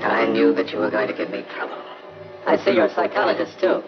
I 0.00 0.26
knew 0.26 0.54
that 0.54 0.70
you 0.72 0.78
were 0.78 0.90
going 0.90 1.08
to 1.08 1.14
give 1.14 1.30
me 1.30 1.42
trouble. 1.54 1.76
I 2.46 2.56
see 2.56 2.72
you're 2.72 2.86
a 2.86 2.94
psychologist, 2.94 3.58
too. 3.60 3.82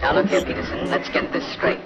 Now 0.00 0.14
look 0.14 0.26
here, 0.26 0.44
Peterson, 0.44 0.90
let's 0.90 1.08
get 1.10 1.32
this 1.32 1.46
straight. 1.52 1.80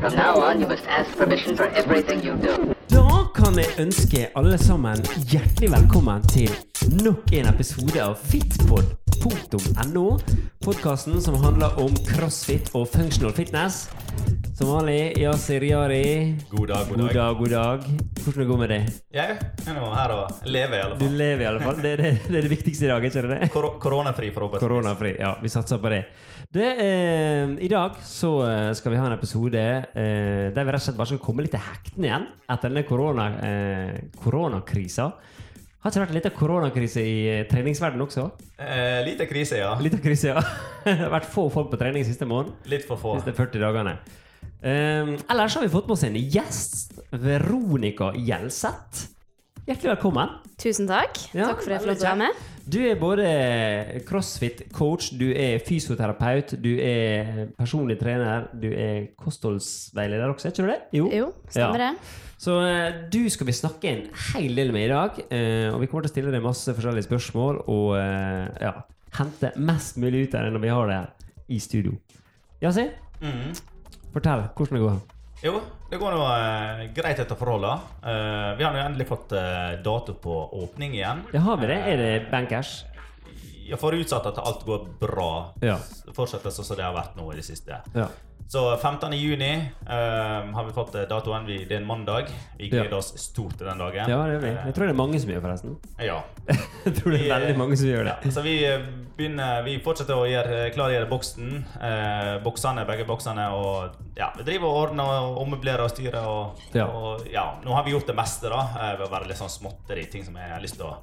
From 0.00 0.14
now 0.14 0.40
on, 0.40 0.60
you 0.60 0.66
must 0.66 0.86
ask 0.86 1.16
permission 1.16 1.56
for 1.56 1.68
everything 1.68 2.22
you 2.22 2.34
do. 2.36 2.74
Da 2.90 3.24
kan 3.34 3.56
jeg 3.56 3.66
ønske 3.78 4.28
alle 4.36 4.58
sammen 4.58 4.96
hjertelig 5.30 5.70
velkommen 5.70 6.22
til 6.22 6.50
nok 7.04 7.32
en 7.32 7.46
episode 7.54 8.02
av 8.02 8.16
fitpod.no. 9.22 10.18
Podkasten 10.64 11.20
som 11.22 11.34
handler 11.34 11.78
om 11.80 11.94
crossfit 12.06 12.70
og 12.74 12.88
functional 12.90 13.32
fitness. 13.34 13.84
Som 14.58 14.68
vanlig, 14.68 15.14
Yasir 15.18 15.62
Yari. 15.62 16.34
God 16.50 16.68
dag, 16.68 16.88
god 16.88 16.98
God 16.98 17.06
dag. 17.06 17.14
dag, 17.14 17.36
god 17.38 17.50
dag. 17.50 17.84
Hvordan 18.24 18.48
det 18.50 18.58
med 18.58 18.72
deg? 18.72 18.88
Jeg 19.14 19.36
er 19.38 19.76
nå 19.76 19.90
her 19.94 20.14
og 20.14 20.42
lever, 20.46 20.76
i 20.76 20.82
alle 20.82 20.96
fall. 20.96 21.02
Du 21.02 21.18
lever 21.18 21.44
i 21.44 21.48
alle 21.50 21.62
fall. 21.62 21.78
Det 21.82 21.92
er 21.92 22.02
det, 22.02 22.12
det, 22.26 22.36
er 22.36 22.46
det 22.46 22.50
viktigste 22.52 22.86
i 22.86 22.90
dag, 22.90 23.06
ikke 23.06 23.22
det? 23.30 23.50
Kor 23.54 23.68
koronafri, 23.82 24.30
forhåpentligvis. 24.34 24.66
Koronafri. 24.66 25.14
Ja, 25.20 25.34
vi 25.42 25.52
satser 25.52 25.82
på 25.82 25.92
det. 25.92 26.02
det 26.54 26.70
eh, 26.86 27.54
I 27.62 27.70
dag 27.70 28.00
så 28.06 28.32
eh, 28.48 28.72
skal 28.78 28.94
vi 28.94 29.02
ha 29.02 29.06
en 29.06 29.16
episode 29.18 29.62
eh, 29.62 30.48
der 30.54 30.66
vi 30.66 30.74
rett 30.74 30.82
og 30.82 30.88
slett 30.88 30.98
bare 30.98 31.12
skal 31.14 31.22
komme 31.22 31.46
litt 31.46 31.54
til 31.54 31.62
hektene 31.62 32.10
igjen 32.10 32.26
etter 32.50 32.68
denne 32.68 32.86
korona, 32.88 33.28
eh, 33.46 33.94
koronakrisa. 34.22 35.12
Har 35.82 35.90
ikke 35.90 35.98
det 35.98 36.02
vært 36.04 36.12
en 36.12 36.16
liten 36.20 36.34
koronakrise 36.38 37.02
i 37.02 37.14
eh, 37.26 37.40
treningsverdenen 37.50 38.04
også? 38.04 38.28
Eh, 38.54 39.00
lite 39.02 39.26
krise, 39.26 39.56
ja. 39.58 39.72
Liten 39.82 39.98
krise, 39.98 40.30
ja. 40.30 40.42
det 40.84 40.94
har 41.00 41.10
vært 41.10 41.26
få 41.26 41.48
folk 41.50 41.72
på 41.72 41.80
trening 41.80 42.06
siste 42.06 42.28
måned. 42.30 42.52
Litt 42.70 42.86
for 42.86 43.00
få. 43.00 43.16
Siste 43.18 43.34
40 43.34 43.64
dagene. 43.64 43.96
Um, 44.62 45.16
ellers 45.26 45.56
har 45.58 45.64
vi 45.64 45.72
fått 45.72 45.90
med 45.90 45.96
oss 45.96 46.04
en 46.06 46.20
gjest. 46.20 46.86
Veronica 47.10 48.12
Gjelseth. 48.14 49.08
Hjertelig 49.66 49.96
velkommen. 49.96 50.38
Tusen 50.62 50.86
takk. 50.86 51.18
Ja, 51.34 51.50
takk 51.50 51.66
for 51.66 51.74
at 51.74 51.82
jeg 51.82 51.98
å 51.98 52.06
være 52.06 52.16
med. 52.28 52.46
Du 52.62 52.78
er 52.86 52.94
både 52.98 53.26
crossfit-coach, 54.06 55.16
du 55.18 55.32
er 55.34 55.58
fysioterapeut, 55.66 56.54
du 56.62 56.76
er 56.78 57.48
personlig 57.58 57.98
trener, 57.98 58.46
du 58.54 58.68
er 58.70 59.08
kostholdsveileder 59.18 60.30
også, 60.30 60.46
er 60.46 60.54
ikke 60.54 60.62
du 60.62 60.70
det? 60.70 60.82
Jo, 60.94 61.32
stemmer 61.50 61.88
Ja. 61.88 61.94
Så 62.42 62.56
eh, 62.66 62.96
du 63.12 63.20
skal 63.30 63.46
vi 63.46 63.54
snakke 63.54 63.90
en 63.92 64.00
hel 64.32 64.56
del 64.58 64.72
med 64.74 64.88
i 64.88 64.90
dag, 64.90 65.18
eh, 65.30 65.68
og 65.70 65.78
vi 65.82 65.86
kommer 65.90 66.02
til 66.08 66.10
å 66.10 66.14
stille 66.16 66.32
deg 66.34 66.42
masse 66.42 66.74
forskjellige 66.74 67.06
spørsmål 67.06 67.60
og 67.70 67.92
eh, 68.00 68.48
ja, 68.64 68.72
hente 69.18 69.52
mest 69.62 70.00
mulig 70.02 70.24
ut 70.26 70.34
av 70.34 70.48
det 70.48 70.54
når 70.56 70.64
vi 70.64 70.72
har 70.74 70.90
det 70.90 70.96
her 70.98 71.10
i 71.54 71.60
studio. 71.62 71.94
Yasi, 72.62 72.88
Mhm. 73.22 73.52
fortell 74.12 74.48
hvordan 74.56 74.74
det 74.78 74.82
går. 74.82 74.96
Jo, 75.42 75.60
det 75.90 75.98
går 75.98 76.14
nå 76.16 76.24
eh, 76.32 76.82
greit 76.94 77.18
etter 77.22 77.38
forholdene. 77.38 77.78
Eh, 78.02 78.50
vi 78.58 78.64
har 78.66 78.74
nå 78.74 78.82
endelig 78.88 79.06
fått 79.08 79.32
eh, 79.38 79.76
dato 79.82 80.14
på 80.22 80.36
åpning 80.64 80.94
igjen. 80.98 81.22
Ja, 81.34 81.40
har 81.46 81.56
vi 81.62 81.66
det? 81.70 81.78
Er 81.92 81.96
det 82.02 82.12
bankers? 82.30 82.84
Jeg 83.62 83.78
får 83.78 83.94
utsatt 84.02 84.26
at 84.26 84.38
alt 84.42 84.66
går 84.66 84.86
bra. 85.00 85.30
Ja. 85.62 85.76
Fortsetter 86.14 86.50
sånn 86.50 86.66
som 86.66 86.76
det 86.78 86.84
har 86.84 86.94
vært 86.94 87.14
nå 87.18 87.28
i 87.32 87.36
det 87.38 87.46
siste. 87.46 87.78
Ja. 87.94 88.08
Så 88.48 88.76
15. 88.76 89.12
juni 89.16 89.54
um, 89.88 90.52
har 90.54 90.64
vi 90.66 90.72
fått 90.72 90.94
eh, 90.94 91.06
datoen. 91.08 91.46
Vi- 91.46 91.64
Det 91.64 91.72
er 91.72 91.80
en 91.80 91.86
mandag. 91.86 92.26
Vi 92.58 92.68
Ja. 92.68 92.82
gleder 92.82 92.96
oss 92.98 93.14
stort 93.18 93.56
til 93.58 93.66
den 93.66 93.78
dagen. 93.78 94.08
ja, 94.10 94.26
det 94.26 94.34
er 94.34 94.38
vi. 94.40 94.48
Jeg 94.66 94.74
tror 94.74 94.84
det 94.86 94.90
er 94.90 94.98
mange 94.98 95.20
som 95.20 95.30
gjør 95.30 95.40
forresten. 95.40 95.76
Eh, 95.98 96.06
ja. 96.06 96.22
Jeg 96.84 96.94
tror 96.94 97.10
det 97.12 97.20
er 97.20 97.22
Vi, 97.24 97.30
eh, 97.30 97.38
veldig 97.40 97.56
mange 97.58 97.76
som 97.76 97.86
gjør 97.86 98.04
det. 98.04 98.16
Ja, 98.24 98.30
så 98.30 98.42
vi 98.42 98.64
eh, 98.64 98.78
begynner 99.16 99.62
Vi 99.64 99.78
fortsetter 99.80 100.14
å 100.16 100.26
gjøre, 100.28 100.70
klargjøre 100.74 101.08
boksen. 101.08 101.64
Eh, 101.80 102.38
boksene, 102.44 102.84
begge 102.86 103.06
boksene. 103.06 103.48
Og 103.56 103.96
ja, 104.16 104.30
vi 104.36 104.42
driver 104.44 104.66
og 104.68 104.76
ordner 104.90 105.04
og 105.04 105.38
ommøblerer 105.46 105.80
og 105.84 105.90
styrer. 105.90 106.26
Og, 106.26 106.60
Ja. 106.74 106.86
og 106.86 107.26
ja, 107.32 107.46
nå 107.64 107.72
har 107.74 107.84
vi 107.84 107.92
gjort 107.92 108.06
det 108.06 108.16
meste, 108.16 108.48
da. 108.50 108.60
eh, 108.76 108.96
Ved 108.98 109.08
å 109.08 109.10
være 109.10 109.28
litt 109.28 109.38
sånn 109.38 109.48
småtteri. 109.48 110.10
Ting 110.10 110.24
som 110.24 110.34
jeg 110.36 110.50
har 110.50 110.60
lyst 110.60 110.76
til 110.76 110.84
å 110.86 110.96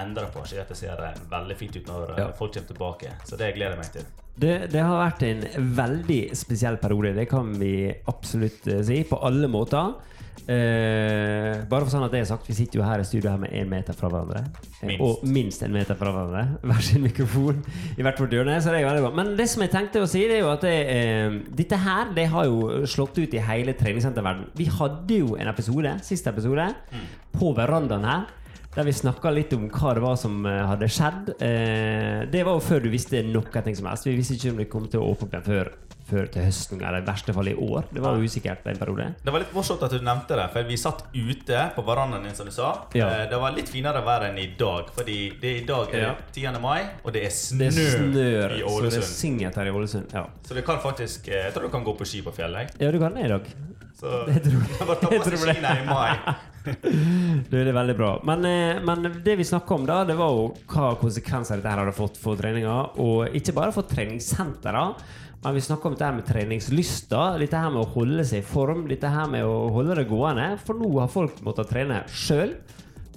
endre 0.00 0.26
på. 0.32 0.44
Så 0.46 0.56
det 0.68 0.76
ser 0.78 0.96
veldig 1.30 1.56
fint 1.58 1.76
ut 1.76 1.86
når 1.86 2.10
eh, 2.16 2.22
Ja. 2.24 2.30
folk 2.38 2.52
kommer 2.54 2.68
tilbake. 2.72 3.12
Så 3.28 3.36
det 3.40 3.54
gleder 3.56 3.76
jeg 3.76 3.82
meg 3.84 3.92
til. 3.92 4.04
Det, 4.32 4.54
det 4.72 4.80
har 4.80 4.96
vært 5.10 5.22
en 5.28 5.42
veldig 5.76 6.22
spesiell 6.34 6.78
periode, 6.80 7.12
det 7.14 7.26
kan 7.28 7.50
vi 7.60 7.92
absolutt 8.08 8.66
eh, 8.72 8.80
si, 8.82 9.02
på 9.04 9.18
alle 9.22 9.48
måter. 9.52 9.92
Eh, 10.42 11.60
bare 11.70 11.84
for 11.84 11.92
sånn 11.92 12.02
at 12.06 12.10
det 12.14 12.22
er 12.22 12.26
sagt, 12.26 12.48
Vi 12.50 12.54
sitter 12.56 12.80
jo 12.80 12.84
her 12.86 12.98
i 13.02 13.04
studio 13.06 13.30
her 13.30 13.38
med 13.38 13.52
én 13.54 13.68
meter 13.70 13.94
fra 13.96 14.08
hverandre. 14.10 14.40
Eh, 14.80 14.88
Minst. 14.88 15.02
Og 15.04 15.22
minst 15.28 15.62
en 15.62 15.72
meter 15.76 15.94
fra 16.00 16.10
hverandre. 16.14 16.42
Hver 16.66 16.82
sin 16.82 17.04
mikrofon 17.04 17.60
i 17.96 18.02
hvert 18.02 18.18
vårt 18.20 18.34
hjørne. 18.34 18.56
Så 18.64 18.72
det 18.74 18.80
er 18.82 18.88
veldig 18.88 19.04
bra. 19.06 19.12
Men 19.20 19.34
det 19.38 19.46
som 19.52 19.62
jeg 19.62 19.70
tenkte 19.74 20.02
å 20.02 20.08
si, 20.10 20.24
det 20.30 20.40
er 20.40 20.44
jo 20.46 20.50
at 20.54 20.64
det, 20.66 20.74
eh, 20.96 21.38
dette 21.62 21.78
her 21.84 22.12
det 22.16 22.26
har 22.32 22.48
jo 22.50 22.82
slått 22.90 23.20
ut 23.22 23.36
i 23.38 23.42
hele 23.52 23.76
treningssenterverdenen. 23.78 24.50
Vi 24.58 24.66
hadde 24.80 25.20
jo 25.22 25.36
en 25.38 25.52
episode, 25.52 25.94
siste 26.08 26.32
episode, 26.32 26.70
på 27.36 27.52
verandaen 27.56 28.08
her. 28.08 28.26
Der 28.72 28.86
vi 28.88 28.92
snakka 28.96 29.28
litt 29.34 29.52
om 29.52 29.66
hva 29.68 29.90
det 29.92 30.00
var 30.00 30.14
som 30.16 30.46
eh, 30.48 30.62
hadde 30.64 30.88
skjedd. 30.88 31.34
Eh, 31.44 32.22
det 32.32 32.40
var 32.48 32.56
jo 32.56 32.64
før 32.64 32.80
du 32.80 32.88
visste 32.92 33.20
noe 33.26 33.64
som 33.76 33.88
helst. 33.90 34.06
Vi 34.08 34.14
visste 34.16 34.38
ikke 34.38 34.52
om 34.54 34.62
det 34.62 34.68
kom 34.72 34.86
til 34.88 35.02
å 35.02 35.10
åpne 35.12 35.26
opp 35.28 35.34
igjen 35.34 35.44
før, 35.44 35.70
før 36.12 36.28
til 36.32 36.44
høsten, 36.46 36.78
eller 36.84 37.02
i 37.02 37.06
verste 37.08 37.34
fall 37.34 37.48
i 37.50 37.54
år. 37.56 37.88
Det 37.92 38.04
var 38.04 38.14
jo 38.20 38.28
usikkert 38.28 38.66
en 38.70 38.78
periode. 38.80 39.08
Det 39.24 39.32
var 39.34 39.42
litt 39.42 39.54
morsomt 39.56 39.82
at 39.88 39.90
du 39.96 39.98
nevnte 40.04 40.36
det, 40.38 40.46
for 40.54 40.68
vi 40.68 40.76
satt 40.80 41.02
ute 41.16 41.64
på 41.74 41.84
verandaen 41.88 42.28
din, 42.28 42.36
som 42.36 42.46
du 42.46 42.52
sa. 42.54 42.70
Ja. 42.94 43.08
Eh, 43.08 43.24
Det 43.32 43.40
var 43.40 43.56
litt 43.56 43.72
finere 43.72 44.04
vær 44.04 44.28
enn 44.28 44.38
i 44.38 44.46
dag, 44.60 44.92
fordi 44.94 45.18
det 45.40 45.50
er 45.56 45.58
i 45.62 45.66
dag 45.72 45.94
er 45.94 46.06
Ja. 46.06 46.14
10. 46.36 46.60
mai, 46.60 46.82
og 47.04 47.12
det 47.16 47.24
er 47.26 47.30
snø, 47.32 47.70
Det 47.70 47.72
snør, 47.72 48.56
i 48.56 48.60
så 48.60 48.68
det 48.80 48.92
Ålesund. 48.92 49.08
singet 49.10 49.54
her 49.56 49.66
i 49.66 49.70
Ålesund. 49.74 50.12
Ja. 50.14 50.26
Så 50.46 50.54
du 50.54 50.62
kan 50.62 50.78
faktisk 50.78 51.28
eh, 51.28 51.44
Jeg 51.46 51.54
tror 51.54 51.62
du 51.62 51.68
kan 51.70 51.84
gå 51.84 51.96
på 51.98 52.04
ski 52.06 52.22
på 52.22 52.32
fjellet. 52.36 52.76
ja, 52.78 52.90
du 52.90 52.98
kan 52.98 53.14
det 53.14 53.24
i 53.24 53.28
dag. 53.28 53.42
Så 53.98 54.24
Det 54.28 54.42
tror 54.42 54.62
jeg. 54.68 54.86
Bare 54.86 55.00
ta 55.00 55.08
på 55.08 55.22
seg 55.24 55.32
det. 55.32 55.38
skiene 55.38 55.76
i 55.80 55.86
mai. 55.86 56.18
Det 57.50 57.58
er 57.58 57.72
veldig 57.74 57.96
bra. 57.98 58.10
Men, 58.24 58.44
eh, 58.46 58.80
men 58.86 59.02
det 59.24 59.34
vi 59.38 59.44
snakka 59.44 59.74
om 59.74 59.86
da, 59.86 60.04
det 60.06 60.14
var 60.16 60.30
jo 60.30 60.44
hva 60.70 60.92
konsekvenser 61.00 61.58
dette 61.58 61.70
her 61.72 61.80
hadde 61.82 61.94
fått 61.96 62.16
for 62.22 62.36
treninga. 62.38 62.76
Og 63.02 63.34
ikke 63.34 63.54
bare 63.56 63.72
for 63.74 63.82
treningssentra, 63.82 64.84
men 65.42 65.54
vi 65.54 65.60
snakker 65.64 65.90
om 65.90 65.94
dette 65.96 66.06
her 66.06 66.14
med 66.14 67.08
da. 67.10 67.22
Dette 67.38 67.62
her 67.64 67.72
med 67.74 67.82
å 67.82 67.88
holde 67.96 68.24
seg 68.28 68.44
i 68.44 68.46
form, 68.46 68.84
dette 68.90 69.10
her 69.10 69.26
med 69.30 69.42
å 69.46 69.72
holde 69.74 69.96
det 69.98 70.06
gående. 70.10 70.52
For 70.62 70.78
nå 70.78 70.90
har 71.00 71.10
folk 71.10 71.40
måttet 71.42 71.72
trene 71.72 72.02
sjøl. 72.06 72.54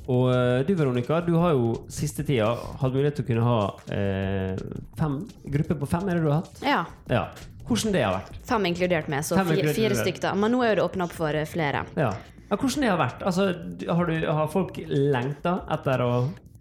Og 0.06 0.30
eh, 0.34 0.62
du 0.66 0.74
Veronica, 0.78 1.20
du 1.26 1.34
har 1.42 1.56
jo 1.58 1.74
siste 1.90 2.26
tida 2.26 2.52
hatt 2.54 2.94
mulighet 2.94 3.20
til 3.20 3.26
å 3.26 3.30
kunne 3.30 3.46
ha 3.46 3.60
eh, 3.94 4.64
fem 4.98 5.20
grupper 5.56 5.80
på 5.82 5.90
fem, 5.90 6.06
er 6.10 6.18
det 6.18 6.26
du 6.26 6.30
har 6.30 6.44
hatt? 6.44 6.62
Ja. 6.66 6.82
Ja. 7.10 7.26
Hvordan 7.66 7.96
det 7.96 8.04
har 8.06 8.14
vært? 8.20 8.40
Fem 8.46 8.66
inkludert 8.70 9.10
med, 9.10 9.26
så 9.26 9.40
fire, 9.42 9.74
fire 9.74 9.98
stykker. 9.98 10.38
Men 10.38 10.54
nå 10.54 10.62
er 10.66 10.78
det 10.78 10.86
åpna 10.86 11.08
opp 11.08 11.16
for 11.18 11.34
eh, 11.34 11.48
flere. 11.50 11.86
Ja. 11.98 12.12
ja. 12.14 12.34
Hvordan 12.52 12.86
det 12.86 12.92
har 12.92 13.02
vært? 13.02 13.26
Altså, 13.26 13.48
har, 13.90 14.10
du, 14.10 14.28
har 14.38 14.52
folk 14.54 14.78
lengta 14.90 15.60
etter 15.74 16.06
å 16.06 16.12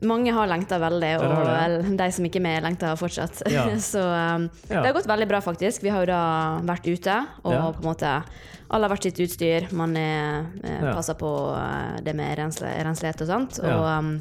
Mange 0.04 0.32
har 0.36 0.46
lengta 0.50 0.78
veldig, 0.82 1.12
og 1.18 1.24
det 1.28 1.36
det. 1.44 1.54
vel, 1.58 1.96
de 1.96 2.08
som 2.12 2.24
ikke 2.28 2.40
er 2.42 2.46
med, 2.48 2.62
lengter 2.66 2.96
fortsatt. 3.00 3.42
Ja. 3.50 3.66
så 3.92 4.02
um, 4.04 4.48
Ja. 4.68 4.80
det 4.82 4.86
har 4.90 4.96
gått 5.00 5.10
veldig 5.10 5.28
bra, 5.28 5.40
faktisk. 5.44 5.82
Vi 5.82 5.92
har 5.94 6.04
jo 6.04 6.12
da 6.12 6.60
vært 6.62 6.86
ute, 6.90 7.20
og 7.44 7.52
Ja. 7.52 7.70
på 7.72 7.82
en 7.84 7.90
måte 7.92 8.22
alle 8.74 8.88
har 8.88 8.94
vært 8.96 9.02
sitt 9.06 9.18
utstyr. 9.20 9.66
Man 9.76 9.96
er, 9.96 10.46
eh, 10.64 10.80
Ja. 10.82 10.94
passer 10.96 11.14
på 11.14 11.28
eh, 11.54 12.00
det 12.02 12.14
med 12.16 12.36
rensle, 12.38 12.66
renslighet 12.82 13.20
og 13.22 13.28
sånt. 13.28 13.58
Ja. 13.62 13.74
Og 13.76 13.84
um, 13.98 14.20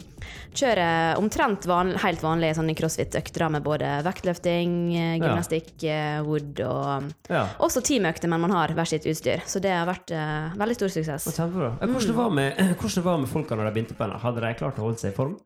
kjører 0.53 1.17
omtrent 1.17 1.65
van, 1.65 1.93
helt 2.03 2.21
vanlige 2.21 2.55
sånne 2.59 2.75
crossfit-økter 2.77 3.49
med 3.55 3.63
både 3.65 4.03
vektløfting, 4.05 4.75
eh, 4.93 5.15
gymnastikk, 5.23 5.71
eh, 5.87 6.19
wood 6.27 6.59
og 6.59 7.03
um, 7.03 7.09
Ja. 7.29 7.47
også 7.59 7.81
teamøkter, 7.81 8.29
men 8.29 8.41
man 8.41 8.51
har 8.51 8.67
hvert 8.75 8.87
sitt 8.93 9.05
utstyr. 9.09 9.41
Så 9.47 9.61
det 9.63 9.71
har 9.71 9.87
vært 9.87 10.11
uh, 10.11 10.53
veldig 10.59 10.75
stor 10.75 10.87
suksess. 10.91 11.25
Ja. 11.37 11.47
Ja, 11.47 11.87
Hvordan, 11.87 12.07
det 12.07 12.15
var 12.15 12.29
med, 12.29 12.57
hvordan 12.79 12.95
det 12.95 13.03
var 13.03 13.17
med 13.17 13.29
folka 13.29 13.55
når 13.55 13.71
de 13.71 13.73
begynte 13.79 13.95
på 13.97 14.05
den? 14.09 14.19
Hadde 14.19 14.41
de 14.41 14.53
klart 14.59 14.77
å 14.77 14.85
holde 14.87 14.99
seg 15.01 15.13
i 15.13 15.15
form? 15.15 15.37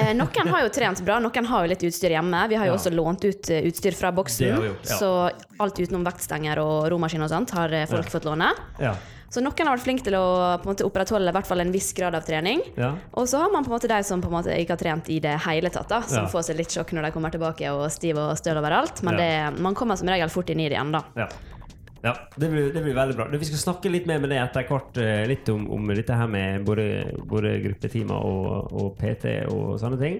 Eh, 0.00 0.12
noen 0.16 0.48
har 0.50 0.62
jo 0.64 0.68
trent 0.74 1.00
bra, 1.06 1.18
noen 1.22 1.46
har 1.46 1.64
jo 1.64 1.70
litt 1.70 1.84
utstyr 1.86 2.10
hjemme. 2.16 2.48
Vi 2.48 2.54
har 2.58 2.66
jo 2.66 2.72
Ja. 2.72 2.78
også 2.78 2.90
lånt 2.94 3.24
ut 3.24 3.50
eh, 3.50 3.62
utstyr 3.68 3.94
fra 3.94 4.10
boksen. 4.12 4.56
Gjort, 4.58 4.86
ja. 4.88 4.96
Så 4.98 5.30
alt 5.60 5.78
utenom 5.78 6.04
vektstenger 6.04 6.58
og 6.58 6.90
romaskin 6.90 7.22
og 7.22 7.30
sånt 7.30 7.50
har 7.54 7.72
eh, 7.72 7.86
folk 7.86 8.04
Ja. 8.04 8.10
fått 8.18 8.24
låne. 8.24 8.50
Ja. 8.80 8.94
Så 9.30 9.42
noen 9.42 9.66
har 9.66 9.76
vært 9.76 9.82
flinke 9.82 10.04
til 10.04 10.14
å 10.14 10.62
måte, 10.62 10.84
opprettholde 10.86 11.28
i 11.28 11.32
hvert 11.34 11.46
fall 11.46 11.58
en 11.60 11.72
viss 11.72 11.92
grad 11.92 12.14
av 12.14 12.22
trening. 12.24 12.60
ja. 12.76 12.92
Og 13.14 13.26
så 13.26 13.38
har 13.42 13.50
man 13.50 13.64
på 13.64 13.72
en 13.72 13.78
måte 13.80 13.88
de 13.88 14.02
som 14.04 14.20
måte 14.22 14.46
ikke 14.54 14.70
har 14.70 14.76
trent 14.78 15.08
i 15.10 15.18
det 15.18 15.40
hele 15.42 15.70
tatt, 15.70 15.88
da, 15.88 16.00
som 16.02 16.26
får 16.28 16.44
seg 16.44 16.56
litt 16.56 16.68
sjokk 16.70 16.92
når 16.92 17.02
de 17.02 17.10
kommer 17.10 17.30
tilbake 17.32 17.66
og 17.72 17.90
stiv 17.90 18.16
og 18.16 18.36
støl 18.38 18.58
overalt. 18.62 19.02
Men 19.02 19.16
det, 19.16 19.60
man 19.60 19.74
kommer 19.74 19.96
som 19.96 20.06
regel 20.08 20.28
fort 20.30 20.50
inn 20.50 20.60
i 20.60 20.68
det 20.68 20.76
igjen, 20.78 20.92
da. 20.92 21.02
Ja. 22.04 22.12
Det 22.36 22.50
blir, 22.52 22.70
det 22.74 22.82
blir 22.84 22.96
veldig 22.96 23.16
bra. 23.18 23.26
Vi 23.32 23.48
skal 23.48 23.62
snakke 23.62 23.92
litt 23.92 24.08
mer 24.10 24.20
med 24.22 24.32
det 24.34 24.40
etter 24.42 24.66
hvert. 24.68 24.98
eh, 25.00 25.24
Litt 25.30 25.48
om, 25.52 25.64
om 25.72 25.92
dette 25.96 26.16
her 26.20 26.28
med 26.30 26.64
både, 26.68 26.86
både 27.24 27.56
gruppetimer 27.64 28.26
og, 28.28 28.72
og 28.72 28.96
PT 29.00 29.38
og 29.50 29.78
sånne 29.80 30.00
ting. 30.02 30.18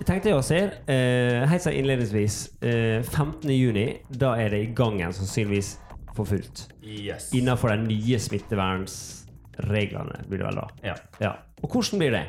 Jeg 0.00 0.08
tenkte 0.08 0.32
å 0.32 0.40
se, 0.44 0.58
eh, 0.88 1.42
helt 1.48 1.64
sånn 1.64 1.76
innledningsvis, 1.76 2.36
eh, 2.64 3.00
15. 3.04 3.50
juni, 3.52 3.86
da 4.08 4.32
er 4.40 4.52
det 4.54 4.60
i 4.64 4.70
gang 4.76 4.96
igjen 5.00 5.12
sannsynligvis 5.16 5.74
for 6.16 6.24
fullt. 6.28 6.66
Yes. 6.82 7.28
Innenfor 7.36 7.72
de 7.74 7.84
nye 7.88 8.18
smittevernreglene, 8.20 10.22
blir 10.28 10.40
det 10.40 10.46
vel 10.48 10.60
da. 10.60 10.66
Ja. 10.84 10.94
Ja. 11.20 11.32
Og 11.62 11.72
hvordan 11.74 12.00
blir 12.00 12.14
det? 12.16 12.22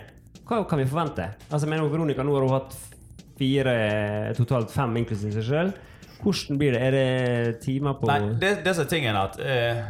Hva 0.48 0.64
kan 0.68 0.82
vi 0.82 0.88
forvente? 0.90 1.30
Altså, 1.50 1.66
jeg 1.68 1.72
mener 1.76 1.92
Veronica 1.92 2.24
nå 2.28 2.34
har 2.36 2.44
hun 2.48 2.56
hatt 2.58 2.76
fire, 3.40 3.76
totalt 4.38 4.72
fem 4.74 4.98
inklusiv 5.00 5.34
seg 5.38 5.48
sjøl. 5.48 5.72
Hvordan 6.24 6.58
blir 6.62 6.72
det? 6.76 6.82
Er 6.82 6.92
det 6.92 7.60
timer 7.64 7.94
på 8.00 8.08
Nei, 8.08 8.20
det, 8.40 8.64
det 8.66 8.76
som 8.76 8.86
er 8.86 8.90
tingen 8.90 9.16
at 9.20 9.40
eh, 9.40 9.82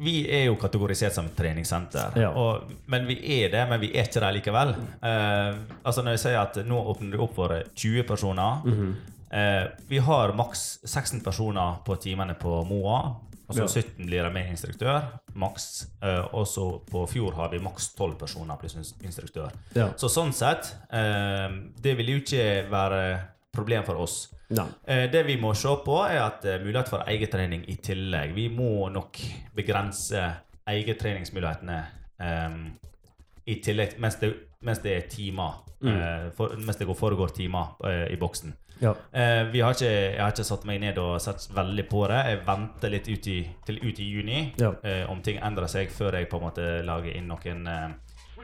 vi 0.00 0.14
er 0.30 0.46
jo 0.48 0.54
kategorisert 0.58 1.12
som 1.14 1.28
treningssenter. 1.36 2.16
Ja. 2.18 2.30
Og, 2.40 2.70
men 2.90 3.06
vi 3.06 3.16
er 3.42 3.50
det, 3.52 3.64
men 3.70 3.80
vi 3.82 3.92
er 3.94 4.06
ikke 4.08 4.20
det 4.24 4.30
likevel. 4.38 4.72
Eh, 5.04 5.58
altså 5.84 6.02
Når 6.02 6.16
jeg 6.16 6.22
sier 6.24 6.38
at 6.40 6.56
nå 6.66 6.78
åpner 6.94 7.12
det 7.14 7.20
opp 7.20 7.34
for 7.36 7.54
20 7.74 8.02
personer 8.08 8.64
Mhm. 8.64 8.94
eh, 9.32 9.66
Vi 9.88 9.98
har 9.98 10.32
maks 10.32 10.80
16 10.84 11.20
personer 11.22 11.78
på 11.84 11.96
timene 12.00 12.34
på 12.34 12.64
MOA. 12.66 13.16
Og 13.46 13.54
så 13.54 13.60
Ja. 13.60 13.66
17 13.82 14.06
blir 14.06 14.22
det 14.24 14.32
med 14.32 14.48
instruktør. 14.50 15.02
Maks. 15.34 15.86
Eh, 16.02 16.24
og 16.32 16.46
så 16.48 16.80
på 16.90 17.06
fjor 17.08 17.34
har 17.34 17.50
vi 17.50 17.58
maks 17.58 17.90
12 17.94 18.14
personer 18.18 18.56
pluss 18.56 18.94
instruktør. 19.04 19.50
Ja. 19.76 19.90
Så 19.98 20.08
sånn 20.08 20.32
sett 20.32 20.72
eh, 20.90 21.50
Det 21.82 21.94
vil 21.98 22.06
jo 22.08 22.16
ikke 22.22 22.70
være 22.70 23.20
problem 23.54 23.84
for 23.86 24.00
oss. 24.02 24.16
Nei. 24.54 24.66
Eh, 24.86 25.06
Det 25.10 25.22
vi 25.26 25.36
må 25.40 25.54
se 25.56 25.68
på, 25.84 25.98
er 26.06 26.20
at 26.22 26.44
eh, 26.44 26.60
mulighet 26.62 26.88
for 26.92 27.04
egetrening 27.08 27.64
i 27.68 27.76
tillegg. 27.82 28.34
Vi 28.36 28.48
må 28.52 28.88
nok 28.92 29.18
begrense 29.56 30.24
egetreningsmulighetene 30.68 31.78
um, 32.18 32.60
i 33.46 33.54
tillegg, 33.60 33.98
mens 34.00 34.16
det, 34.20 34.32
mens 34.64 34.78
det 34.84 34.92
er 34.96 35.08
timer. 35.12 35.62
eh, 35.84 36.30
for, 36.36 36.54
mens 36.56 36.76
det 36.80 36.86
foregår 36.96 37.34
timer 37.36 37.74
uh, 37.84 38.06
i 38.12 38.16
boksen. 38.16 38.54
Ja. 38.80 38.94
Uh, 39.14 39.50
vi 39.52 39.60
har 39.60 39.74
ikke, 39.76 39.90
jeg 39.90 40.20
har 40.22 40.32
ikke 40.32 40.46
satt 40.48 40.64
meg 40.66 40.80
ned 40.80 40.98
og 40.98 41.20
sett 41.20 41.44
veldig 41.54 41.84
på 41.90 42.06
det. 42.08 42.22
Jeg 42.30 42.40
venter 42.46 42.90
litt 42.94 43.08
ut 43.12 43.28
i, 43.28 43.38
til 43.66 43.78
ut 43.82 44.00
i 44.00 44.08
juni 44.08 44.40
Ja. 44.60 44.72
om 45.12 45.20
ting 45.22 45.38
endrer 45.44 45.68
seg, 45.68 45.92
før 45.92 46.16
jeg 46.18 46.28
på 46.30 46.40
en 46.40 46.46
måte 46.48 46.64
lager 46.84 47.12
inn 47.16 47.28
noen 47.28 47.68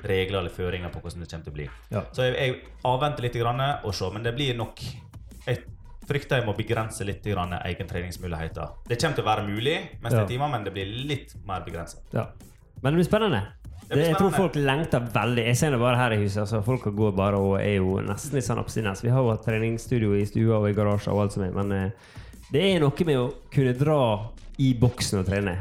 regler 0.04 0.38
eller 0.40 0.50
føringer 0.54 0.90
på 0.92 1.00
hvordan 1.00 1.20
det 1.24 1.30
kommer 1.30 1.44
til 1.44 1.52
å 1.52 1.56
bli. 1.58 1.68
Ja. 1.90 2.02
Så 2.12 2.26
jeg, 2.28 2.34
jeg 2.38 2.56
avventer 2.84 3.22
litt 3.26 3.36
grann 3.40 3.60
og 3.84 3.94
ser, 3.94 4.10
men 4.14 4.22
det 4.26 4.34
blir 4.36 4.56
nok 4.58 4.80
Jeg 5.46 5.62
frykter 6.06 6.40
jeg 6.40 6.46
må 6.46 6.52
begrense 6.58 7.04
litt 7.06 7.22
grann 7.24 7.52
egentreningsmuligheter. 7.60 8.68
Det 8.88 8.98
kommer 9.00 9.16
til 9.16 9.24
å 9.24 9.28
være 9.28 9.44
mulig 9.46 9.76
mens 10.02 10.12
det 10.14 10.18
Ja. 10.18 10.24
er 10.24 10.28
timer, 10.28 10.48
men 10.50 10.64
det 10.64 10.72
blir 10.74 10.86
litt 11.06 11.34
mer 11.46 11.60
begrenset. 11.66 12.02
Ja. 12.12 12.26
Men 12.82 12.92
det 12.94 12.98
blir 13.02 13.08
spennende. 13.10 13.42
Det 13.90 14.04
jeg 14.06 14.16
tror 14.18 14.30
folk 14.30 14.54
lengter 14.54 15.00
veldig. 15.00 15.44
Jeg 15.46 15.56
ser 15.56 15.70
det 15.74 15.78
bare 15.80 15.96
her 15.96 16.12
i 16.14 16.18
huset. 16.22 16.42
Altså, 16.44 16.60
folk 16.62 16.82
går 16.94 17.12
bare 17.16 17.36
og 17.38 17.56
er 17.60 17.76
jo 17.80 17.96
nesten 18.06 18.34
litt 18.38 18.44
sånn 18.46 18.58
abstinens. 18.62 19.02
Vi 19.02 19.10
har 19.10 19.18
jo 19.22 19.30
hatt 19.32 19.42
treningsstudio 19.44 20.12
i 20.14 20.24
stua 20.26 20.60
og 20.60 20.68
i 20.70 20.74
garasje 20.76 21.10
og 21.10 21.22
alt 21.24 21.32
som 21.34 21.42
er, 21.42 21.50
men 21.56 21.72
eh, 21.72 21.90
det 22.52 22.62
er 22.68 22.80
noe 22.80 23.06
med 23.06 23.18
å 23.18 23.26
kunne 23.50 23.74
dra 23.78 24.30
i 24.58 24.74
boksen 24.78 25.20
og 25.22 25.26
trene. 25.26 25.56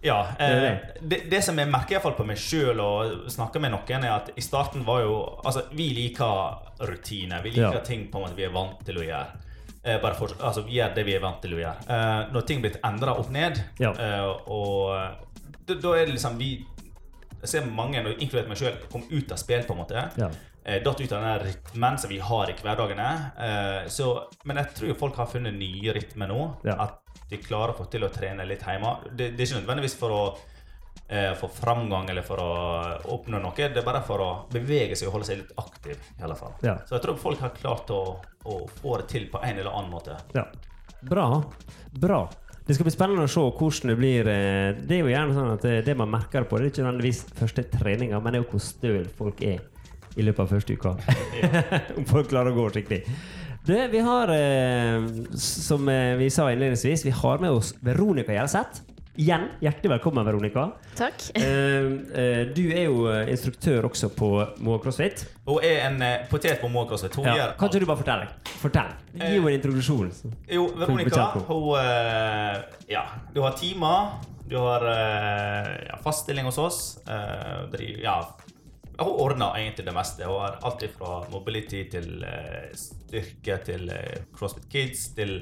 Ja, 0.00 0.28
eh, 0.38 0.76
det, 1.02 1.24
det 1.30 1.40
som 1.42 1.58
jeg 1.58 1.66
merker 1.68 1.90
i 1.90 1.98
hvert 1.98 2.04
fall 2.06 2.14
på 2.20 2.26
meg 2.28 2.38
sjøl 2.38 2.78
og 2.80 3.24
snakker 3.34 3.60
med 3.60 3.72
noen, 3.74 4.04
er 4.06 4.12
at 4.14 4.30
i 4.38 4.44
starten 4.44 4.84
var 4.86 5.00
jo 5.02 5.16
Altså, 5.44 5.64
vi 5.74 5.88
liker 5.96 6.86
rutiner. 6.86 7.42
Vi 7.42 7.50
liker 7.56 7.80
Ja. 7.80 7.84
ting 7.84 8.06
på 8.12 8.18
en 8.20 8.28
måte 8.28 8.36
vi 8.38 8.44
er 8.46 8.54
vant 8.54 8.78
til 8.86 9.00
å 9.00 9.02
gjøre. 9.02 9.26
Eh, 9.84 9.98
bare 10.02 10.14
for, 10.14 10.28
altså, 10.40 10.62
vi 10.66 10.76
gjør 10.78 10.94
det 10.94 11.04
vi 11.06 11.14
er 11.16 11.20
vant 11.24 11.40
til 11.42 11.54
å 11.56 11.62
gjøre. 11.62 11.88
Eh, 11.88 12.32
når 12.32 12.46
ting 12.46 12.60
blir 12.62 12.78
endra 12.84 13.16
opp 13.18 13.30
ned, 13.30 13.62
Ja. 13.80 13.90
eh, 13.92 14.36
og 14.46 15.16
da, 15.66 15.94
er 15.96 16.06
det 16.06 16.14
liksom 16.14 16.38
vi 16.38 16.64
Jeg 17.40 17.48
ser 17.48 17.66
mange, 17.66 18.00
inkludert 18.18 18.48
meg 18.48 18.56
sjøl, 18.58 18.72
komme 18.90 19.04
ut 19.12 19.30
av 19.30 19.38
spill, 19.38 19.62
på 19.62 19.70
en 19.72 19.78
måte. 19.78 20.10
Ja. 20.18 20.28
Eh, 20.64 20.82
datt 20.82 21.00
ut 21.00 21.12
av 21.12 21.22
den 21.22 21.46
rytmen 21.46 21.96
som 21.98 22.10
vi 22.10 22.18
har 22.18 22.50
i 22.50 22.52
hverdagene. 22.52 23.32
Eh, 23.38 23.88
så, 23.88 24.24
men 24.44 24.56
jeg 24.56 24.74
tror 24.74 24.94
folk 24.98 25.16
har 25.16 25.26
funnet 25.26 25.54
nye 25.54 25.92
rytmer 25.94 26.26
nå. 26.26 26.56
Ja. 26.64 26.74
At 26.82 26.98
de 27.30 27.36
klarer 27.42 27.74
å 27.74 27.78
få 27.78 27.84
til 27.92 28.04
å 28.06 28.08
trene 28.12 28.46
litt 28.48 28.62
hjemme. 28.64 28.94
Det, 29.10 29.30
det 29.36 29.42
er 29.44 29.50
ikke 29.50 29.60
nødvendigvis 29.62 29.96
for 30.00 30.14
å 30.16 30.22
eh, 31.08 31.34
få 31.36 31.48
framgang 31.52 32.08
eller 32.10 32.24
for 32.24 32.40
å 32.40 32.48
oppnå 33.18 33.40
noe. 33.42 33.52
Det 33.56 33.82
er 33.82 33.86
bare 33.86 34.02
for 34.06 34.24
å 34.24 34.30
bevege 34.52 34.96
seg 34.96 35.10
og 35.10 35.18
holde 35.18 35.28
seg 35.28 35.42
litt 35.42 35.52
aktiv. 35.60 35.96
i 36.18 36.24
alle 36.24 36.36
fall. 36.38 36.54
Ja. 36.64 36.78
Så 36.88 36.96
jeg 36.96 37.04
tror 37.04 37.20
folk 37.20 37.40
har 37.44 37.52
klart 37.56 37.90
å, 37.94 38.02
å 38.48 38.58
få 38.80 38.98
det 39.02 39.08
til 39.12 39.28
på 39.32 39.42
en 39.44 39.58
eller 39.60 39.70
annen 39.74 39.92
måte. 39.92 40.16
Ja. 40.36 40.46
Bra. 41.08 41.28
Bra. 41.92 42.22
Det 42.68 42.74
skal 42.76 42.84
bli 42.88 42.92
spennende 42.92 43.24
å 43.24 43.30
se 43.32 43.40
hvordan 43.40 43.92
det 43.92 43.96
blir. 43.96 44.28
eh, 44.28 44.72
Det 44.88 44.96
er 44.98 45.04
jo 45.04 45.12
gjerne 45.12 45.36
sånn 45.36 45.52
at 45.54 45.62
det, 45.64 45.76
det 45.86 45.94
man 45.96 46.10
merker 46.12 46.44
på, 46.48 46.58
det 46.58 46.66
er 46.66 46.72
ikke 46.74 46.84
nødvendigvis 46.88 47.22
første 47.38 47.64
treninga, 47.72 48.18
men 48.20 48.32
det 48.34 48.40
er 48.40 48.44
jo 48.44 48.50
hvor 48.54 48.64
støl 48.64 49.06
folk 49.16 49.40
er 49.46 49.62
i 50.18 50.24
løpet 50.26 50.42
av 50.42 50.50
første 50.56 50.74
uka. 50.74 50.92
Om 52.00 52.04
folk 52.08 52.28
klarer 52.32 52.50
å 52.52 52.56
gå 52.58 52.66
skikkelig. 52.74 53.04
Det, 53.68 53.88
vi 53.88 53.98
har, 54.00 54.28
eh, 54.28 55.02
som 55.36 55.88
eh, 55.88 56.14
vi 56.16 56.30
sa 56.30 56.52
innledningsvis, 56.52 57.04
vi 57.06 57.10
har 57.10 57.38
med 57.38 57.50
oss 57.50 57.74
Veronica 57.80 58.32
Gjelseth. 58.32 58.80
Igjen, 59.18 59.42
hjertelig 59.60 59.90
velkommen, 59.90 60.24
Veronica. 60.24 60.62
Takk. 60.96 61.26
Eh, 61.36 61.44
eh, 61.44 62.40
du 62.56 62.62
er 62.72 62.86
jo 62.86 63.02
eh, 63.12 63.28
instruktør 63.34 63.84
også 63.90 64.08
på 64.16 64.30
Moa 64.64 64.80
CrossFit. 64.80 65.26
Hun 65.44 65.60
er 65.60 65.82
en 65.90 66.00
eh, 66.06 66.24
potet 66.30 66.62
på 66.62 66.70
Moa 66.72 66.88
CrossFit. 66.88 67.18
Hun 67.20 67.28
Ja. 67.28 67.34
gjør 67.36 67.52
Kan 67.60 67.68
ikke 67.68 67.82
du 67.84 67.86
bare 67.90 68.00
fortelle? 68.00 68.30
Fortell. 68.62 68.96
Gi 69.18 69.26
henne 69.34 69.52
en 69.52 69.58
introduksjon. 69.58 70.10
Jo, 70.48 70.64
Veronica, 70.80 71.28
hun 71.50 71.68
eh, 71.82 72.62
Ja, 72.94 73.04
du 73.36 73.42
har 73.44 73.52
timer. 73.60 74.16
Du 74.48 74.56
har 74.64 74.80
eh, 74.94 75.72
ja, 75.90 76.00
fast 76.00 76.24
stilling 76.24 76.48
hos 76.48 76.56
oss. 76.56 76.80
Eh, 77.04 77.66
driver, 77.74 78.00
ja, 78.00 78.16
hun 78.98 79.20
ordner 79.20 79.54
egentlig 79.56 79.84
det 79.86 79.94
meste. 79.94 80.24
Hun 80.26 80.40
har 80.40 80.58
alt 80.62 80.84
fra 80.98 81.20
mobility 81.30 81.84
til 81.90 82.24
eh, 82.24 82.70
styrke 82.74 83.58
til 83.64 83.88
eh, 83.94 84.22
CrossFit 84.36 84.68
Kids 84.72 85.14
til 85.14 85.36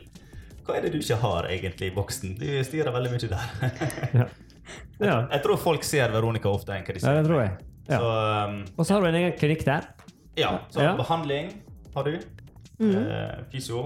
Hva 0.66 0.76
er 0.76 0.82
det 0.82 0.92
du 0.92 0.98
ikke 0.98 1.16
har 1.22 1.46
egentlig 1.48 1.92
i 1.92 1.94
boksen? 1.94 2.34
Du 2.40 2.46
styrer 2.66 2.90
veldig 2.92 3.10
mye 3.12 3.28
der. 3.30 3.46
Ja. 4.18 4.24
ja. 5.08 5.16
Jeg 5.30 5.42
tror 5.44 5.56
folk 5.62 5.84
ser 5.86 6.10
Veronica 6.10 6.48
ofte 6.50 6.74
enn 6.74 6.82
hva 6.84 6.94
de 6.96 7.00
ser. 7.04 7.12
ja, 7.14 7.22
det 7.22 7.28
tror 7.30 7.42
jeg. 7.44 7.52
Ja. 7.86 7.98
Så, 8.00 8.08
um, 8.50 8.56
Og 8.76 8.86
så 8.88 8.94
har 8.96 9.00
du 9.04 9.06
en 9.12 9.14
egen 9.20 9.36
klinikk 9.38 9.62
der. 9.64 9.86
ja, 10.36 10.58
så 10.74 10.82
Ja. 10.82 10.96
behandling 10.98 11.52
har 11.94 12.04
du. 12.04 12.16
Mm. 12.80 12.90
Eh, 12.96 13.38
fysio. 13.52 13.84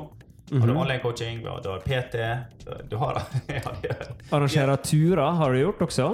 Har 0.51 0.67
du 0.67 0.73
Mhm. 0.73 0.77
online 0.83 0.99
coaching, 1.03 1.43
du 1.45 1.49
har, 1.49 1.79
PT. 1.85 2.17
Du 2.91 2.97
har 2.97 3.21
ja, 3.49 3.61
det 3.83 3.91
er- 3.91 4.09
Arrangerer 4.33 4.77
turer 4.83 5.31
har 5.37 5.53
du 5.53 5.59
gjort 5.61 5.79
også. 5.87 6.09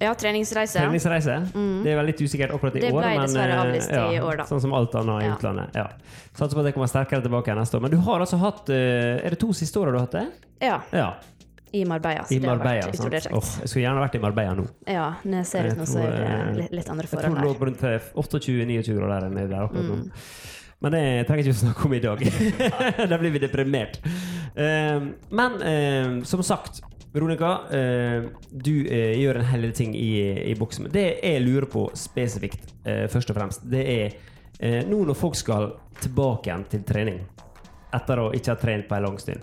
Ja, 0.00 0.14
treningsreise. 0.16 0.78
Treningsreise. 0.80 1.34
Det 1.52 1.90
er 1.92 1.98
veldig 2.00 2.14
usikkert 2.24 2.54
akkurat 2.56 2.76
i 2.76 2.80
Det 2.86 2.92
år. 2.92 3.02
ble 3.04 3.24
dessverre 3.26 3.58
avlyst 3.60 3.90
ja, 3.92 4.04
i 4.14 4.20
år, 4.24 4.38
da. 4.40 4.44
Sånn 4.48 4.62
som 4.64 4.72
alt 4.74 4.94
annet 4.96 5.22
i 5.22 5.26
Ja. 5.26 5.34
utlandet. 5.36 5.74
Ja. 5.76 5.88
Satser 6.32 6.56
på 6.56 6.60
at 6.62 6.70
det 6.70 6.72
kommer 6.74 6.88
sterkere 6.88 7.20
tilbake 7.22 7.52
neste 7.58 7.76
år. 7.76 7.82
Men 7.84 7.90
du 7.92 7.98
har 7.98 8.20
altså 8.24 8.38
hatt 8.40 8.70
eh, 8.72 9.20
Er 9.26 9.30
det 9.30 9.38
to 9.42 9.52
siste 9.52 9.76
åra 9.82 9.92
du 9.92 9.98
har 9.98 10.06
hatt 10.06 10.16
det? 10.16 10.26
Ja, 10.64 10.80
Ja. 10.92 11.10
i 11.72 11.84
Marbella. 11.84 12.24
Så 12.24 12.34
I 12.34 12.38
det 12.40 12.48
har 12.48 12.56
Marbella. 12.56 12.86
vært 12.90 13.22
Sant? 13.22 13.34
Åh, 13.36 13.60
jeg 13.60 13.68
skulle 13.68 13.84
gjerne 13.84 14.00
vært 14.02 14.14
i 14.14 14.18
Marbella 14.24 14.54
nå. 14.58 14.66
Ja, 14.88 15.14
når 15.24 15.36
jeg 15.36 15.46
ser 15.46 15.68
ut 15.68 15.76
nå, 15.78 15.84
så 15.86 15.98
er 16.02 16.10
det 16.10 16.30
eh, 16.30 16.54
litt, 16.62 16.72
litt 16.80 16.88
andre 16.90 17.04
Jeg 17.06 17.10
tror 17.10 17.20
forhold 17.20 17.36
det 17.36 17.44
lå 17.44 17.66
rundt 17.68 17.84
eh, 17.84 18.00
28-29 18.16 18.96
grader 18.98 19.20
der 19.20 19.28
nede 19.36 19.48
der 19.52 19.62
akkurat 19.68 19.84
nå. 19.84 19.94
Mm. 20.00 20.10
Men 20.80 20.92
det 20.96 21.26
trenger 21.28 21.44
ikke 21.44 21.52
å 21.52 21.60
snakke 21.60 21.84
om 21.84 21.92
i 21.92 22.00
dag. 22.00 22.18
da 23.10 23.18
blir 23.20 23.30
vi 23.36 23.38
deprimert. 23.38 24.00
Eh, 24.56 25.00
men 25.30 25.60
eh, 25.62 26.22
som 26.24 26.42
sagt, 26.42 26.80
Veronica, 27.12 27.60
eh, 27.70 28.22
du 28.50 28.86
eh, 28.86 29.16
gjør 29.18 29.40
en 29.40 29.48
hel 29.50 29.64
del 29.66 29.72
ting 29.74 29.94
i, 29.98 30.10
i 30.46 30.54
boksen. 30.54 30.86
Det 30.94 31.06
jeg 31.18 31.42
lurer 31.42 31.66
på 31.70 31.88
spesifikt, 31.98 32.68
eh, 32.86 33.08
først 33.10 33.32
og 33.32 33.38
fremst, 33.38 33.64
det 33.70 33.80
er 33.82 34.12
eh, 34.60 34.84
nå 34.86 35.00
når 35.08 35.18
folk 35.18 35.34
skal 35.38 35.72
tilbake 35.98 36.46
igjen 36.46 36.66
til 36.70 36.84
trening 36.86 37.18
etter 37.96 38.22
å 38.22 38.28
ikke 38.36 38.54
ha 38.54 38.60
trent 38.60 38.86
på 38.86 38.94
en 38.94 39.08
lang 39.08 39.16
stund. 39.18 39.42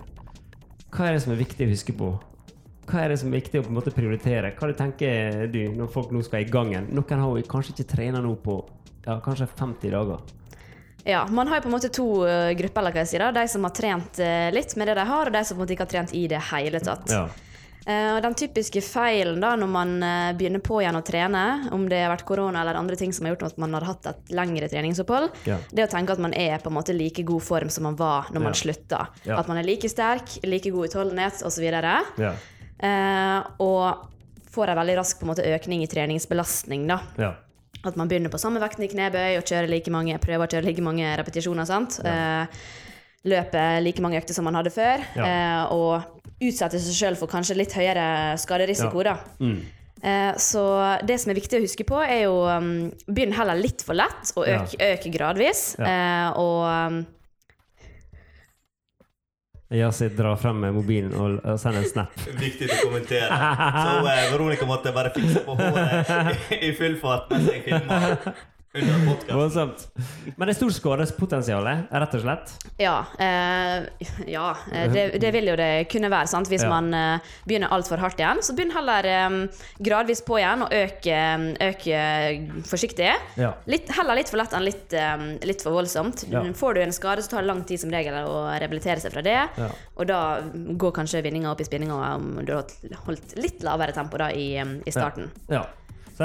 Hva 0.88 1.10
er 1.10 1.18
det 1.18 1.24
som 1.26 1.34
er 1.34 1.42
viktig 1.42 1.66
å 1.66 1.72
huske 1.74 1.92
på? 1.92 2.08
Hva 2.88 3.02
er 3.02 3.12
det 3.12 3.18
som 3.20 3.28
er 3.28 3.42
viktig 3.42 3.60
å 3.60 3.66
på 3.66 3.68
en 3.68 3.76
måte 3.76 3.92
prioritere? 3.92 4.54
Hva 4.56 4.70
det 4.70 4.78
tenker 4.78 5.44
du 5.52 5.60
når 5.76 5.90
folk 5.92 6.14
nå 6.16 6.22
skal 6.24 6.46
i 6.46 6.48
gang 6.48 6.72
igjen? 6.72 6.88
Noen 6.96 7.20
har 7.20 7.36
jo 7.36 7.50
kanskje 7.50 7.74
ikke 7.74 7.90
trent 7.90 8.22
nå 8.24 8.30
på 8.46 8.54
ja, 9.04 9.18
kanskje 9.20 9.50
50 9.58 9.92
dager. 9.92 10.22
Ja, 11.04 11.26
man 11.28 11.52
har 11.52 11.60
jo 11.60 11.66
på 11.66 11.68
en 11.68 11.76
måte 11.76 11.92
to 11.92 12.08
grupper. 12.56 12.88
De 13.36 13.44
som 13.52 13.68
har 13.68 13.76
trent 13.76 14.22
litt 14.56 14.74
med 14.80 14.88
det 14.88 14.96
de 14.96 15.04
har, 15.12 15.28
og 15.28 15.36
de 15.36 15.44
som 15.44 15.60
ikke 15.60 15.84
har 15.84 15.92
trent 15.92 16.16
i 16.16 16.24
det 16.32 16.40
hele 16.48 16.80
tatt. 16.80 17.12
Ja. 17.12 17.26
Eh, 17.88 18.10
og 18.14 18.18
den 18.20 18.34
typiske 18.36 18.82
feilen 18.84 19.38
da 19.40 19.54
når 19.56 19.68
man 19.72 19.92
eh, 20.04 20.32
begynner 20.36 20.60
på 20.60 20.82
igjen 20.82 20.98
å 20.98 21.00
trene, 21.06 21.44
om 21.72 21.86
det 21.88 22.02
har 22.02 22.10
vært 22.12 22.26
korona 22.28 22.60
eller 22.60 22.76
andre 22.76 22.98
ting 23.00 23.14
som 23.16 23.24
har 23.24 23.32
gjort 23.32 23.46
at 23.48 23.56
man 23.62 23.72
har 23.78 23.86
hatt 23.88 24.06
et 24.10 24.32
lengre 24.36 24.68
treningsopphold, 24.68 25.30
Ja. 25.48 25.56
det 25.72 25.86
å 25.86 25.90
tenke 25.94 26.12
at 26.12 26.20
man 26.20 26.34
er 26.36 26.58
på 26.60 26.68
en 26.68 26.76
måte 26.76 26.92
like 26.92 27.22
god 27.24 27.42
form 27.46 27.70
som 27.72 27.84
man 27.88 27.96
var 27.96 28.28
når 28.28 28.40
man 28.44 28.52
Ja. 28.52 28.60
slutta. 28.60 29.00
Ja. 29.24 29.38
At 29.40 29.48
man 29.48 29.56
er 29.56 29.62
like 29.64 29.88
sterk, 29.88 30.36
like 30.44 30.68
god 30.70 30.90
utholdenhet 30.90 31.40
osv. 31.42 31.64
Ja. 31.64 32.34
Eh, 32.78 33.42
og 33.58 34.06
får 34.52 34.68
en 34.68 34.76
veldig 34.82 34.96
rask 34.98 35.18
på 35.20 35.24
en 35.26 35.32
måte, 35.34 35.46
økning 35.54 35.82
i 35.82 35.86
treningsbelastning. 35.86 36.86
da. 36.88 37.00
At 37.84 37.96
man 37.96 38.08
begynner 38.08 38.28
på 38.28 38.38
samme 38.42 38.60
vekten 38.60 38.84
i 38.84 38.88
knebøy 38.88 39.38
og 39.38 39.44
kjører 39.44 39.68
like 39.70 39.88
mange, 39.90 40.18
prøver 40.18 40.44
å 40.46 40.50
kjøre 40.50 40.64
like 40.66 40.82
mange 40.82 41.16
repetisjoner. 41.16 41.64
sant? 41.66 42.00
Eh, 42.04 42.46
løper 43.24 43.80
like 43.82 44.00
mange 44.02 44.18
økter 44.20 44.34
som 44.34 44.44
man 44.44 44.54
hadde 44.54 44.70
før. 44.72 45.00
Eh, 45.16 45.72
og 45.72 46.02
utsetter 46.38 46.80
seg 46.82 46.96
sjøl 46.96 47.18
for 47.18 47.30
kanskje 47.30 47.58
litt 47.58 47.74
høyere 47.74 48.36
skaderisiko. 48.40 49.02
Ja. 49.02 49.14
da. 49.14 49.44
Mm. 49.44 49.58
Eh, 49.98 50.32
så 50.38 50.64
det 51.06 51.18
som 51.18 51.32
er 51.32 51.40
viktig 51.40 51.58
å 51.58 51.64
huske 51.64 51.86
på, 51.86 51.98
er 52.04 52.28
jo 52.28 52.42
um, 52.46 52.88
Begynn 53.10 53.34
heller 53.34 53.58
litt 53.58 53.82
for 53.82 53.98
lett, 53.98 54.30
og 54.38 54.46
øk, 54.46 54.76
øk 54.78 55.08
gradvis. 55.14 55.72
Eh, 55.82 56.28
og 56.38 56.60
um, 56.68 57.00
Yasid 59.74 60.14
drar 60.16 60.38
frem 60.40 60.62
med 60.62 60.72
mobilen 60.72 61.12
og, 61.12 61.42
sender 61.60 61.82
en 61.82 61.88
snap. 61.90 62.14
Viktig 62.44 62.70
å 62.70 62.78
kommentere. 62.86 63.28
Så 63.28 63.96
eh, 64.08 64.28
Veronica 64.32 64.68
måtte 64.68 64.94
bare 64.96 65.12
fikse 65.12 65.42
på 65.44 65.58
håret 65.58 66.54
i, 66.54 66.62
i 66.70 66.72
full 66.78 66.96
fart 67.02 67.28
mens 67.34 67.50
jeg 67.52 67.66
filma. 67.66 67.98
under. 68.74 69.34
Voldsomt. 69.34 69.86
Men 70.36 70.46
det 70.48 70.52
er 70.54 70.58
stort 70.58 70.74
skadepotensial, 70.76 71.66
rett 71.88 72.14
og 72.18 72.22
slett. 72.22 72.50
Ja, 72.78 72.96
eh, 73.18 73.86
ja 74.28 74.50
eh, 74.72 74.86
det, 74.92 75.04
det 75.22 75.30
vil 75.34 75.48
jo 75.50 75.56
det 75.58 75.88
kunne 75.92 76.10
være. 76.12 76.28
sant? 76.30 76.50
Hvis 76.52 76.62
Ja. 76.66 76.68
man 76.70 76.92
eh, 76.94 77.18
begynner 77.48 77.72
altfor 77.74 77.98
hardt 78.02 78.20
igjen, 78.20 78.42
så 78.44 78.54
begynn 78.56 78.74
heller 78.76 79.08
eh, 79.08 79.38
gradvis 79.80 80.20
på 80.26 80.38
igjen 80.38 80.66
og 80.66 80.74
øk, 80.74 81.06
eh, 81.06 81.46
øk 81.70 81.86
eh, 81.88 82.62
forsiktig. 82.68 83.10
Ja. 83.40 83.54
Litt, 83.66 83.88
heller 83.96 84.20
litt 84.20 84.28
for 84.30 84.40
lett 84.42 84.52
enn 84.58 84.66
litt, 84.68 84.92
eh, 84.92 85.26
litt 85.48 85.64
for 85.64 85.72
voldsomt. 85.78 86.26
Ja. 86.30 86.44
Får 86.54 86.74
du 86.78 86.82
en 86.84 86.92
skade, 86.96 87.24
så 87.24 87.34
tar 87.34 87.42
det 87.46 87.50
lang 87.52 87.64
tid 87.64 87.80
som 87.80 87.90
regel 87.94 88.20
å 88.24 88.46
rehabilitere 88.52 89.00
seg 89.00 89.12
fra 89.16 89.24
det. 89.24 89.38
Ja. 89.58 89.72
Og 89.96 90.06
da 90.12 90.20
går 90.52 90.92
kanskje 91.00 91.24
vinninga 91.24 91.50
opp 91.54 91.60
i 91.64 91.68
spinninga 91.68 92.14
om 92.14 92.30
du 92.44 92.52
har 92.54 92.68
holdt 93.08 93.34
litt 93.40 93.64
lavere 93.66 93.96
tempo 93.96 94.20
da 94.20 94.30
i, 94.30 94.50
eh, 94.60 94.76
i 94.86 94.92
starten. 94.94 95.30
Ja. 95.48 95.64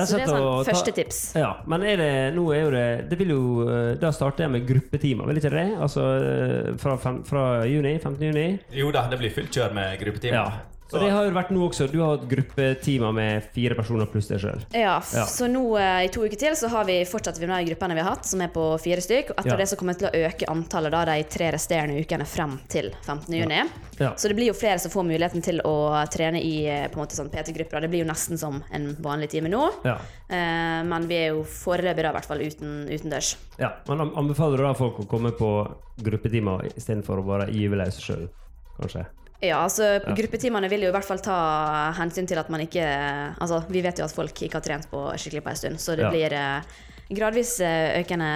Jeg 0.01 0.07
Så 0.09 0.17
det 0.17 0.23
er 0.23 0.31
sånn 0.33 0.65
ta- 0.65 0.71
første 0.71 0.93
tips. 0.97 1.19
Ja, 1.37 1.51
men 1.67 1.83
er 1.83 1.97
det, 1.97 2.11
nå 2.35 2.47
er 2.55 2.61
jo 2.63 2.71
det 2.71 3.09
Det 3.09 3.17
vil 3.19 3.29
jo 3.35 3.43
eh, 3.69 3.93
Da 4.01 4.09
starter 4.11 4.43
jeg 4.47 4.51
med 4.51 4.65
gruppetimer, 4.67 5.27
vil 5.29 5.37
ikke 5.37 5.51
det? 5.53 5.67
Altså 5.77 6.03
eh, 6.17 6.73
fra, 6.81 6.97
fem, 6.97 7.23
fra 7.23 7.43
juni? 7.69 7.99
15. 7.99 8.21
juni? 8.31 8.59
Jo 8.71 8.91
da, 8.91 9.07
det 9.11 9.19
blir 9.19 9.29
fullt 9.35 9.51
kjør 9.53 9.73
med 9.73 9.99
gruppetimer. 9.99 10.33
Ja. 10.33 10.51
Så- 10.91 10.99
det 10.99 11.09
har 11.11 11.23
jo 11.25 11.31
vært 11.31 11.49
nå 11.49 11.69
også. 11.69 11.87
Du 11.91 11.99
har 12.01 12.17
hatt 12.17 12.27
gruppetimer 12.29 13.11
med 13.13 13.43
fire 13.53 13.73
personer 13.75 14.05
pluss 14.05 14.27
deg 14.27 14.39
sjøl. 14.39 14.61
Ja, 14.73 14.99
Ja. 15.13 15.25
så 15.25 15.47
nå 15.49 15.63
eh, 15.79 16.05
i 16.05 16.07
to 16.09 16.21
uker 16.21 16.37
til 16.37 16.53
så 16.55 16.69
har 16.69 16.85
vi 16.85 17.03
fortsatt 17.03 17.39
vi 17.39 17.47
med 17.47 17.65
de 17.65 17.73
gruppene 17.73 17.95
vi 17.95 18.01
har 18.01 18.11
hatt, 18.15 18.25
som 18.25 18.41
er 18.41 18.49
på 18.49 18.79
fire 18.79 19.01
stykk. 19.01 19.31
Og 19.31 19.37
etter 19.39 19.49
Ja. 19.49 19.55
det 19.57 19.67
så 19.69 19.75
kommer 19.77 19.93
vi 19.95 19.99
til 20.05 20.09
å 20.09 20.29
øke 20.29 20.45
antallet 20.49 20.91
da, 20.91 21.05
de 21.05 21.23
tre 21.23 21.51
resterende 21.51 21.97
ukene 22.05 22.25
frem 22.27 22.59
til 22.69 22.91
15. 23.01 23.33
juni. 23.33 23.63
Ja. 23.99 24.13
Så 24.13 24.27
det 24.27 24.35
blir 24.35 24.47
jo 24.47 24.53
flere 24.53 24.79
som 24.79 24.91
får 24.91 25.05
muligheten 25.07 25.41
til 25.43 25.61
å 25.65 26.05
trene 26.11 26.37
i 26.43 26.65
eh, 26.67 26.87
på 26.89 26.99
en 26.99 27.05
måte 27.07 27.15
sånn 27.17 27.31
PT-grupper. 27.31 27.81
Det 27.81 27.89
blir 27.89 28.05
jo 28.05 28.11
nesten 28.11 28.37
som 28.37 28.63
en 28.71 28.95
vanlig 29.01 29.29
time 29.31 29.49
nå. 29.49 29.71
Ja. 29.85 29.97
Eh, 30.29 30.83
men 30.83 31.07
vi 31.07 31.15
er 31.15 31.27
jo 31.33 31.43
foreløpig 31.43 32.03
da 32.03 32.09
i 32.09 32.13
hvert 32.13 32.25
fall 32.25 32.37
uten, 32.39 32.87
utendørs. 32.89 33.35
ja. 33.57 33.71
Men 33.87 34.11
anbefaler 34.11 34.57
du 34.57 34.63
da 34.63 34.73
folk 34.73 34.97
å 34.99 35.07
komme 35.07 35.31
på 35.31 35.75
gruppetimer 36.03 36.65
istedenfor 36.75 37.17
å 37.17 37.25
være 37.25 37.51
gyve 37.51 37.77
løs 37.77 37.99
sjøl, 37.99 38.29
kanskje? 38.79 39.05
Ja, 39.43 39.57
altså 39.65 39.97
Gruppetimene 40.15 40.69
vil 40.71 40.85
jo 40.85 40.89
i 40.91 40.95
hvert 40.95 41.07
fall 41.07 41.19
ta 41.23 41.35
hensyn 41.97 42.27
til 42.29 42.39
at 42.39 42.47
man 42.53 42.61
ikke 42.63 42.83
Altså, 43.41 43.59
vi 43.67 43.81
vet 43.83 43.99
jo 43.99 44.05
at 44.07 44.15
folk 44.15 44.31
ikke 44.45 44.55
har 44.61 44.63
trent 44.63 44.87
på 44.91 45.03
skikkelig 45.19 45.43
på 45.43 45.51
en 45.51 45.59
stund, 45.59 45.79
så 45.83 45.97
det 45.99 46.05
Ja. 46.07 46.11
blir 46.13 46.33
eh, 46.37 46.61
gradvis 47.13 47.59
eh, 47.61 47.99
økende 47.99 48.29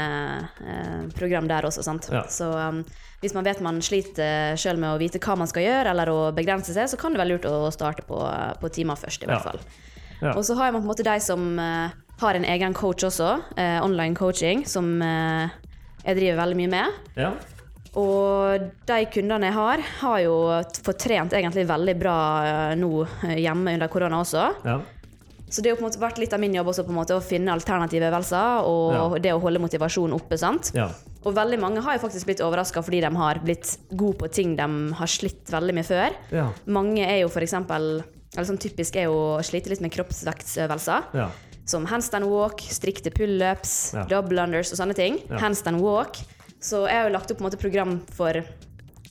eh, 0.67 1.07
program 1.17 1.47
der 1.47 1.65
også, 1.69 1.81
sant. 1.87 2.09
Ja. 2.11 2.25
Så 2.29 2.49
um, 2.51 2.81
hvis 3.23 3.33
man 3.33 3.45
vet 3.47 3.61
man 3.63 3.79
sliter 3.81 4.57
sjøl 4.59 4.77
med 4.77 4.91
å 4.91 4.99
vite 4.99 5.17
hva 5.23 5.37
man 5.39 5.47
skal 5.49 5.63
gjøre, 5.63 5.89
eller 5.95 6.11
å 6.11 6.17
begrense 6.35 6.75
seg, 6.75 6.89
så 6.91 6.99
kan 6.99 7.15
det 7.15 7.21
være 7.23 7.31
lurt 7.31 7.47
å 7.49 7.71
starte 7.73 8.03
på, 8.05 8.19
på 8.61 8.69
timer 8.75 8.99
først, 8.99 9.23
i 9.23 9.25
Ja. 9.29 9.37
hvert 9.37 9.47
fall. 9.47 9.59
Ja. 10.21 10.33
Og 10.35 10.43
så 10.45 10.55
har 10.59 10.71
man 10.75 10.81
på 10.83 10.85
en 10.89 10.91
måte 10.91 11.05
de 11.07 11.15
som 11.23 11.47
uh, 11.57 11.89
har 12.19 12.35
en 12.35 12.45
egen 12.45 12.73
coach 12.73 13.03
også, 13.07 13.31
uh, 13.57 13.79
online 13.85 14.15
coaching, 14.17 14.65
som 14.67 14.99
uh, 15.01 15.47
jeg 16.03 16.19
driver 16.19 16.43
veldig 16.43 16.57
mye 16.57 16.73
med. 16.75 17.01
Ja. 17.15 17.31
Og 17.98 18.68
de 18.86 18.98
kundene 19.13 19.50
jeg 19.50 19.56
har, 19.58 19.82
har 20.04 20.20
jo 20.22 20.36
fått 20.86 21.00
trent 21.08 21.34
egentlig 21.34 21.66
veldig 21.70 21.96
bra 21.98 22.18
eh, 22.46 22.75
nå 22.77 22.92
eh, 23.25 23.39
hjemme 23.42 23.74
under 23.77 23.88
korona 23.92 24.22
også. 24.22 24.46
ja. 24.68 24.80
Så 25.50 25.62
det 25.63 25.70
har 25.72 25.77
på 25.80 25.86
en 25.86 25.88
måte 25.88 26.00
vært 26.01 26.18
litt 26.20 26.34
av 26.36 26.42
min 26.44 26.51
jobb 26.58 26.68
også 26.68 26.84
på 26.84 26.92
en 26.92 26.98
måte 26.98 27.16
å 27.16 27.22
finne 27.24 27.54
alternative 27.54 28.10
øvelser 28.10 28.66
og 28.68 28.89
Ja. 28.92 29.04
det 29.24 29.32
å 29.32 29.39
holde 29.39 29.62
motivasjonen 29.63 30.13
oppe. 30.18 30.36
sant? 30.38 30.74
ja. 30.75 30.89
Og 31.24 31.34
veldig 31.36 31.58
mange 31.60 31.82
har 31.84 31.96
jo 31.96 32.01
faktisk 32.04 32.25
blitt 32.27 32.42
overraska 32.44 32.84
fordi 32.84 33.00
de 33.01 33.10
har 33.16 33.39
blitt 33.39 33.77
gode 33.96 34.18
på 34.20 34.27
ting 34.32 34.56
de 34.60 34.68
har 35.00 35.08
slitt 35.08 35.48
veldig 35.51 35.74
med 35.74 35.86
før. 35.88 36.12
Ja. 36.36 36.50
Mange 36.68 37.00
er 37.08 37.22
jo 37.22 37.30
for 37.32 37.39
eksempel, 37.42 38.04
eller 38.36 38.48
sånn 38.48 38.60
typisk 38.60 38.96
er 39.00 39.08
jo 39.08 39.16
å 39.38 39.44
slite 39.44 39.70
litt 39.72 39.82
med 39.82 39.92
kroppsvektsøvelser. 39.96 41.04
ja. 41.16 41.30
Som 41.68 41.86
handstand 41.86 42.24
walk, 42.32 42.60
strikte 42.68 43.12
pullups, 43.12 43.94
Ja. 43.94 44.04
double 44.08 44.39
unders 44.44 44.72
og 44.72 44.77
sånne 44.80 44.96
ting. 44.96 45.18
Handstand 45.32 45.80
walk. 45.82 46.16
Så 46.63 46.85
jeg 46.87 46.97
har 46.97 47.07
jo 47.09 47.13
lagt 47.13 47.31
opp 47.31 47.41
program 47.61 47.99
for 48.17 48.37
i 48.37 48.43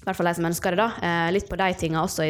hvert 0.07 0.19
fall 0.19 0.29
de 0.31 0.35
som 0.39 0.47
ønsker 0.47 0.75
det. 0.75 0.79
da, 0.79 0.89
eh, 1.03 1.33
Litt 1.35 1.49
på 1.51 1.57
de 1.59 1.73
tinga 1.75 2.03
også. 2.03 2.23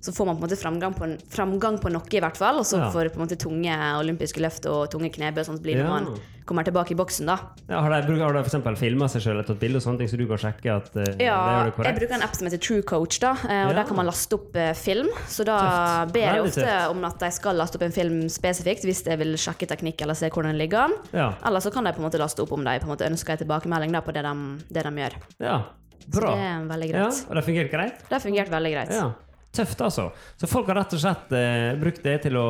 Så 0.00 0.12
får 0.14 0.26
man 0.26 0.36
på 0.38 0.44
en 0.44 0.48
måte 0.48 0.56
framgang 0.60 0.94
på, 0.94 1.06
framgang 1.28 1.80
på 1.82 1.90
noe, 1.90 2.06
i 2.14 2.20
hvert 2.22 2.36
fall. 2.38 2.58
Og 2.60 2.64
så 2.64 2.78
Ja. 2.78 2.90
får 2.94 3.08
på 3.10 3.18
en 3.18 3.26
måte 3.26 3.36
tunge 3.36 3.74
olympiske 3.98 4.38
løft 4.38 4.64
og 4.70 4.90
tunge 4.92 5.10
knebøy 5.10 5.40
og 5.40 5.46
sånt 5.46 5.60
bli 5.62 5.74
når 5.74 5.82
Ja. 5.84 5.88
man 5.90 6.20
kommer 6.46 6.62
tilbake 6.64 6.92
i 6.92 6.94
boksen. 6.94 7.26
da. 7.26 7.36
ja 7.68 7.80
har 7.82 7.90
de, 7.90 8.06
bruk- 8.08 8.20
har 8.22 8.32
de 8.32 8.42
for 8.44 8.48
eksempel 8.48 8.76
filma 8.78 9.04
seg 9.08 9.20
sjøl 9.22 9.32
eller 9.34 9.42
tatt 9.42 9.58
bilde 9.58 9.76
og 9.76 9.82
sånne 9.82 9.98
ting, 9.98 10.08
så 10.08 10.16
du 10.16 10.26
kan 10.28 10.38
sjekke 10.38 10.70
at 10.76 10.96
eh, 10.96 11.02
det 11.04 11.26
gjør 11.26 11.64
det 11.64 11.74
korrekt? 11.74 11.84
jeg 11.84 11.98
bruker 11.98 12.14
en 12.14 12.22
app 12.22 12.34
som 12.36 12.46
heter 12.46 12.58
True 12.62 12.82
Coach, 12.82 13.18
da, 13.18 13.32
eh, 13.32 13.66
og 13.66 13.70
Ja. 13.70 13.72
der 13.74 13.84
kan 13.84 13.96
man 13.96 14.06
laste 14.06 14.32
opp 14.34 14.54
uh, 14.56 14.72
film. 14.72 15.08
Så 15.26 15.44
da 15.44 15.58
Tøft. 16.06 16.12
ber 16.14 16.20
jeg 16.20 16.42
ofte 16.46 16.62
tøft. 16.64 16.90
om 16.90 17.04
at 17.04 17.18
de 17.18 17.30
skal 17.32 17.56
laste 17.56 17.74
opp 17.76 17.82
en 17.82 17.92
film 17.92 18.22
spesifikt 18.28 18.84
hvis 18.86 19.02
jeg 19.04 19.18
vil 19.18 19.34
sjekke 19.36 19.66
teknikk 19.68 20.00
eller 20.02 20.14
se 20.14 20.30
hvordan 20.30 20.54
den 20.54 20.58
ligger 20.58 20.78
an. 20.84 20.92
Ja. 21.12 21.34
Eller 21.44 21.58
så 21.60 21.72
kan 21.74 21.82
de 21.84 21.92
på 21.92 21.98
en 21.98 22.08
måte 22.08 22.18
laste 22.22 22.40
opp 22.40 22.52
om 22.52 22.62
de 22.64 22.78
på 22.78 22.84
en 22.88 22.96
måte 22.96 23.10
ønsker 23.10 23.30
en 23.32 23.38
tilbakemelding 23.44 23.92
da, 23.92 24.00
på 24.00 24.12
det 24.14 24.22
de, 24.22 24.62
det 24.72 24.82
de 24.84 24.90
gjør. 24.90 25.12
ja. 25.40 25.62
Så 26.10 26.20
Bra. 26.22 26.30
det 26.30 26.38
er 26.40 26.64
veldig 26.64 26.88
Ja, 26.94 27.04
greit. 27.04 27.26
og 27.28 27.34
det 27.34 27.44
fungerte 27.44 27.70
greit? 27.70 27.98
Det 27.98 28.12
har 28.12 28.20
fungert 28.20 28.48
veldig 28.48 28.72
greit. 28.72 28.90
Ja. 28.94 29.12
Tøft, 29.54 29.80
altså. 29.80 30.10
Så 30.36 30.48
folk 30.50 30.68
har 30.68 30.82
rett 30.82 30.92
og 30.96 31.00
slett 31.02 31.32
eh, 31.36 31.72
brukt 31.80 32.02
det 32.04 32.18
til 32.26 32.36
å 32.36 32.48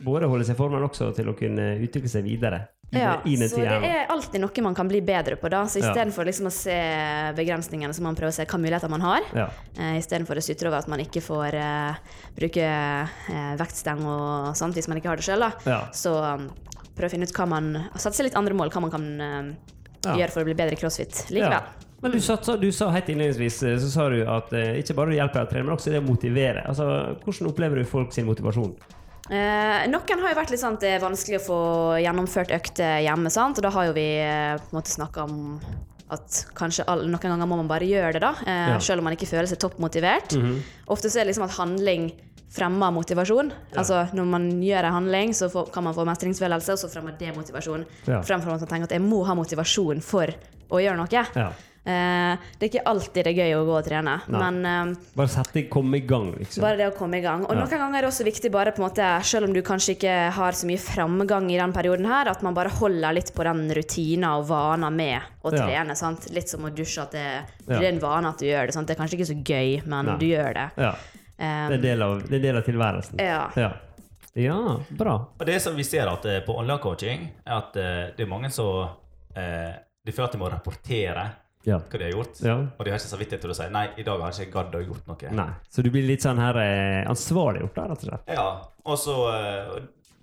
både 0.00 0.28
holde 0.30 0.44
seg 0.48 0.56
i 0.56 0.60
form, 0.60 0.76
men 0.76 0.84
også 0.86 1.10
til 1.16 1.28
å 1.32 1.36
kunne 1.36 1.74
utvikle 1.80 2.10
seg 2.12 2.24
videre. 2.28 2.66
Ja, 2.90 3.20
så 3.22 3.60
det 3.60 3.86
er 3.86 4.08
alltid 4.10 4.42
noe 4.42 4.62
man 4.66 4.74
kan 4.74 4.88
bli 4.90 4.98
bedre 5.04 5.36
på. 5.38 5.48
da, 5.52 5.62
så. 5.70 5.78
Istedenfor 5.78 6.26
liksom 6.26 6.48
å 6.48 6.52
se 6.54 6.74
begrensningene, 7.38 7.94
så 7.94 8.02
må 8.02 8.10
man 8.10 8.18
prøve 8.18 8.32
å 8.32 8.34
se 8.34 8.42
hvilke 8.42 8.58
muligheter 8.58 8.90
man 8.90 9.04
har. 9.04 9.28
Ja. 9.36 9.46
Uh, 9.78 9.94
Istedenfor 10.00 10.40
å 10.40 10.42
sutre 10.42 10.70
over 10.72 10.82
at 10.82 10.90
man 10.90 11.02
ikke 11.04 11.22
får 11.22 11.54
uh, 11.54 12.00
bruke 12.34 12.66
uh, 12.66 13.52
vektstang 13.60 14.02
og 14.02 14.56
sånt 14.58 14.74
hvis 14.74 14.90
man 14.90 14.98
ikke 14.98 15.12
har 15.12 15.22
det 15.22 15.28
sjøl. 15.28 15.46
Ja. 15.70 15.84
Så 15.94 16.16
um, 16.18 16.48
prøv 16.98 17.06
å 17.06 17.12
finne 17.14 17.30
ut 17.30 17.36
hva 17.36 17.46
man 17.46 17.70
Sette 17.94 18.16
seg 18.18 18.26
litt 18.26 18.40
andre 18.40 18.58
mål, 18.58 18.74
hva 18.74 18.82
man 18.88 18.96
kan 18.96 19.06
uh, 19.22 19.78
Ja. 20.00 20.16
gjøre 20.16 20.32
for 20.34 20.42
å 20.42 20.48
bli 20.48 20.58
bedre 20.58 20.74
i 20.74 20.80
crossfit 20.80 21.26
likevel. 21.30 21.86
Ja. 22.00 22.08
Men 22.08 22.12
du 22.16 22.20
sa, 22.24 22.36
du 22.56 22.70
sa 22.72 22.88
helt 22.94 23.08
innledningsvis 23.12 23.62
eh, 23.68 23.76
så 23.82 23.90
sa 23.92 24.06
du 24.08 24.22
at 24.24 24.52
eh, 24.56 24.78
ikke 24.80 24.94
bare 24.96 25.12
det 25.12 25.18
hjelper 25.20 25.44
å 25.44 25.50
trene, 25.50 25.66
men 25.68 25.74
også 25.76 25.90
det 25.92 26.00
å 26.00 26.06
motivere. 26.06 26.62
Altså, 26.66 26.86
Hvordan 27.24 27.50
opplever 27.50 27.76
du 27.76 27.84
folk 27.84 28.12
sin 28.16 28.24
motivasjon? 28.28 28.72
Eh, 29.30 29.84
noen 29.92 30.22
har 30.24 30.32
jo 30.32 30.38
vært 30.40 30.50
litt 30.50 30.62
sånn 30.62 30.78
at 30.78 30.82
det 30.82 30.94
er 30.96 31.04
vanskelig 31.04 31.38
å 31.42 31.44
få 31.44 31.58
gjennomført 32.02 32.50
økter 32.56 33.02
hjemme, 33.04 33.30
sant? 33.30 33.60
og 33.60 33.66
da 33.68 33.70
har 33.76 33.90
jo 33.90 33.92
vi 34.00 34.06
eh, 34.24 34.56
på 34.58 34.72
en 34.72 34.78
måte 34.80 34.90
snakka 34.96 35.26
om 35.28 35.36
at 36.10 36.40
kanskje 36.58 36.82
all, 36.90 37.04
noen 37.06 37.22
ganger 37.22 37.46
må 37.46 37.60
man 37.60 37.68
bare 37.70 37.86
gjøre 37.86 38.16
det, 38.16 38.24
da. 38.24 38.32
Eh, 38.42 38.72
Ja. 38.72 38.80
Selv 38.82 38.98
om 39.04 39.06
man 39.06 39.14
ikke 39.14 39.28
føler 39.30 39.46
seg 39.46 39.60
toppmotivert. 39.62 40.34
Ofte 40.90 41.06
så 41.12 41.20
er 41.20 41.28
det 41.28 41.34
liksom 41.34 41.46
at 41.46 41.54
handling 41.60 42.08
fremmer 42.50 42.90
motivasjon. 42.90 43.52
Altså 43.78 44.08
Når 44.16 44.26
man 44.26 44.48
gjør 44.64 44.88
en 44.88 44.96
handling, 44.96 45.30
så 45.38 45.46
får, 45.52 45.68
kan 45.70 45.84
man 45.86 45.94
få 45.94 46.02
mestringsfølelse, 46.08 46.74
og 46.74 46.80
så 46.82 46.90
fremmer 46.90 47.14
det 47.20 47.30
motivasjon. 47.36 47.84
Ja. 48.08 48.24
Fremfor 48.26 48.56
at 48.56 48.64
man 48.64 48.72
tenker 48.72 48.88
at 48.90 48.96
jeg 48.96 49.04
må 49.06 49.20
ha 49.28 49.36
motivasjon 49.38 50.02
for 50.02 50.32
å 50.70 50.80
gjøre 50.82 50.98
noe. 50.98 51.06
Ja. 51.36 51.52
Eh, 51.80 52.36
det 52.60 52.66
er 52.66 52.68
ikke 52.68 52.82
alltid 52.90 53.24
det 53.24 53.30
er 53.32 53.38
gøy 53.40 53.54
å 53.56 53.62
gå 53.64 53.72
og 53.78 53.84
trene, 53.86 54.18
Nei. 54.28 54.40
men 54.50 54.66
eh, 54.68 54.98
Bare 55.16 55.30
sette 55.32 55.62
komme 55.72 55.96
i 55.96 56.02
gang, 56.04 56.26
liksom. 56.36 56.60
bare 56.60 56.76
det 56.76 56.88
å 56.90 56.96
komme 56.98 57.16
i 57.16 57.22
gang. 57.24 57.46
Og 57.46 57.54
Ja. 57.56 57.62
noen 57.64 57.70
ganger 57.80 57.96
er 57.98 58.02
det 58.02 58.10
også 58.10 58.26
viktig, 58.28 58.50
bare 58.52 58.72
på 58.76 58.82
en 58.82 58.88
måte, 58.90 59.06
selv 59.24 59.48
om 59.48 59.54
du 59.56 59.62
kanskje 59.62 59.94
ikke 59.96 60.16
har 60.36 60.52
så 60.52 60.66
mye 60.68 60.76
framgang 60.78 61.48
i 61.50 61.56
den 61.56 61.72
perioden 61.72 62.04
her, 62.06 62.28
at 62.28 62.42
man 62.44 62.52
bare 62.54 62.68
holder 62.68 63.12
litt 63.16 63.32
på 63.34 63.42
den 63.48 63.64
rutina 63.74 64.34
og 64.38 64.46
vana 64.48 64.90
med 64.92 65.22
å 65.42 65.52
Ja. 65.56 65.64
trene. 65.66 65.96
Sant? 65.96 66.28
Litt 66.30 66.48
som 66.52 66.60
å 66.68 66.70
dusje, 66.70 67.00
at 67.02 67.12
det, 67.12 67.26
det 67.66 67.80
er 67.80 67.88
en 67.94 67.98
vane 67.98 68.28
at 68.28 68.38
du 68.38 68.44
gjør 68.44 68.66
det. 68.66 68.74
Sant? 68.74 68.86
Det 68.86 68.98
er 68.98 69.02
kanskje 69.02 69.16
ikke 69.18 69.32
så 69.32 69.42
gøy, 69.42 69.86
men 69.86 70.04
Nei. 70.06 70.18
du 70.18 70.26
gjør 70.26 70.54
det. 70.54 70.70
Ja. 70.76 70.94
Um, 71.40 71.68
Det 71.72 71.78
er 71.78 71.82
del 71.82 72.02
av, 72.02 72.22
det 72.28 72.34
er 72.36 72.42
del 72.44 72.56
av 72.58 72.64
tilværelsen. 72.64 73.18
ja. 73.18 73.50
Ja. 73.56 73.72
ja, 74.36 74.76
bra. 74.90 75.14
Og 75.40 75.46
det 75.46 75.62
som 75.62 75.74
vi 75.74 75.82
ser 75.82 76.06
at 76.12 76.24
eh, 76.26 76.40
på 76.44 76.54
online 76.58 76.78
coaching, 76.78 77.30
er 77.46 77.56
at 77.56 77.76
eh, 77.76 78.10
det 78.16 78.20
er 78.20 78.28
mange 78.28 78.50
som 78.52 78.90
eh, 79.34 79.72
de 80.04 80.12
føler 80.12 80.26
at 80.28 80.32
de 80.32 80.38
må 80.38 80.50
rapportere 80.52 81.24
Ja. 81.66 81.76
hva 81.78 81.98
de 81.98 82.04
har 82.04 82.12
gjort. 82.14 82.40
Ja. 82.40 82.54
Og 82.78 82.84
de 82.84 82.90
har 82.90 82.98
ikke 82.98 83.10
samvittighet 83.10 83.40
til 83.44 83.50
å 83.52 83.54
si 83.58 83.68
nei, 83.68 83.86
i 84.00 84.02
dag 84.06 84.20
har 84.20 84.32
jeg 84.32 84.48
ikke 84.48 84.54
gadd 84.62 84.74
å 84.78 84.84
gjort 84.86 85.06
noe. 85.10 85.32
Nei. 85.36 85.48
Så 85.68 85.82
du 85.84 85.90
blir 85.92 86.06
litt 86.08 86.22
sånn 86.24 86.38
her 86.40 86.56
eh, 86.56 87.02
ansvarliggjort, 87.10 87.74
da, 87.76 87.82
rett 87.90 88.04
og 88.04 88.08
slett? 88.08 88.30
Ja, 88.32 88.46
og 88.84 88.96
så 88.98 89.16
eh, 89.34 89.74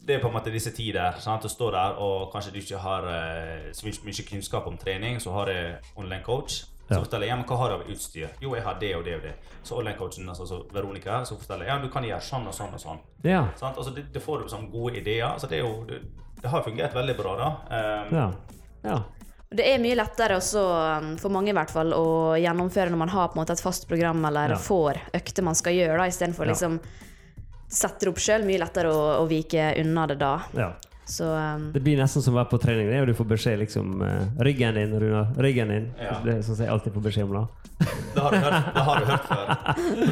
Det 0.08 0.16
er 0.16 0.22
på 0.24 0.30
en 0.30 0.34
måte 0.38 0.52
disse 0.54 0.72
tider. 0.72 1.18
Sant? 1.20 1.44
Du 1.44 1.50
står 1.52 1.72
der, 1.76 1.98
og 2.00 2.32
kanskje 2.32 2.54
du 2.56 2.60
ikke 2.62 2.80
har 2.80 3.04
eh, 3.12 3.70
så 3.76 3.86
mye, 3.86 4.00
mye 4.08 4.26
kunnskap 4.30 4.68
om 4.72 4.78
trening, 4.80 5.20
så 5.20 5.34
har 5.36 5.52
jeg 5.52 5.76
online 6.00 6.24
coach. 6.24 6.64
Så 6.88 6.94
Ja. 6.96 7.02
forteller 7.04 7.26
jeg 7.28 7.34
ja, 7.34 7.36
men 7.36 7.46
hva 7.46 7.58
har 7.60 7.70
du 7.70 7.76
av 7.76 7.90
utstyr. 7.92 8.30
Jo, 8.40 8.54
jeg 8.56 8.64
har 8.64 8.78
det 8.80 8.94
og 8.96 9.04
det 9.04 9.16
og 9.18 9.22
det. 9.28 9.34
Så 9.68 9.76
online-coachen, 9.76 10.30
altså 10.32 10.46
så 10.48 10.62
Veronica, 10.72 11.18
så 11.28 11.36
forteller 11.36 11.66
jeg 11.68 11.74
ja, 11.76 11.82
du 11.84 11.90
kan 11.92 12.04
gjøre 12.08 12.22
sånn 12.24 12.48
og 12.48 12.54
sånn 12.56 12.74
og 12.74 12.80
sånn. 12.80 13.00
Ja. 13.28 13.42
Sant? 13.60 13.76
Altså, 13.78 13.92
det, 13.94 14.06
det 14.14 14.22
får 14.24 14.46
du 14.46 14.48
sånn 14.54 14.70
gode 14.72 14.96
ideer. 15.02 15.26
Altså, 15.34 15.50
det, 15.52 15.60
jo, 15.60 15.84
det, 15.90 16.00
det 16.42 16.50
har 16.54 16.64
fungert 16.64 16.96
veldig 16.96 17.18
bra, 17.20 17.34
da. 17.36 17.50
Um, 18.08 18.16
Ja. 18.16 18.32
ja. 18.88 19.02
Det 19.50 19.64
er 19.64 19.80
mye 19.80 19.96
lettere 19.96 20.36
også, 20.36 20.62
um, 21.00 21.12
for 21.22 21.32
mange 21.32 21.54
i 21.54 21.56
hvert 21.56 21.72
fall, 21.72 21.94
å 21.96 22.36
gjennomføre 22.36 22.92
når 22.92 23.00
man 23.00 23.10
har 23.14 23.30
på 23.32 23.38
en 23.38 23.44
måte 23.46 23.56
et 23.56 23.62
fast 23.64 23.88
program 23.88 24.26
eller 24.28 24.50
Ja. 24.50 24.58
får 24.60 25.00
økter 25.16 25.44
man 25.48 25.56
skal 25.56 25.74
gjøre, 25.78 25.98
da, 26.02 26.08
istedenfor 26.12 26.46
Ja. 26.46 26.52
liksom 26.52 26.80
sette 27.70 28.00
det 28.06 28.10
opp 28.12 28.20
sjøl. 28.20 28.44
Mye 28.48 28.60
lettere 28.60 28.92
å, 28.92 29.24
å 29.24 29.28
vike 29.28 29.70
unna 29.80 30.06
det 30.08 30.20
da. 30.20 30.34
ja. 30.56 30.74
Så 31.08 31.24
um, 31.24 31.70
Det 31.72 31.80
blir 31.80 31.96
nesten 31.96 32.20
som 32.22 32.34
å 32.36 32.42
være 32.42 32.50
på 32.52 32.58
trening, 32.60 32.90
det, 32.92 33.00
og 33.00 33.08
du 33.08 33.14
får 33.16 33.28
beskjed 33.30 33.60
liksom 33.62 34.02
eh, 34.04 34.26
Ryggen 34.44 34.76
din, 34.76 34.92
Runar. 35.00 35.30
Ryggen 35.40 35.70
din. 35.72 35.86
Ja. 36.04 36.18
Det 36.20 36.34
er 36.34 36.42
sånn 36.44 36.58
som 36.58 36.66
jeg 36.66 36.74
alltid 36.74 36.94
får 36.98 37.06
beskjed 37.06 37.30
om, 37.30 37.38
da. 37.38 37.88
Det 38.12 38.20
har 38.26 38.32
du 38.36 38.38
hørt, 38.44 38.68
det 38.76 38.84
har 38.84 39.00
du 39.00 39.06
hørt 39.14 39.30
før. 39.30 39.54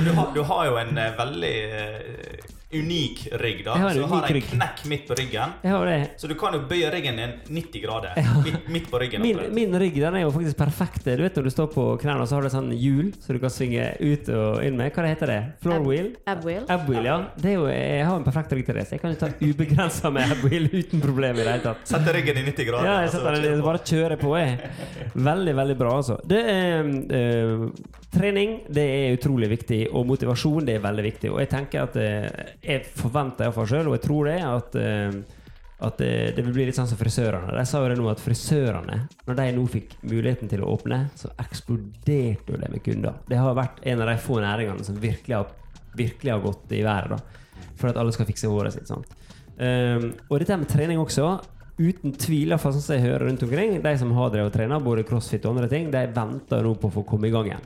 Du 0.05 0.11
har, 0.15 0.29
du 0.37 0.39
har 0.47 0.61
jo 0.69 0.77
en 0.79 0.97
eh, 1.03 1.11
veldig 1.19 1.51
eh, 1.81 2.54
unik 2.73 3.27
rygg. 3.39 3.61
da 3.65 3.75
Jeg 3.75 3.81
har 3.81 3.89
en 3.89 3.95
Så 3.95 4.07
har 4.09 4.27
jeg 4.27 4.41
en 4.41 4.47
knekk 4.55 4.79
midt 4.89 5.03
på 5.07 5.15
ryggen. 5.19 5.53
Jeg 5.63 5.71
har 5.71 5.85
det. 5.85 5.97
Så 6.17 6.27
du 6.27 6.33
kan 6.39 6.53
jo 6.57 6.61
bøye 6.69 6.89
ryggen 6.91 7.19
din 7.21 7.33
90 7.61 7.83
grader. 7.83 8.15
Midt, 8.43 8.69
midt 8.69 8.89
på 8.91 8.99
ryggen. 8.99 9.21
Min, 9.21 9.39
min 9.53 9.77
rygg 9.79 9.99
den 10.01 10.17
er 10.17 10.25
jo 10.25 10.31
faktisk 10.33 10.57
perfekt. 10.57 11.05
Du 11.05 11.23
vet 11.23 11.35
Når 11.35 11.43
du 11.43 11.49
står 11.53 11.67
på 11.75 11.85
knærne, 12.01 12.25
så 12.27 12.35
har 12.39 12.47
du 12.47 12.49
sånn 12.53 12.71
hjul 12.75 13.11
så 13.21 13.35
du 13.35 13.39
kan 13.43 13.53
svinge 13.53 13.85
ut 14.01 14.29
og 14.33 14.63
inn 14.65 14.77
med. 14.79 14.91
Hva 14.95 15.05
heter 15.07 15.31
det? 15.31 15.39
Floor 15.63 15.85
wheel? 15.85 16.11
Ab 16.25 16.43
wheel 16.89 17.05
ja. 17.05 17.17
Det 17.37 17.51
er 17.53 17.57
jo, 17.59 17.67
jeg 17.69 18.05
har 18.07 18.17
en 18.17 18.25
perfekt 18.27 18.55
rygg 18.57 18.65
til 18.67 18.79
det, 18.79 18.87
så 18.89 18.95
jeg 18.97 19.03
kan 19.03 19.13
jo 19.13 19.19
ta 19.21 19.29
ubegrensa 19.49 20.11
med 20.13 20.35
abwheel 20.35 20.69
uten 20.73 21.03
problem 21.03 21.37
i 21.39 21.43
det 21.43 21.51
hele 21.51 21.65
tatt. 21.69 21.85
Sette 21.89 22.15
ryggen 22.15 22.41
i 22.41 22.45
90 22.49 22.69
grader. 22.71 22.89
Ja, 22.89 22.95
jeg 23.05 23.13
setter 23.13 23.37
kjøre 23.37 23.45
den, 23.45 23.61
på. 23.61 23.67
bare 23.69 23.83
kjører 23.91 24.21
på. 24.21 24.33
Jeg. 24.41 25.13
Veldig, 25.29 25.55
veldig 25.61 25.77
bra, 25.79 25.93
altså. 26.01 26.17
Det 26.25 26.41
er, 26.55 26.89
eh, 27.19 27.67
trening 28.15 28.57
det 28.73 28.83
er 28.83 29.15
utrolig 29.17 29.51
viktig, 29.51 29.81
og 29.93 30.07
motivasjon 30.09 30.67
det 30.67 30.77
er 30.77 30.85
veldig 30.85 31.05
viktig. 31.05 31.31
Og 31.33 31.41
jeg 31.43 31.51
tenker 31.51 31.85
at 31.85 31.97
eh, 32.01 32.53
jeg 32.63 32.85
forventer 32.95 33.47
iallfall 33.47 33.67
sjøl, 33.69 33.91
og 33.91 33.97
jeg 33.99 34.05
tror 34.07 34.31
det, 34.31 34.37
at 34.49 34.79
eh, 34.81 35.41
at 35.77 35.97
det, 35.97 36.35
det 36.35 36.43
vil 36.45 36.53
bli 36.55 36.65
litt 36.69 36.77
sånn 36.77 36.87
som 36.87 36.99
frisørene. 36.99 37.51
De 37.51 37.63
sa 37.67 37.81
jo 37.83 37.89
det 37.91 37.97
nå 37.99 38.07
at 38.07 38.21
frisørene, 38.23 38.99
når 39.27 39.39
de 39.39 39.47
nå 39.57 39.65
fikk 39.71 39.97
muligheten 40.07 40.51
til 40.51 40.63
å 40.63 40.69
åpne, 40.71 41.01
så 41.19 41.33
eksploderte 41.43 42.55
jo 42.55 42.59
det 42.61 42.69
med 42.71 42.83
kunder. 42.85 43.17
Det 43.27 43.39
har 43.39 43.57
vært 43.57 43.81
en 43.83 44.03
av 44.03 44.09
de 44.09 44.15
få 44.23 44.39
næringene 44.43 44.87
som 44.87 45.01
virkelig 45.01 45.35
har, 45.35 45.51
virkelig 45.99 46.31
har 46.31 46.45
gått 46.45 46.71
i 46.77 46.81
været. 46.85 47.17
da 47.17 47.67
For 47.75 47.91
at 47.91 47.99
alle 47.99 48.15
skal 48.15 48.29
fikse 48.29 48.51
håret 48.51 48.77
sitt. 48.77 48.87
sant? 48.87 49.11
Um, 49.59 50.13
og 50.29 50.39
dette 50.39 50.57
med 50.59 50.71
trening 50.71 51.01
også. 51.01 51.27
Uten 51.75 52.15
tvil, 52.15 52.47
i 52.47 52.53
hvert 52.53 52.63
fall 52.63 52.71
sånn 52.77 52.85
som 52.85 52.95
jeg 52.95 53.09
hører 53.09 53.27
rundt 53.27 53.43
omkring, 53.43 53.75
de 53.83 53.95
som 53.99 54.13
har 54.15 54.31
drevet 54.31 54.53
og 54.53 54.55
trener, 54.55 54.83
både 54.83 55.03
crossfit 55.07 55.43
og 55.43 55.57
andre 55.57 55.67
ting, 55.71 55.89
de 55.91 56.05
venter 56.15 56.63
nå 56.63 56.71
på 56.79 56.87
å 56.87 56.95
få 57.01 57.03
komme 57.09 57.27
i 57.27 57.33
gang 57.35 57.51
igjen. 57.51 57.65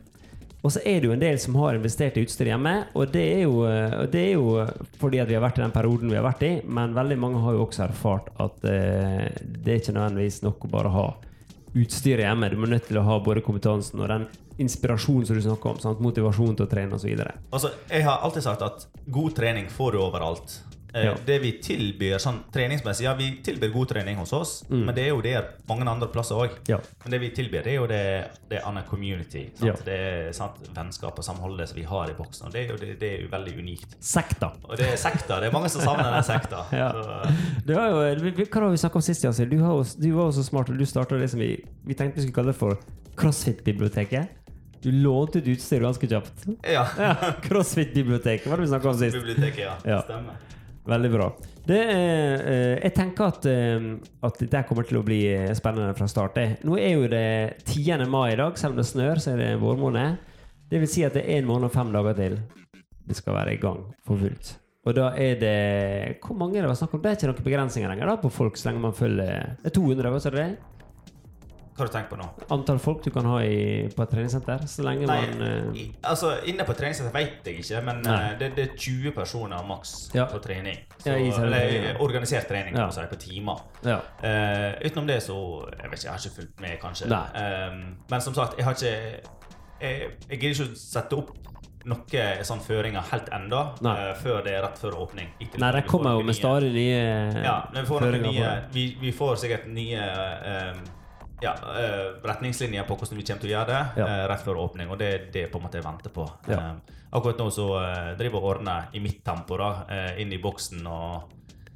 Og 0.60 0.74
så 0.76 0.82
er 0.84 1.00
det 1.00 1.08
jo 1.08 1.14
en 1.16 1.22
del 1.22 1.38
som 1.40 1.56
har 1.62 1.78
investert 1.78 2.18
i 2.20 2.26
utstyr 2.26 2.50
hjemme, 2.52 2.74
og 3.00 3.14
det 3.14 3.24
er 3.38 3.46
jo, 3.46 3.62
det 4.12 4.24
er 4.26 4.34
jo 4.34 4.66
fordi 5.00 5.22
at 5.24 5.30
vi 5.30 5.38
har 5.38 5.46
vært 5.46 5.62
i 5.62 5.64
den 5.64 5.76
perioden 5.76 6.12
vi 6.12 6.18
har 6.20 6.26
vært 6.26 6.44
i, 6.44 6.52
men 6.68 6.98
veldig 6.98 7.18
mange 7.22 7.40
har 7.46 7.56
jo 7.56 7.64
også 7.64 7.86
erfart 7.86 8.28
at 8.44 8.68
eh, 8.68 9.30
det 9.40 9.72
er 9.72 9.80
ikke 9.80 9.96
nødvendigvis 9.96 10.42
nok 10.44 10.68
å 10.68 10.72
bare 10.74 10.92
ha 10.92 11.08
utstyret 11.80 12.26
hjemme. 12.26 12.50
Du 12.52 12.60
må 12.60 12.68
nødt 12.68 12.90
til 12.90 13.00
å 13.00 13.06
ha 13.08 13.20
både 13.24 13.44
kompetansen 13.46 14.02
og 14.02 14.12
den 14.12 14.28
inspirasjonen 14.60 15.28
som 15.30 15.38
du 15.38 15.44
snakker 15.46 15.72
om. 15.72 15.80
Sant? 15.80 16.02
Motivasjon 16.04 16.58
til 16.58 16.68
å 16.68 16.72
trene 16.72 16.98
osv. 16.98 17.14
Altså, 17.54 17.72
jeg 17.88 18.04
har 18.08 18.26
alltid 18.26 18.46
sagt 18.46 18.66
at 18.66 18.88
god 19.08 19.38
trening 19.38 19.70
får 19.72 19.96
du 19.96 20.02
overalt. 20.04 20.58
Eh, 20.94 21.06
Ja. 21.06 21.14
Det 21.26 21.36
vi 21.42 21.52
tilbyr 21.62 22.18
sånn 22.18 22.40
treningsmessig 22.52 23.04
Ja, 23.06 23.14
vi 23.14 23.28
tilbyr 23.46 23.70
god 23.74 23.90
trening 23.92 24.16
hos 24.18 24.32
oss, 24.34 24.64
men 24.70 24.90
det 24.96 25.04
er 25.04 25.10
jo 25.10 25.22
det 25.22 25.36
mange 25.68 25.86
andre 25.88 26.08
plasser 26.10 26.36
òg. 26.36 26.50
Mm. 26.50 26.70
Ja. 26.72 26.80
Men 27.04 27.12
det 27.12 27.20
vi 27.22 27.30
tilbyr, 27.30 27.64
det 27.64 27.72
er 27.74 27.76
jo 27.78 27.88
det, 27.88 28.00
det 28.50 28.62
annet 28.66 28.88
community. 28.90 29.44
Ja. 29.62 29.74
Det 29.86 29.98
er 30.00 30.32
sant? 30.34 30.56
vennskap 30.74 31.18
og 31.20 31.24
samholdet 31.26 31.70
som 31.70 31.78
vi 31.78 31.84
har 31.84 32.10
i 32.10 32.14
boksen. 32.18 32.48
Og 32.48 32.54
det 32.54 32.64
er 32.66 32.72
jo 32.74 32.78
det, 32.78 33.00
det 33.00 33.12
er 33.18 33.22
jo 33.22 33.28
veldig 33.30 33.54
unikt. 33.60 33.94
Sekta. 34.02 34.52
Og 34.66 34.78
det 34.78 34.88
er 34.94 34.98
sekta. 34.98 35.40
Det 35.40 35.50
er 35.50 35.54
mange 35.54 35.70
som 35.70 35.82
savner 35.82 36.10
den 36.12 36.24
sekta. 36.24 36.66
Ja. 36.82 36.90
Du 37.66 37.76
har 37.76 37.90
jo, 37.90 38.24
vi- 38.24 38.46
hva 38.46 38.62
har 38.66 38.70
vi 38.72 38.78
snakket 38.82 38.96
om 38.96 39.02
sist, 39.02 39.24
Yasil? 39.24 39.50
Du, 39.50 39.58
du 39.58 40.12
var 40.16 40.26
jo 40.26 40.32
så 40.32 40.44
smart, 40.44 40.70
og 40.70 40.78
du 40.78 40.86
starta 40.86 41.18
det 41.20 41.30
som 41.30 41.40
vi, 41.40 41.52
vi 41.86 41.94
tenkte 41.94 42.16
vi 42.18 42.28
skulle 42.28 42.36
kalle 42.42 42.54
det 42.54 42.58
for 42.60 42.78
CrossFit-biblioteket. 43.16 44.28
Du 44.82 44.92
lånte 44.92 45.40
ut 45.42 45.48
utstyr 45.54 45.82
ganske 45.84 46.08
kjapt. 46.08 46.46
ja. 46.64 46.86
Ja, 46.98 47.16
CrossFit-biblioteket 47.44 48.48
var 48.48 48.58
det 48.58 48.62
vi 48.66 48.68
snakka 48.74 48.90
om 48.90 48.98
sist. 48.98 49.16
Biblioteket, 49.18 49.60
ja. 49.60 49.76
Ja. 49.86 50.02
Stemmer. 50.02 50.34
Veldig 50.90 51.10
bra. 51.14 51.28
Det, 51.70 51.80
eh, 51.80 52.34
eh, 52.52 52.76
jeg 52.82 52.94
tenker 52.96 53.28
at, 53.28 53.46
eh, 53.46 53.90
at 54.26 54.40
dette 54.42 54.64
kommer 54.66 54.88
til 54.90 54.98
å 54.98 55.06
bli 55.06 55.20
eh, 55.30 55.52
spennende 55.58 55.94
fra 55.98 56.08
start. 56.10 56.40
Nå 56.66 56.80
er 56.82 56.96
jo 56.96 57.10
det 57.12 57.62
10. 57.66 58.08
mai 58.10 58.34
i 58.34 58.40
dag, 58.40 58.58
selv 58.58 58.74
om 58.74 58.82
det 58.82 58.88
snør, 58.90 59.22
så 59.22 59.36
er 59.36 59.44
det 59.44 59.52
vårmåned. 59.62 60.18
Det 60.70 60.82
vil 60.82 60.90
si 60.90 61.06
at 61.06 61.14
det 61.14 61.28
er 61.28 61.44
en 61.44 61.50
måned 61.50 61.70
og 61.70 61.76
fem 61.76 61.94
dager 61.94 62.18
til 62.18 62.40
det 63.10 63.18
skal 63.18 63.38
være 63.38 63.54
i 63.54 63.62
gang 63.62 63.86
for 64.06 64.22
fullt. 64.22 64.56
Og 64.88 64.96
da 64.96 65.10
er 65.18 65.40
det 65.42 66.18
Hvor 66.24 66.38
mange 66.40 66.58
er 66.58 66.64
det 66.64 66.70
var 66.72 66.78
snakk 66.80 66.94
om? 66.96 67.02
Det 67.04 67.10
er 67.12 67.18
ikke 67.18 67.30
noen 67.30 67.46
begrensninger 67.46 67.90
lenger 67.92 68.08
da 68.08 68.16
på 68.22 68.32
folk 68.32 68.58
så 68.58 68.70
lenge 68.70 68.84
man 68.86 68.96
følger 68.96 69.58
Det 69.60 69.72
er 69.72 69.76
200, 69.76 70.12
hva 70.14 70.22
sa 70.24 70.32
du 70.32 70.38
det? 70.40 70.52
Har 71.80 71.88
du 71.90 71.94
tenkt 71.94 72.10
på 72.12 72.18
nå? 72.20 72.28
Antall 72.52 72.80
folk 72.84 73.04
du 73.06 73.10
kan 73.16 73.26
ha 73.30 73.40
i, 73.44 73.88
på 73.96 74.04
et 74.04 74.12
treningssenter. 74.14 74.66
Så 74.68 74.84
lenge 74.86 75.08
Nei, 75.08 75.20
man 75.32 75.44
eh, 75.48 75.80
i, 75.80 75.86
altså 76.04 76.34
Inne 76.50 76.66
på 76.68 76.76
treningssenter 76.78 77.14
vet 77.16 77.48
jeg 77.48 77.64
ikke, 77.64 77.82
men 77.88 78.02
eh, 78.06 78.30
det, 78.40 78.52
det 78.58 78.66
er 78.68 78.74
20 78.76 79.16
personer 79.16 79.66
maks 79.68 79.96
Ja. 80.16 80.26
på 80.32 80.42
trening. 80.44 80.78
Ja, 81.06 81.16
i 81.16 81.30
eller 81.30 81.58
treningen. 81.58 82.02
organisert 82.04 82.48
trening, 82.52 82.76
Ja. 82.76 82.90
si, 82.92 83.02
på 83.10 83.20
timer. 83.20 83.62
Ja. 83.86 84.00
Uh, 84.24 84.76
utenom 84.86 85.08
det 85.08 85.22
så 85.24 85.38
Jeg 85.80 85.90
vet 85.92 86.00
ikke, 86.00 86.06
jeg 86.08 86.12
har 86.12 86.20
ikke 86.26 86.36
fulgt 86.36 86.62
med, 86.62 86.80
kanskje. 86.82 87.08
Eh, 87.10 87.78
men 88.12 88.22
som 88.22 88.34
sagt, 88.34 88.58
jeg 88.58 88.66
har 88.66 88.74
ikke 88.74 88.96
Jeg, 89.80 90.10
jeg 90.30 90.40
gidder 90.40 90.56
ikke 90.58 90.72
å 90.74 90.76
sette 90.76 91.16
opp 91.16 91.38
noen 91.88 92.44
sånn 92.44 92.60
føringer 92.60 93.06
helt 93.12 93.30
Nei. 93.82 93.94
eh, 94.10 94.16
før 94.20 94.44
det 94.44 94.54
er 94.58 94.64
rett 94.66 94.78
før 94.78 94.98
åpning. 95.00 95.30
Ikke 95.40 95.60
Nei, 95.62 95.72
de 95.72 95.82
kommer 95.88 96.18
jo 96.18 96.24
med 96.28 96.36
stadig 96.36 96.72
nye 96.74 97.44
ja, 97.44 97.70
men 97.74 97.84
vi 97.84 97.88
får, 97.88 98.02
nye, 98.20 98.54
vi, 98.74 98.86
vi 99.00 99.12
får 99.16 99.36
sikkert 99.40 99.68
nye 99.72 100.00
eh, 100.00 100.74
ja, 101.42 101.54
eh, 101.80 102.14
retningslinjer 102.24 102.84
på 102.88 102.96
hvordan 102.98 103.18
vi 103.18 103.24
kommer 103.24 103.42
til 103.42 103.50
å 103.50 103.54
gjøre 103.54 103.68
det 103.68 103.82
Ja. 104.02 104.06
eh, 104.08 104.28
rett 104.28 104.44
før 104.46 104.60
åpning. 104.68 104.90
Og 104.92 104.98
det 105.00 105.08
er 105.14 105.26
det 105.32 105.52
på 105.52 105.58
en 105.60 105.64
måte 105.68 105.78
jeg 105.80 105.84
venter 105.86 106.10
på. 106.10 106.30
Ja. 106.48 106.58
Eh, 106.58 106.96
akkurat 107.14 107.38
nå 107.38 107.50
så 107.52 107.68
driver 108.18 108.40
jeg 108.40 108.44
og 108.44 108.50
ordner 108.56 108.88
i 108.94 109.00
mitt 109.00 109.24
tempo 109.26 109.58
da, 109.58 109.86
inn 110.18 110.32
i 110.34 110.38
boksen. 110.38 110.86
og 110.88 111.24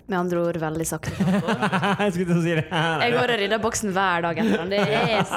Med 0.06 0.20
andre 0.20 0.40
ord 0.44 0.58
veldig 0.60 0.86
sakte. 0.88 1.14
jeg 2.04 2.12
skulle 2.12 2.28
til 2.28 2.36
å 2.36 2.44
si 2.44 2.56
det. 2.58 2.66
Jeg 2.68 3.14
går 3.16 3.32
og 3.34 3.40
rydder 3.40 3.62
boksen 3.64 3.94
hver 3.96 4.26
dag 4.26 4.42
etter 4.44 4.58
den. 4.60 4.74
Det 4.74 4.82
er 4.84 4.90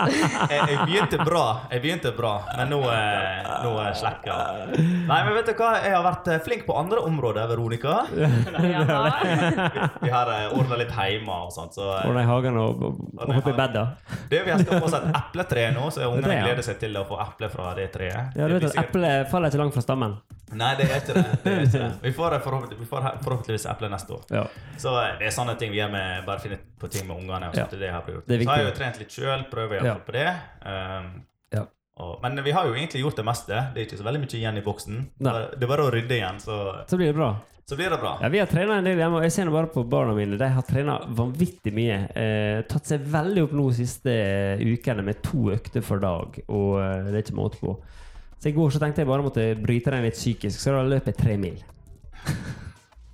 jeg, 0.50 0.60
jeg 0.72 0.78
begynte 0.82 1.20
bra, 1.22 1.44
jeg 1.70 1.84
begynte 1.84 2.12
bra, 2.16 2.32
men 2.58 2.72
nå, 2.74 2.80
eh, 2.90 3.46
nå 3.62 3.70
er 3.84 3.94
jeg. 3.94 4.82
Nei, 5.06 5.20
men 5.28 5.30
vet 5.38 5.52
du 5.52 5.54
hva? 5.60 5.70
Jeg 5.84 5.94
har 5.94 6.02
vært 6.08 6.32
eh, 6.34 6.42
flink 6.42 6.66
på 6.66 6.74
andre 6.76 7.04
områder, 7.06 7.46
Veronica. 7.52 7.94
Vi 10.06 10.10
har 10.10 10.32
uh, 10.32 10.58
ordna 10.58 10.80
litt 10.82 10.92
hjemme 10.92 11.38
og 11.46 11.54
sånt. 11.54 11.78
Så 11.78 11.86
ordna 11.94 12.26
i 12.26 12.28
hagen 12.28 12.58
og, 12.58 12.82
og, 12.90 13.00
og 13.22 13.34
hoppe 13.38 13.54
i 13.54 13.56
bedda. 13.56 13.86
det, 14.30 14.42
vi 14.42 14.50
har 14.50 14.64
få 14.66 14.82
oss 14.88 14.96
et 14.98 15.08
epletre 15.14 15.68
nå, 15.76 15.88
så 15.94 16.10
ungene 16.10 16.40
ja. 16.40 16.46
gleder 16.48 16.66
seg 16.66 16.80
til 16.82 16.96
å 16.98 17.06
få 17.08 17.20
eple 17.22 17.50
fra 17.52 17.70
det 17.78 17.88
treet. 17.94 18.34
Ja, 18.34 18.48
du 18.50 18.56
vet 18.56 18.66
at 18.72 18.80
Eple 18.82 18.96
Eplet 18.96 19.30
faller 19.30 19.52
ikke 19.52 19.60
langt 19.60 19.74
fra 19.74 19.82
stammen. 19.84 20.16
Nei, 20.56 20.72
det 20.78 20.86
er 20.86 21.00
ikke 21.00 21.14
det. 21.16 21.24
det, 21.42 21.52
er 21.52 21.64
ikke 21.66 21.78
det. 21.78 21.88
Vi, 22.02 22.12
får, 22.14 22.36
vi 22.78 22.86
får 22.86 23.06
forhåpentligvis 23.24 23.66
eple 23.72 23.90
neste 23.90 24.14
år. 24.14 24.22
Ja. 24.30 24.44
Så 24.78 24.92
eh, 25.00 25.14
det 25.18 25.26
er 25.30 25.32
sånne 25.32 25.54
ting 25.58 25.70
vi 25.72 25.78
gjør 25.80 25.90
med 25.92 26.26
bare 26.26 26.40
finne 26.42 26.58
på 26.78 26.88
ting 26.92 27.06
med 27.08 27.16
ungene. 27.22 27.48
Ja. 27.56 27.64
det 27.70 27.90
har 27.90 28.02
gjort. 28.12 28.26
Det 28.28 28.42
Så 28.42 28.48
har 28.50 28.58
jeg 28.60 28.66
jo 28.70 28.76
trent 28.76 28.98
litt 29.00 29.10
sjøl, 29.14 29.44
prøver 29.50 29.78
iallfall 29.78 30.02
Ja. 30.02 30.06
på 30.06 30.12
det. 30.12 30.28
Um, 30.66 31.10
Ja. 31.56 31.62
og, 31.96 32.18
men 32.22 32.42
vi 32.44 32.50
har 32.52 32.66
jo 32.66 32.74
egentlig 32.74 33.00
gjort 33.02 33.16
det 33.16 33.24
meste. 33.24 33.60
Det 33.74 33.80
er 33.82 33.86
ikke 33.86 33.98
så 34.02 34.04
veldig 34.04 34.20
mye 34.20 34.36
igjen 34.40 34.58
i 34.58 34.64
boksen. 34.66 34.98
Nei. 35.20 35.36
Det 35.56 35.62
er 35.62 35.70
bare 35.72 35.86
å 35.86 35.92
rydde 35.94 36.18
igjen, 36.18 36.40
så, 36.40 36.84
Så 36.88 36.96
blir 37.00 37.06
det 37.12 37.16
bra. 37.16 37.30
så 37.66 37.74
blir 37.76 37.90
det 37.90 37.98
bra. 38.00 38.18
Ja, 38.22 38.28
Vi 38.28 38.38
har 38.38 38.46
trena 38.46 38.76
en 38.78 38.84
del 38.84 38.98
hjemme, 38.98 39.16
og 39.16 39.22
jeg 39.22 39.32
ser 39.32 39.44
nå 39.48 39.52
bare 39.52 39.66
på 39.72 39.82
barna 39.88 40.12
mine. 40.14 40.36
De 40.38 40.48
har 40.48 40.62
trena 40.62 40.98
vanvittig 41.08 41.72
mye. 41.72 41.96
Eh, 42.14 42.62
tatt 42.68 42.84
seg 42.86 43.00
veldig 43.00 43.42
opp 43.48 43.52
nå 43.56 43.70
de 43.70 43.76
siste 43.80 44.12
eh, 44.12 44.58
ukene 44.60 45.02
med 45.02 45.22
to 45.22 45.48
økter 45.56 45.82
for 45.82 45.98
dag. 45.98 46.36
Og 46.48 46.76
eh, 46.82 47.08
det 47.10 47.14
er 47.14 47.24
ikke 47.24 47.40
måte 47.40 47.58
på. 47.58 47.78
Så 48.38 48.50
i 48.50 48.52
går 48.52 48.70
så 48.70 48.78
tenkte 48.78 49.00
jeg 49.00 49.08
bare 49.08 49.24
måtte 49.24 49.48
bryte 49.56 49.90
den 49.90 50.04
litt 50.04 50.14
psykisk, 50.20 50.60
så 50.60 50.76
da 50.76 50.82
løp 50.84 51.06
jeg 51.08 51.16
tre 51.16 51.36
mil. 51.40 51.56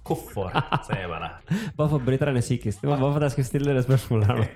Hvorfor, 0.06 0.50
sier 0.86 1.04
jeg 1.04 1.10
bare. 1.12 1.28
Bare 1.78 1.88
for 1.88 1.98
å 2.00 2.02
bryte 2.02 2.26
deg 2.26 2.34
ned 2.38 2.44
psykisk. 2.46 2.80
Det 2.82 2.90
var 2.90 2.98
bare 2.98 3.12
for 3.14 3.22
at 3.22 3.28
jeg 3.30 3.36
skulle 3.36 3.50
stille 3.50 3.76
det 3.76 3.84
spørsmålet 3.86 4.32
her 4.32 4.40
nå. 4.40 4.48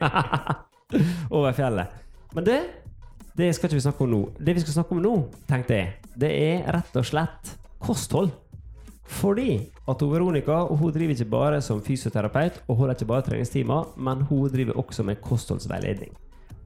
Over 1.37 1.55
fjellet. 1.57 1.95
Men 2.35 2.49
det, 2.49 2.57
det 3.39 3.53
skal 3.55 3.71
ikke 3.71 3.79
vi 3.79 3.85
snakke 3.87 4.05
om 4.07 4.11
nå. 4.11 4.21
Det 4.41 4.57
vi 4.57 4.65
skal 4.65 4.81
snakke 4.81 4.97
om 4.97 5.05
nå, 5.05 5.15
tenkte 5.49 5.79
jeg, 5.79 5.95
det 6.19 6.33
er 6.35 6.67
rett 6.75 6.99
og 6.99 7.07
slett 7.07 7.55
kosthold. 7.83 8.35
Fordi 9.07 9.61
at 9.87 10.03
Veronica 10.03 10.65
hun 10.67 10.91
driver 10.91 11.15
ikke 11.15 11.31
bare 11.31 11.63
som 11.63 11.79
fysioterapeut 11.85 12.59
og 12.67 12.81
holder 12.81 12.97
ikke 12.99 13.11
bare 13.13 13.27
treningstimer, 13.29 13.93
men 13.97 14.25
hun 14.27 14.49
driver 14.51 14.81
også 14.83 15.07
med 15.07 15.23
kostholdsveiledning. 15.23 16.11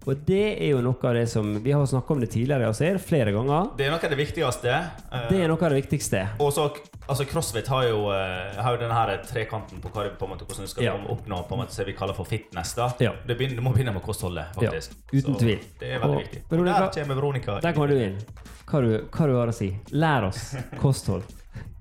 Og 0.09 0.17
det 0.25 0.57
er 0.63 0.71
jo 0.71 0.81
noe 0.81 0.97
av 1.05 1.13
det 1.15 1.27
som 1.29 1.63
Vi 1.63 1.73
har 1.73 1.85
snakka 1.85 2.15
om 2.15 2.21
det 2.21 2.31
tidligere, 2.33 2.73
ser, 2.75 2.97
flere 2.99 3.33
ganger. 3.35 3.77
Det 3.77 3.85
er 3.87 3.91
noe 3.91 4.01
av 4.03 4.11
det 4.11 4.17
viktigste. 4.19 4.71
eh, 5.13 5.27
Det 5.29 5.41
er 5.45 5.49
noe 5.49 5.61
av 5.61 5.71
det 5.75 5.83
viktigste. 5.83 6.23
Og 6.41 6.53
så, 6.53 6.71
altså 7.07 7.27
CrossFit 7.29 7.67
har 7.69 7.85
jo, 7.85 8.09
eh, 8.11 8.57
har 8.63 8.77
jo 8.77 8.81
denne 8.81 8.95
her 8.97 9.19
trekanten 9.29 9.79
på 9.83 9.91
hva 9.93 10.09
på 10.17 10.25
en 10.25 10.31
måte, 10.33 10.47
hvordan 10.47 10.63
du 10.65 10.67
skal 10.69 10.85
Ja. 10.85 10.93
oppnå 10.97 11.47
på 11.47 11.53
en 11.53 11.59
måte, 11.61 11.77
det 11.77 11.87
vi 11.87 11.93
kaller 11.93 12.15
for 12.15 12.25
fitness. 12.25 12.75
da. 12.75 12.93
Ja. 12.99 13.13
Det 13.27 13.37
begynner, 13.37 13.57
du 13.57 13.63
må 13.63 13.75
begynne 13.75 13.93
med 13.93 14.03
kostholdet, 14.03 14.47
faktisk. 14.55 14.91
Ja, 15.13 15.19
uten 15.21 15.35
Så 15.35 15.39
tvil. 15.41 15.59
Det 15.79 15.93
er 15.93 15.99
veldig 16.01 16.17
Og 16.17 16.23
viktig. 16.23 16.43
Veronica- 16.49 16.81
Der 16.95 17.03
kommer 17.03 17.15
Veronica. 17.15 17.61
Der 17.61 17.73
kommer 17.73 17.89
du 17.89 17.95
inn. 18.01 18.19
Hva 18.67 18.81
du, 18.81 18.99
hva 19.11 19.27
du 19.27 19.35
har 19.37 19.47
å 19.49 19.55
si. 19.55 19.77
Lær 19.93 20.25
oss 20.29 20.57
kosthold. 20.79 21.25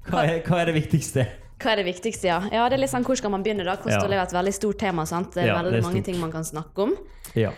Hva 0.10 0.26
er, 0.28 0.42
hva 0.42 0.60
er 0.62 0.66
det 0.66 0.76
viktigste? 0.76 1.26
Hva 1.60 1.72
er 1.72 1.76
det 1.84 1.86
viktigste, 1.96 2.24
ja? 2.28 2.40
Ja, 2.52 2.68
det 2.68 2.74
er 2.80 2.82
litt 2.82 2.90
sånn, 2.90 3.04
Hvor 3.06 3.16
skal 3.16 3.30
man 3.32 3.44
begynne? 3.44 3.64
da? 3.64 3.76
Kosthold 3.78 4.12
Ja. 4.12 4.20
er 4.22 4.26
jo 4.26 4.28
et 4.28 4.44
veldig 4.44 4.54
stort 4.54 4.78
tema. 4.80 5.06
sant? 5.06 5.32
Det 5.34 5.44
er 5.44 5.48
Ja, 5.48 5.56
veldig 5.62 5.72
det 5.72 5.80
er 5.80 5.82
mange 5.88 6.02
stort. 6.02 6.06
ting 6.06 6.20
man 6.20 6.32
kan 6.32 6.44
snakke 6.44 6.78
om. 6.84 6.96
Ja. 7.36 7.52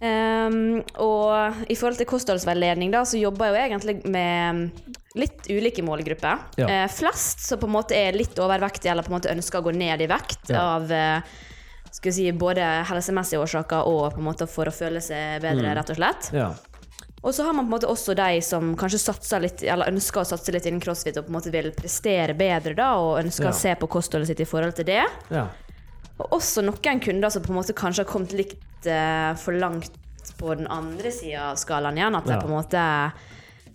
Ehm, 0.00 0.80
og 1.02 1.66
i 1.68 1.76
forhold 1.76 1.98
til 2.00 2.08
kostholdsveiledning 2.08 2.92
da, 2.94 3.02
så 3.04 3.20
jobber 3.20 3.50
jeg 3.50 3.54
jo 3.54 3.66
egentlig 3.66 3.96
med 4.08 4.70
litt 5.18 5.48
ulike 5.50 5.82
målgrupper. 5.84 6.38
Ja. 6.60 6.68
Uh, 6.70 6.88
flest 6.92 7.42
som 7.44 7.58
på 7.60 7.66
en 7.68 7.74
måte 7.74 7.96
er 7.98 8.16
litt 8.16 8.38
overvektige 8.40 8.92
eller 8.92 9.02
på 9.04 9.10
en 9.12 9.18
måte 9.18 9.32
ønsker 9.34 9.60
å 9.60 9.66
gå 9.66 9.74
ned 9.76 10.00
i 10.00 10.08
vekt 10.10 10.52
Ja. 10.54 10.62
av 10.78 10.90
uh, 10.90 11.20
skal 11.90 12.12
vi 12.12 12.16
si, 12.16 12.26
både 12.32 12.62
helsemessige 12.86 13.40
årsaker 13.42 13.88
og 13.90 14.14
på 14.14 14.22
en 14.22 14.28
måte 14.28 14.46
for 14.48 14.70
å 14.70 14.72
føle 14.74 15.02
seg 15.02 15.42
bedre, 15.42 15.66
Mm. 15.66 15.74
rett 15.76 15.90
og 15.90 15.96
slett. 15.98 16.30
ja. 16.32 16.50
Og 17.22 17.34
så 17.36 17.44
har 17.44 17.52
man 17.52 17.66
på 17.66 17.74
en 17.74 17.74
måte 17.80 17.88
også 17.90 18.14
de 18.16 18.40
som 18.40 18.70
kanskje 18.80 18.96
satser 19.02 19.42
litt, 19.44 19.62
eller 19.62 19.90
ønsker 19.90 20.22
å 20.22 20.24
satse 20.24 20.52
litt 20.54 20.64
innen 20.64 20.80
crossfit 20.80 21.18
og 21.18 21.26
på 21.26 21.28
en 21.28 21.36
måte 21.36 21.50
vil 21.52 21.68
prestere 21.76 22.32
bedre 22.32 22.72
da, 22.74 22.94
og 22.96 23.18
ønsker 23.20 23.44
Ja. 23.44 23.50
å 23.50 23.58
se 23.58 23.74
på 23.74 23.88
kostholdet 23.92 24.28
sitt 24.30 24.40
i 24.40 24.46
forhold 24.48 24.74
til 24.76 24.86
det. 24.86 25.02
Ja. 25.30 25.48
Og 26.18 26.30
også 26.38 26.62
noen 26.64 27.00
kunder 27.02 27.28
som 27.28 27.42
på 27.42 27.50
en 27.50 27.56
måte 27.60 27.74
kanskje 27.76 28.04
har 28.06 28.10
kommet 28.12 28.32
litt 28.32 28.54
for 28.84 29.52
langt 29.52 29.90
på 30.38 30.54
den 30.56 30.66
andre 30.66 31.10
sida 31.12 31.50
av 31.50 31.56
skalaen 31.56 31.96
igjen. 31.98 32.14
At 32.16 32.26
jeg 32.26 32.36
Ja. 32.36 32.40
på 32.40 32.48
en 32.48 32.56
måte 32.56 33.12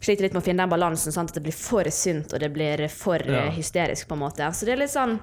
sliter 0.02 0.22
litt 0.24 0.34
med 0.34 0.42
å 0.44 0.46
finne 0.46 0.64
den 0.64 0.70
balansen. 0.70 1.12
Sant? 1.12 1.30
At 1.30 1.36
det 1.36 1.44
blir 1.44 1.54
for 1.54 1.84
sunt 1.90 2.34
og 2.34 2.40
det 2.40 2.52
blir 2.54 2.88
for 2.90 3.18
Ja. 3.18 3.46
eh, 3.46 3.52
hysterisk, 3.52 4.08
på 4.08 4.14
en 4.14 4.20
måte. 4.20 4.48
Så 4.54 4.66
det 4.66 4.74
er 4.74 4.78
litt 4.78 4.90
sånn 4.92 5.20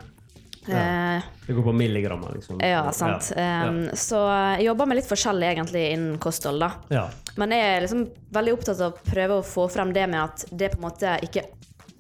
ja. 0.68 1.21
Det 1.47 1.53
går 1.57 1.62
på 1.64 1.73
milligrammer, 1.75 2.35
liksom. 2.37 2.61
Ja, 2.62 2.88
sant. 2.92 3.33
Ja. 3.37 3.66
Um, 3.68 3.88
så 3.99 4.21
jeg 4.57 4.66
jobber 4.68 4.87
med 4.87 4.97
litt 5.01 5.09
forskjellig 5.09 5.57
egentlig 5.57 5.92
innen 5.92 6.18
kosthold, 6.18 6.61
da. 6.61 6.73
ja. 6.88 7.09
Men 7.37 7.51
jeg 7.51 7.61
er 7.61 7.81
liksom 7.81 8.11
veldig 8.31 8.53
opptatt 8.53 8.81
av 8.81 8.92
å 8.92 8.99
prøve 9.03 9.40
å 9.40 9.42
få 9.45 9.68
frem 9.73 9.92
det 9.92 10.07
med 10.09 10.21
at 10.23 10.45
det 10.53 10.71
på 10.71 10.77
en 10.77 10.83
måte 10.90 11.16
ikke 11.27 11.42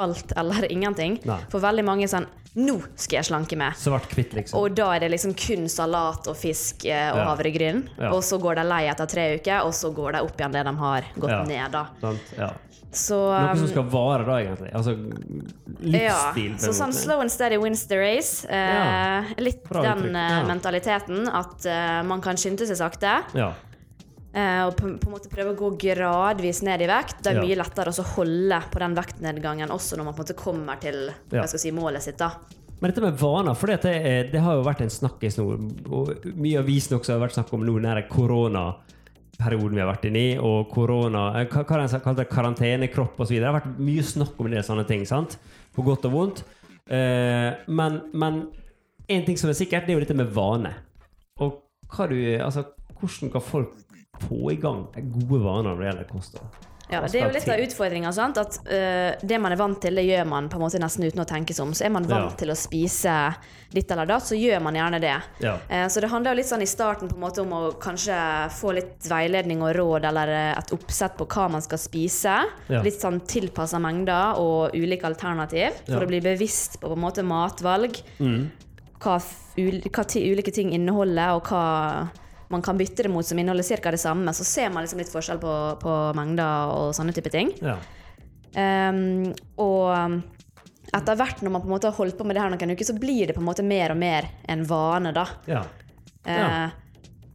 alt 0.02 0.32
eller 0.36 0.66
ingenting. 0.72 1.18
Nei. 1.28 1.40
For 1.52 1.62
veldig 1.64 1.84
mange 1.88 2.08
er 2.08 2.12
sånn 2.12 2.28
Nå 2.52 2.74
skal 3.00 3.22
jeg 3.22 3.24
slanke 3.30 3.56
meg. 3.56 3.72
Svart-hvitt, 3.80 4.34
liksom. 4.36 4.58
Og 4.60 4.74
da 4.76 4.90
er 4.92 5.00
det 5.00 5.08
liksom 5.14 5.32
kun 5.40 5.70
salat 5.72 6.26
og 6.28 6.36
fisk 6.36 6.84
eh, 6.84 7.06
og 7.14 7.16
Ja. 7.22 7.24
havregryn. 7.30 7.78
Ja. 7.96 8.10
Og 8.12 8.20
så 8.28 8.36
går 8.38 8.58
de 8.60 8.64
lei 8.68 8.82
etter 8.92 9.08
tre 9.08 9.24
uker, 9.38 9.62
og 9.64 9.72
så 9.72 9.88
går 9.96 10.12
de 10.18 10.20
opp 10.26 10.36
igjen 10.36 10.52
det 10.52 10.64
de 10.68 10.74
har 10.82 11.08
gått 11.16 11.30
Ja. 11.32 11.38
ned, 11.48 11.72
da. 11.72 11.86
Sant? 12.02 12.34
Ja. 12.36 12.50
Så 12.92 13.16
Noe 13.16 13.56
som 13.56 13.64
um, 13.64 13.70
skal 13.72 13.88
vare, 13.88 14.24
da, 14.28 14.36
egentlig. 14.44 14.70
Altså 14.76 14.92
livsstil. 15.80 16.52
Ja, 16.52 16.60
så 16.60 16.74
sånn 16.76 16.92
slow 16.92 17.22
and 17.24 17.32
steady 17.32 17.56
wins 17.56 17.86
the 17.88 17.96
race. 17.96 18.44
Eh. 18.44 19.32
Litt 19.40 19.64
Bra 19.68 19.82
den 19.88 20.14
eh, 20.14 20.38
mentaliteten 20.48 21.24
at 21.32 21.64
uh, 21.64 22.02
man 22.04 22.20
kan 22.20 22.36
skynde 22.36 22.68
seg 22.68 22.76
sakte. 22.76 23.22
Ja. 23.32 23.54
Eh, 24.34 24.62
og 24.64 24.76
på, 24.78 24.88
på 24.96 25.08
en 25.10 25.12
måte 25.12 25.28
prøve 25.28 25.52
å 25.52 25.58
gå 25.58 25.68
gradvis 25.82 26.62
ned 26.64 26.80
i 26.80 26.86
vekt. 26.88 27.18
Det 27.22 27.32
er 27.34 27.40
Ja. 27.40 27.44
mye 27.44 27.58
lettere 27.60 27.92
å 27.92 28.04
holde 28.14 28.62
på 28.72 28.78
den 28.80 28.94
vektnedgangen 28.96 29.68
også 29.74 29.98
når 29.98 30.04
man 30.08 30.14
på 30.14 30.22
en 30.22 30.24
måte 30.26 30.38
kommer 30.40 30.80
til 30.80 31.10
Ja. 31.32 31.44
si, 31.46 31.70
målet 31.70 32.00
sitt. 32.02 32.16
da. 32.18 32.30
Men 32.80 32.90
dette 32.90 33.02
med 33.04 33.18
vaner, 33.18 33.54
for 33.54 33.66
det, 33.68 33.82
det 34.32 34.40
har 34.40 34.54
jo 34.56 34.64
vært 34.64 34.80
en 34.80 34.88
snakkis 34.90 35.36
nå, 35.38 35.44
og 35.92 36.24
mye 36.34 36.58
av 36.58 36.64
avisen 36.64 36.98
også 36.98 37.12
har 37.12 37.20
vært 37.28 37.36
snakk 37.36 37.52
om 37.52 37.60
nå, 37.64 37.76
den 37.80 38.02
koronaperioden 38.10 39.74
vi 39.76 39.80
har 39.84 39.92
vært 39.92 40.08
inne 40.08 40.22
i, 40.32 40.32
og 40.38 40.70
korona 40.72 41.40
eh, 41.40 41.46
Hva 41.46 41.62
hva 41.64 41.76
har 41.78 41.86
de 41.86 42.00
kalt 42.00 42.16
det? 42.18 42.28
Karantenekropp 42.32 43.20
osv. 43.20 43.36
Det 43.38 43.44
har 43.46 43.60
vært 43.60 43.78
mye 43.78 44.02
snakk 44.02 44.40
om 44.40 44.50
det, 44.50 44.64
sånne 44.66 44.86
ting. 44.88 45.04
sant? 45.06 45.36
På 45.76 45.84
godt 45.84 46.04
og 46.08 46.12
vondt. 46.16 46.42
Eh, 46.88 47.52
men, 47.68 48.00
men 48.12 48.40
en 49.08 49.24
ting 49.28 49.36
som 49.38 49.50
er 49.50 49.54
sikkert, 49.60 49.86
det 49.86 49.94
er 49.94 50.00
jo 50.00 50.04
dette 50.06 50.16
med 50.18 50.32
vane. 50.34 50.72
Og 51.38 51.60
hva 51.92 52.08
du, 52.10 52.16
altså, 52.42 52.64
hvordan 52.98 53.30
kan 53.32 53.44
folk 53.44 53.72
få 54.26 54.52
i 54.52 54.60
gang 54.62 54.86
gode 54.94 55.42
vaner 55.44 55.72
når 55.72 55.80
det 55.82 55.90
gjelder 55.90 56.12
kosthold? 56.12 56.68
Ja, 56.92 57.00
det 57.08 57.20
er 57.22 57.24
jo 57.24 57.32
litt 57.32 57.48
av 57.48 57.60
utfordringa. 57.62 58.10
At 58.12 58.58
uh, 58.66 59.16
Det 59.24 59.38
man 59.40 59.54
er 59.54 59.60
vant 59.60 59.80
til, 59.80 59.96
det 59.96 60.04
gjør 60.04 60.26
man 60.28 60.50
på 60.52 60.58
en 60.58 60.64
måte 60.66 60.80
nesten 60.82 61.06
uten 61.06 61.22
å 61.22 61.28
tenke 61.28 61.54
seg 61.56 61.64
om. 61.64 61.72
Så 61.76 61.86
er 61.86 61.92
man 61.94 62.04
vant 62.08 62.32
Ja. 62.34 62.38
til 62.42 62.52
å 62.52 62.56
spise 62.58 63.14
ditt 63.72 63.90
eller 63.90 64.06
datt, 64.10 64.26
så 64.28 64.36
gjør 64.36 64.60
man 64.60 64.76
gjerne 64.76 65.00
det. 65.00 65.14
Ja. 65.40 65.54
Uh, 65.70 65.86
Så 65.88 66.02
det 66.04 66.10
handler 66.12 66.34
jo 66.34 66.40
litt 66.42 66.50
sånn 66.50 66.64
i 66.64 66.68
starten 66.68 67.08
på 67.08 67.16
en 67.16 67.24
måte 67.24 67.40
om 67.44 67.52
å 67.56 67.62
kanskje 67.80 68.16
få 68.52 68.74
litt 68.76 69.08
veiledning 69.08 69.62
og 69.64 69.74
råd 69.76 70.04
eller 70.10 70.28
eh, 70.28 70.58
et 70.58 70.72
oppsett 70.76 71.16
på 71.16 71.26
hva 71.26 71.48
man 71.50 71.62
skal 71.64 71.80
spise. 71.80 72.34
Ja. 72.68 72.82
Litt 72.84 73.00
sånn 73.00 73.22
tilpassa 73.24 73.80
mengder 73.80 74.38
og 74.40 74.76
ulike 74.76 75.08
alternativ 75.08 75.80
for 75.86 76.04
å 76.04 76.10
bli 76.10 76.20
bevisst 76.20 76.80
på 76.80 76.92
på 76.92 76.98
en 76.98 77.00
måte 77.06 77.22
matvalg. 77.24 77.96
Mm. 78.20 78.50
Hva, 79.00 79.16
hva 79.16 80.04
ulike 80.12 80.52
ting 80.52 80.72
inneholder, 80.76 81.38
og 81.38 81.48
hva 81.48 82.10
man 82.52 82.62
kan 82.64 82.78
bytte 82.78 83.06
det 83.06 83.12
mot 83.12 83.26
som 83.26 83.38
inneholder 83.40 83.66
ca. 83.82 83.90
det 83.94 84.00
samme. 84.02 84.34
Så 84.36 84.44
ser 84.46 84.70
man 84.70 84.84
liksom 84.84 85.00
litt 85.02 85.12
forskjell 85.12 85.40
på, 85.42 85.56
på 85.82 85.96
mengder 86.18 86.72
og 86.76 86.94
sånne 86.96 87.14
type 87.16 87.32
ting. 87.32 87.52
Ja. 87.64 87.78
Um, 88.52 89.32
og 89.64 90.20
etter 90.92 91.16
hvert 91.16 91.40
når 91.40 91.54
man 91.54 91.62
på 91.62 91.70
en 91.70 91.72
måte 91.72 91.88
har 91.88 91.96
holdt 91.96 92.18
på 92.18 92.26
med 92.28 92.36
det 92.36 92.44
her 92.44 92.52
noen 92.52 92.74
uker, 92.74 92.84
så 92.84 92.96
blir 93.00 93.30
det 93.30 93.36
på 93.36 93.40
en 93.40 93.48
måte 93.48 93.64
mer 93.64 93.94
og 93.94 94.00
mer 94.00 94.28
en 94.52 94.66
vane, 94.68 95.14
da. 95.16 95.26
ja. 95.48 95.64
Ja. 96.22 96.38
Ja. 96.38 96.70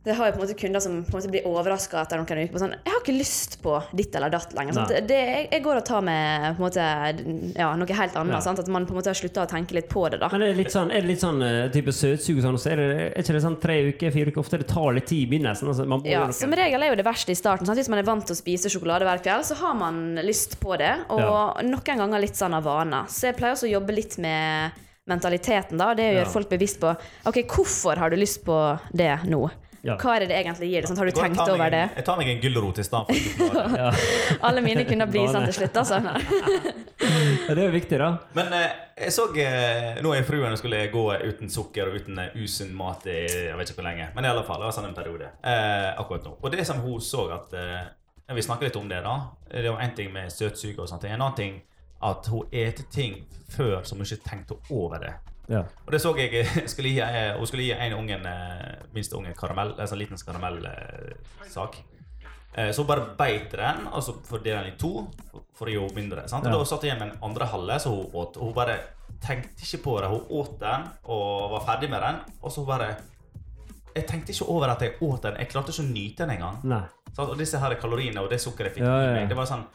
Det 0.08 0.16
har 0.16 0.30
jo 0.30 0.36
på 0.38 0.40
en 0.40 0.46
måte 0.46 0.56
kunder 0.56 0.84
som 0.84 0.94
på 1.04 1.12
en 1.12 1.20
måte 1.20 1.32
blir 1.34 1.48
overraska 1.50 2.00
etter 2.06 2.20
noen 2.22 2.30
uker. 2.40 2.52
på 2.54 2.62
Sånn, 2.62 2.76
'Jeg 2.78 2.94
har 2.94 3.02
ikke 3.02 3.18
lyst 3.18 3.58
på 3.62 3.74
ditt 3.94 4.16
eller 4.16 4.32
datt 4.32 4.54
lenger.' 4.56 5.08
Det, 5.08 5.50
jeg, 5.52 5.64
går 5.64 5.82
og 5.82 5.86
tar 5.86 6.02
med 6.02 6.56
på 6.56 6.64
en 6.64 6.68
måte, 6.70 7.56
ja, 7.58 7.76
noe 7.76 7.98
helt 8.00 8.16
annet. 8.16 8.46
Ja. 8.46 8.52
At 8.52 8.68
man 8.72 8.86
på 8.88 8.96
en 8.96 9.00
måte 9.02 9.12
har 9.12 9.20
slutta 9.20 9.44
å 9.44 9.50
tenke 9.50 9.76
litt 9.76 9.90
på 9.90 10.08
det. 10.10 10.20
da 10.20 10.30
Men 10.32 10.44
er 10.44 10.54
det 10.54 10.64
litt 10.64 10.72
sånn, 10.72 10.92
er 10.92 11.02
det 11.04 11.12
litt 11.12 11.20
sånn 11.20 11.42
eh, 11.44 11.68
type 11.74 11.92
søtsug 11.92 12.40
sånn, 12.42 12.58
så 12.58 12.72
er 12.72 12.76
det 12.78 12.88
er 13.18 13.22
ikke 13.22 13.36
det 13.36 13.44
sånn 13.44 13.60
tre 13.60 13.78
uker, 13.92 14.12
fire 14.12 14.32
uker? 14.32 14.40
Ofte 14.40 14.58
det 14.64 14.68
tar 14.72 14.94
litt 14.96 15.08
tid 15.08 15.28
i 15.28 15.30
begynnelsen. 15.36 15.68
Altså, 15.68 15.86
man 15.86 16.02
Ja, 16.08 16.32
Som 16.32 16.52
regel 16.52 16.82
er 16.84 16.90
jo 16.90 16.96
det 16.96 17.06
verste 17.06 17.32
i 17.32 17.36
starten. 17.36 17.66
Sant? 17.66 17.78
Hvis 17.78 17.90
man 17.90 18.00
er 18.00 18.08
vant 18.08 18.26
til 18.26 18.36
å 18.36 18.40
spise 18.40 18.72
sjokolade 18.72 19.04
hver 19.04 19.20
kveld, 19.20 19.44
så 19.44 19.56
har 19.60 19.76
man 19.76 20.16
lyst 20.24 20.60
på 20.62 20.78
det. 20.78 20.96
Og 21.10 21.20
Ja. 21.20 21.54
noen 21.64 21.98
ganger 21.98 22.22
litt 22.22 22.36
sånn 22.36 22.54
av 22.54 22.64
vane. 22.64 23.06
Så 23.08 23.28
jeg 23.28 23.36
pleier 23.36 23.54
også 23.54 23.68
å 23.68 23.76
jobbe 23.76 23.94
litt 23.94 24.18
med 24.18 24.72
mentaliteten. 25.08 25.78
da 25.78 25.94
Det 25.94 26.04
å 26.04 26.16
gjøre 26.18 26.32
folk 26.32 26.50
bevisst 26.50 26.80
på 26.80 26.96
Ok, 27.26 27.44
hvorfor 27.48 27.98
har 27.98 28.10
du 28.10 28.16
lyst 28.16 28.44
på 28.46 28.80
det 28.94 29.20
nå? 29.26 29.50
Ja. 29.88 29.96
Hva 29.96 30.18
er 30.18 30.26
det 30.26 30.28
det 30.34 30.38
egentlig 30.42 30.68
gir 30.74 30.88
Sånn, 30.90 30.98
Har 31.00 31.08
du 31.08 31.16
tenkt 31.16 31.38
meg 31.40 31.50
over 31.54 31.66
en- 31.66 31.72
det? 31.72 31.84
Jeg 31.96 32.06
tar 32.10 32.18
meg 32.20 32.28
en 32.34 32.42
gulrot 32.44 32.80
i 32.82 32.84
stedet 32.84 33.20
for 33.38 33.78
ja. 33.82 33.92
Alle 34.50 34.64
mine 34.66 34.84
kunne 34.90 35.08
bli 35.08 35.22
sånn 35.32 35.46
til 35.48 35.56
slutt, 35.62 35.78
altså. 35.80 36.02
det 37.48 37.56
er 37.56 37.62
jo 37.62 37.72
viktig, 37.72 38.00
da. 38.02 38.10
Men 38.36 38.52
eh, 38.58 38.74
jeg 39.06 39.14
så 39.16 39.28
eh, 39.40 40.02
Nå 40.04 40.12
er 40.18 40.26
fruen 40.28 40.58
skulle 40.60 40.82
gå 40.92 41.06
uten 41.24 41.52
sukker 41.54 41.88
og 41.92 42.02
uten 42.02 42.20
eh, 42.20 42.36
usunn 42.44 42.74
mat 42.76 43.08
i 43.08 43.16
jeg 43.28 43.56
vet 43.56 43.72
ikke 43.72 43.80
hvor 43.80 43.88
lenge. 43.88 44.10
Men 44.18 44.28
i 44.28 44.32
alle 44.34 44.44
fall, 44.48 44.60
det 44.60 44.68
var 44.70 44.76
sånn 44.76 44.90
en 44.90 44.98
periode 44.98 45.30
eh, 45.44 45.88
akkurat 46.02 46.28
nå. 46.28 46.36
Og 46.42 46.52
det 46.52 46.68
som 46.68 46.82
hun 46.84 47.00
så 47.04 47.30
at 47.38 47.56
eh, 47.56 48.36
Vi 48.36 48.44
snakker 48.44 48.68
litt 48.68 48.76
om 48.76 48.90
det, 48.92 49.00
da. 49.06 49.16
Det 49.48 49.70
var 49.72 49.80
én 49.86 49.94
ting 49.96 50.12
med 50.12 50.28
søtsuge 50.34 50.82
og 50.84 50.90
sånne 50.90 51.06
ting. 51.06 51.14
En 51.16 51.22
annen 51.24 51.38
ting 51.38 51.62
at 52.04 52.28
hun 52.28 52.50
eter 52.52 52.84
ting 52.92 53.22
før 53.56 53.86
som 53.88 54.02
hun 54.02 54.06
ikke 54.06 54.28
tenkte 54.28 54.58
over 54.70 55.00
det. 55.00 55.14
Ja. 55.48 55.60
Og 55.86 55.92
det 55.92 56.02
så 56.02 56.12
jeg 56.18 56.32
jeg 56.34 56.70
skulle 56.70 56.90
gi, 56.90 57.00
eh, 57.00 57.38
Hun 57.38 57.48
skulle 57.48 57.64
gi 57.64 57.72
en 57.72 57.94
ungen, 57.94 58.26
eh, 58.26 58.76
minste 58.94 59.16
ungen 59.16 59.34
karamell, 59.34 59.76
en 59.80 59.88
sånn 59.88 59.98
liten 60.00 60.18
karamellsak. 60.18 61.76
Eh, 62.56 62.72
Så 62.72 62.78
hun 62.82 62.88
bare 62.88 63.06
beit 63.18 63.52
den, 63.52 63.88
og 63.92 64.02
så 64.04 64.14
fordelte 64.26 64.64
den 64.64 64.74
i 64.74 64.78
to 64.78 65.08
for- 65.54 65.68
å 65.68 65.72
gjøre 65.72 65.90
henne 65.90 65.96
mindre. 65.96 66.28
Sant? 66.30 66.46
Og 66.46 66.52
Ja. 66.52 66.58
Da 66.58 66.64
satt 66.66 66.82
jeg 66.84 66.92
igjen 66.92 67.00
med 67.00 67.14
en 67.14 67.20
andre 67.24 67.46
halve 67.46 67.80
så 67.80 67.90
hun 67.90 68.12
åt. 68.14 68.38
Og 68.38 68.44
hun 68.44 68.54
bare 68.54 68.80
tenkte 69.22 69.62
ikke 69.64 69.84
på 69.84 70.00
det. 70.02 70.10
Hun 70.10 70.26
åt 70.30 70.60
den 70.60 70.90
og 71.06 71.52
var 71.52 71.60
ferdig 71.66 71.90
med 71.90 72.02
den. 72.02 72.16
Og 72.44 72.52
så 72.52 72.66
bare 72.66 72.96
Jeg 73.96 74.06
tenkte 74.08 74.30
ikke 74.32 74.48
over 74.50 74.68
at 74.70 74.80
jeg 74.82 74.94
åt 75.02 75.22
den. 75.24 75.36
Jeg 75.38 75.50
klarte 75.50 75.72
ikke 75.72 75.82
å 75.82 75.92
nyte 75.94 76.18
den 76.18 76.30
engang. 76.38 76.60
Og 77.18 77.38
disse 77.38 77.58
her 77.58 77.74
kaloriene 77.76 78.18
og 78.22 78.30
det 78.30 78.40
sukkeret 78.40 78.66
jeg 78.66 78.74
fikk 78.76 78.84
Ja, 78.86 79.02
ja, 79.22 79.26
det 79.26 79.36
var 79.36 79.46
sånn 79.46 79.66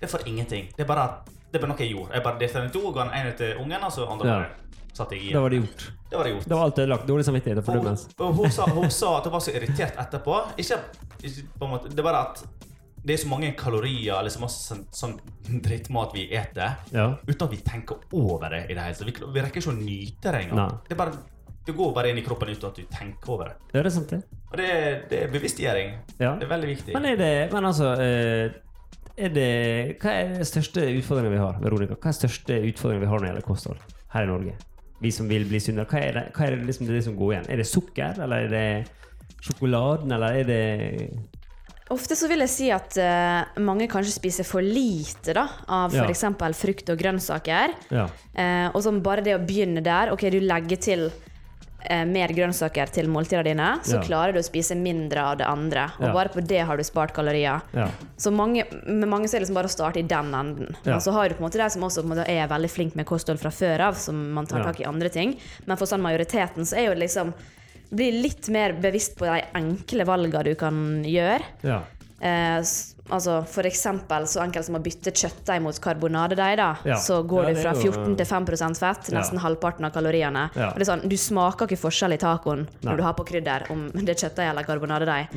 Det 0.00 0.02
er 0.02 0.06
for 0.06 0.20
ingenting. 0.28 0.68
Det 0.76 0.80
er 0.80 0.84
bare, 0.84 1.24
det 1.50 1.54
er 1.56 1.66
bare 1.66 1.68
noe 1.68 1.78
jeg 1.78 1.90
gjorde. 1.96 2.12
Jeg 2.14 2.22
bare 2.22 2.38
delte 2.38 2.52
den 2.54 2.66
i 2.66 2.72
to, 2.72 2.92
ga 2.92 3.04
den 3.04 3.14
ene 3.14 3.32
til 3.36 3.56
ungen, 3.58 3.82
og 3.82 3.90
så 3.92 4.06
andre 4.10 4.26
Ja. 4.26 4.46
Satte 4.94 5.16
jeg 5.18 5.30
i. 5.30 5.32
Da 5.34 5.42
var 5.44 5.50
det 5.52 5.62
gjort. 5.62 5.86
Det 6.10 6.18
var 6.18 6.28
det 6.28 6.34
gjort. 6.34 6.44
Det 6.48 6.54
var 6.58 6.68
alt 6.68 6.78
ødelagt. 6.78 7.06
Dårlig 7.08 7.24
samvittighet 7.26 7.58
og 7.58 7.68
Og 7.68 8.26
hun, 8.26 8.34
hun, 8.36 8.50
sa, 8.50 8.66
hun 8.70 8.90
sa 8.90 9.16
at 9.18 9.24
hun 9.28 9.32
var 9.34 9.42
så 9.44 9.54
irritert 9.54 9.98
etterpå. 9.98 10.36
Ikke, 10.62 10.78
ikke 11.22 11.48
på 11.58 11.64
en 11.66 11.70
måte, 11.74 11.90
Det 11.94 12.04
bare 12.04 12.20
at 12.28 12.44
det 13.04 13.12
er 13.14 13.20
så 13.20 13.28
mange 13.28 13.52
kalorier 13.52 14.16
eller 14.16 14.32
så 14.32 14.40
masse 14.40 14.62
sånn, 14.64 14.84
sånn 14.96 15.18
drittmat 15.60 16.14
vi 16.14 16.22
eter, 16.32 16.78
Ja. 16.92 17.10
uten 17.28 17.44
at 17.46 17.52
vi 17.52 17.58
tenker 17.60 17.98
over 18.16 18.48
det 18.48 18.62
i 18.70 18.74
det 18.74 18.80
hele 18.80 18.94
tatt. 18.96 19.06
Vi, 19.10 19.32
vi 19.34 19.42
rekker 19.44 19.60
ikke 19.60 19.74
å 19.74 19.76
nyte 19.76 20.32
det 20.32 20.40
engang. 20.46 20.78
Det, 20.88 20.96
bare, 20.96 21.12
det 21.66 21.74
går 21.76 21.92
bare 21.92 22.14
inn 22.14 22.18
i 22.18 22.24
kroppen 22.24 22.48
uten 22.48 22.70
at 22.70 22.80
du 22.80 22.82
tenker 22.88 23.34
over 23.34 23.50
det. 23.50 23.56
Det 23.74 23.82
er 23.82 23.90
sant, 23.92 24.08
det. 24.08 24.22
Og 24.50 24.56
det, 24.56 24.70
det 25.10 25.22
er 25.26 25.32
bevisstgjøring. 25.34 25.92
Ja. 26.16 26.32
Det 26.40 26.46
er 26.48 26.52
veldig 26.54 26.70
viktig. 26.70 26.94
Men 26.96 27.10
er 27.10 27.16
det 27.20 27.32
Men 27.52 27.68
altså 27.68 27.92
eh, 28.00 28.56
er 29.16 29.34
det, 29.34 29.50
Hva 30.00 30.10
er 30.14 30.32
den 30.38 30.48
største 30.48 30.86
utfordringen 30.96 31.34
vi 31.34 31.42
har, 31.42 31.58
Veronica? 31.60 31.98
Hva 31.98 32.08
er 32.08 32.14
den 32.14 32.20
største 32.22 32.56
utfordringen 32.70 33.04
vi 33.04 33.10
har 33.10 33.18
når 33.18 33.26
det 33.26 33.32
gjelder 33.34 33.46
kosthold 33.52 33.84
her 34.14 34.24
i 34.24 34.30
Norge? 34.32 34.56
Vi 35.02 35.10
som 35.12 35.28
vil 35.28 35.46
bli 35.48 35.60
sunnere. 35.60 35.88
Hva 35.90 36.00
er 36.00 36.18
det, 36.18 36.24
hva 36.36 36.46
er 36.46 36.56
det, 36.56 36.66
liksom 36.68 36.88
det 36.88 37.04
som 37.04 37.16
går 37.18 37.32
igjen? 37.32 37.48
Er 37.50 37.60
det 37.60 37.66
sukker, 37.68 38.20
eller 38.24 38.46
er 38.46 38.52
det 38.52 38.66
sjokoladen, 39.44 40.12
eller 40.14 40.40
er 40.40 40.44
det 40.48 40.62
Ofte 41.92 42.16
så 42.16 42.30
vil 42.30 42.40
jeg 42.40 42.48
si 42.48 42.68
at 42.72 42.94
uh, 42.96 43.58
mange 43.60 43.84
kanskje 43.92 44.14
spiser 44.14 44.46
for 44.48 44.64
lite 44.64 45.34
da, 45.36 45.44
av 45.68 45.92
Ja. 45.92 46.06
f.eks. 46.08 46.24
frukt 46.56 46.88
og 46.88 46.96
grønnsaker. 46.98 47.74
Ja. 47.92 48.06
Uh, 48.32 48.68
og 48.72 48.80
så 48.82 48.94
bare 49.04 49.20
det 49.20 49.34
å 49.36 49.42
begynne 49.44 49.82
der 49.84 50.14
Ok, 50.14 50.24
du 50.32 50.40
legger 50.40 50.80
til 50.80 51.10
eh, 51.84 52.04
mer 52.04 52.28
grønnsaker 52.28 52.90
til 52.90 53.06
måltidene 53.08 53.44
dine, 53.44 53.68
så 53.84 53.94
Ja. 53.98 54.00
klarer 54.02 54.32
du 54.32 54.38
å 54.40 54.44
spise 54.44 54.74
mindre 54.76 55.18
av 55.22 55.38
det 55.38 55.46
andre. 55.46 55.90
Og 55.98 56.06
Ja. 56.08 56.12
bare 56.12 56.28
på 56.28 56.46
det 56.46 56.60
har 56.66 56.76
du 56.76 56.82
spart 56.82 57.12
kalorier. 57.12 57.60
ja. 57.74 57.88
Så 58.16 58.32
mange, 58.32 58.64
med 58.86 59.08
mange 59.08 59.24
så 59.28 59.34
er 59.36 59.40
det 59.40 59.48
liksom 59.48 59.54
bare 59.54 59.66
å 59.66 59.76
starte 59.76 59.98
i 59.98 60.02
den 60.02 60.32
enden. 60.34 60.76
Og 60.86 61.00
så 61.02 61.12
har 61.12 61.28
du 61.28 61.34
på 61.34 61.40
en 61.44 61.50
måte 61.50 61.58
de 61.62 61.70
som 61.70 61.82
også 61.82 62.04
måte 62.04 62.28
er 62.28 62.48
veldig 62.48 62.70
flink 62.70 62.96
med 62.96 63.06
kosthold 63.06 63.38
fra 63.38 63.50
før 63.50 63.80
av, 63.80 63.94
som 63.96 64.32
man 64.32 64.46
tar 64.46 64.62
tak 64.62 64.80
i 64.80 64.84
andre 64.84 65.08
ting. 65.10 65.36
Men 65.66 65.76
for 65.76 65.86
sånn 65.86 66.00
majoriteten 66.02 66.62
så 66.64 66.76
er 66.78 66.94
jo 66.94 67.00
liksom 67.00 67.34
Bli 67.94 68.10
litt 68.22 68.48
mer 68.48 68.72
bevisst 68.72 69.14
på 69.16 69.24
de 69.26 69.44
enkle 69.54 70.04
valgene 70.04 70.42
du 70.42 70.54
kan 70.56 71.04
gjøre. 71.04 71.42
ja. 71.62 71.82
Eh, 72.24 72.60
altså 73.12 73.34
for 73.52 73.66
eksempel 73.68 74.24
så 74.30 74.40
enkelt 74.40 74.64
som 74.64 74.78
å 74.78 74.80
bytte 74.80 75.12
kjøttdeig 75.12 75.60
mot 75.60 75.76
karbonadedeig, 75.84 76.54
da. 76.56 76.68
Ja. 76.88 76.96
Så 76.96 77.18
går 77.28 77.50
Ja, 77.50 77.50
er 77.50 77.58
fra 77.60 77.74
14 77.76 78.16
til 78.16 78.26
5% 78.26 78.80
fett, 78.80 79.10
Ja. 79.12 79.18
nesten 79.18 79.42
halvparten 79.42 79.84
av 79.84 79.92
kaloriene. 79.92 80.46
Ja. 80.56 80.70
Og 80.70 80.78
det 80.78 80.88
er 80.88 80.92
sånn, 80.96 81.04
Du 81.08 81.16
smaker 81.16 81.68
ikke 81.68 81.82
forskjell 81.82 82.14
i 82.14 82.16
tacoen 82.16 82.64
Nei. 82.64 82.90
når 82.92 82.96
du 82.96 83.02
har 83.02 83.12
på 83.12 83.26
krydder, 83.28 83.70
om 83.70 83.90
det 83.92 84.08
er 84.08 84.28
kjøttdeig 84.28 84.48
eller 84.50 84.64
karbonadedeig. 84.64 85.28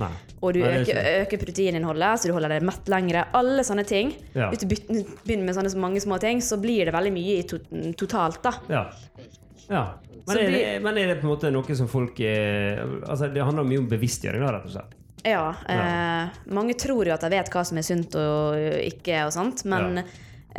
Og 0.41 0.53
du 0.53 0.61
Nei, 0.61 0.69
er 0.69 0.85
øker, 0.85 1.27
øker 1.27 1.43
proteininnholdet, 1.43 2.13
så 2.19 2.27
du 2.27 2.33
holder 2.33 2.49
deg 2.55 2.63
mett 2.63 2.85
lengre. 2.87 3.25
Alle 3.33 3.63
sånne 3.67 3.85
ting. 3.85 4.13
Ja. 4.33 4.49
Hvis 4.49 4.59
du 4.59 4.67
begynner 4.67 5.43
med 5.43 5.55
sånne 5.55 5.75
mange 5.75 5.99
små 5.99 6.19
ting, 6.19 6.39
så 6.39 6.55
blir 6.61 6.85
det 6.85 6.93
veldig 6.93 7.11
mye 7.11 7.39
i 7.39 7.43
to 7.43 7.59
totalt, 7.97 8.41
da. 8.43 8.53
Ja. 8.69 8.85
ja. 9.69 9.85
Men, 10.27 10.37
er 10.37 10.51
det, 10.51 10.81
men 10.83 10.97
er 10.97 11.07
det 11.07 11.21
på 11.21 11.27
en 11.27 11.35
måte 11.35 11.51
noe 11.51 11.75
som 11.75 11.87
folk 11.87 12.19
er, 12.19 12.81
Altså 13.07 13.29
Det 13.33 13.43
handler 13.43 13.63
mye 13.63 13.79
om 13.79 13.87
bevisstgjøring, 13.87 14.43
da, 14.43 14.51
rett 14.55 14.65
og 14.65 14.71
slett. 14.71 14.96
Ja. 15.25 15.55
Eh, 15.69 16.37
mange 16.53 16.75
tror 16.79 17.07
jo 17.09 17.15
at 17.15 17.25
de 17.25 17.33
vet 17.33 17.49
hva 17.53 17.63
som 17.65 17.77
er 17.79 17.85
sunt 17.87 18.15
og 18.21 18.57
ikke, 18.85 19.25
og 19.25 19.33
sånt, 19.35 19.65
men 19.69 20.03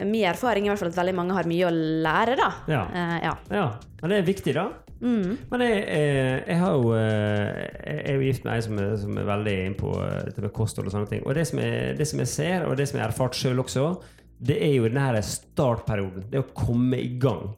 min 0.07 0.27
erfaring 0.31 0.66
er 0.66 0.71
i 0.71 0.73
hvert 0.75 0.83
fall 0.83 0.92
at 0.92 0.99
veldig 1.01 1.14
mange 1.18 1.35
har 1.35 1.49
mye 1.51 1.68
å 1.68 1.73
lære, 1.75 2.37
da. 2.38 2.51
Ja. 2.71 2.83
Eh, 2.94 3.16
ja. 3.25 3.33
Ja, 3.55 3.64
Men 4.03 4.12
det 4.12 4.18
er 4.21 4.29
viktig, 4.29 4.55
da. 4.59 4.68
Mm. 4.99 5.37
Men 5.51 5.62
jeg, 5.62 5.79
jeg, 5.87 6.38
jeg 6.49 6.57
har 6.59 6.73
jo 6.75 6.88
eh, 6.99 7.59
Jeg 7.87 8.01
er 8.03 8.16
jo 8.16 8.23
gift 8.27 8.42
med 8.42 8.57
ei 8.57 8.62
som, 8.66 8.81
som 8.99 9.21
er 9.21 9.29
veldig 9.29 9.53
innpå 9.68 9.92
på 9.94 10.09
dette 10.27 10.42
med 10.42 10.53
kosthold 10.57 10.90
og 10.90 10.94
sånne 10.97 11.11
ting. 11.12 11.23
Og 11.23 11.37
det 11.38 11.44
som, 11.51 11.61
jeg, 11.62 11.94
det 12.01 12.07
som 12.11 12.23
jeg 12.25 12.31
ser, 12.33 12.66
og 12.66 12.75
det 12.79 12.88
som 12.90 12.99
jeg 12.99 13.05
har 13.07 13.14
erfart 13.14 13.38
sjøl 13.38 13.62
også, 13.62 13.87
det 14.42 14.59
er 14.62 14.75
jo 14.75 14.90
den 14.90 14.99
her 15.03 15.18
startperioden. 15.23 16.27
Det 16.31 16.42
å 16.42 16.49
komme 16.55 16.99
i 16.99 17.12
gang. 17.23 17.53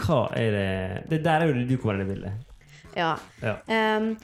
Hva 0.00 0.24
er 0.36 0.56
det 0.56 0.68
Det 1.12 1.20
der 1.24 1.44
er 1.44 1.52
jo 1.52 1.58
det 1.60 1.68
du 1.68 1.76
kommer 1.78 2.00
inn 2.00 2.08
i 2.08 2.12
bildet. 2.14 2.40
ja. 2.96 3.12
Ja. 3.44 3.58
Ehm, 3.68 4.14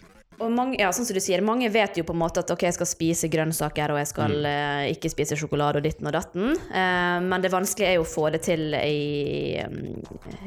og 0.41 0.51
mange, 0.53 0.79
ja, 0.81 0.89
sånn 0.95 1.07
som 1.07 1.17
du 1.17 1.21
sier, 1.23 1.43
mange 1.45 1.69
vet 1.73 1.99
jo 2.01 2.05
på 2.09 2.15
en 2.17 2.21
måte 2.23 2.41
at 2.43 2.51
ok, 2.51 2.65
jeg 2.67 2.77
skal 2.79 2.89
spise 2.89 3.29
grønnsaker 3.33 3.93
og 3.93 4.01
jeg 4.01 4.09
skal 4.11 4.35
Mm. 4.41 4.47
uh, 4.47 4.85
ikke 4.95 5.11
spise 5.13 5.37
sjokolade 5.37 5.81
og 5.81 5.85
ditten 5.85 6.07
og 6.07 6.13
datten. 6.17 6.55
Uh, 6.71 7.21
men 7.25 7.41
det 7.45 7.53
vanskelige 7.53 7.91
er 7.93 7.97
jo 7.99 8.05
å 8.07 8.09
få 8.09 8.31
det 8.33 8.43
til 8.47 8.75
i, 8.75 9.61
um, 9.65 10.03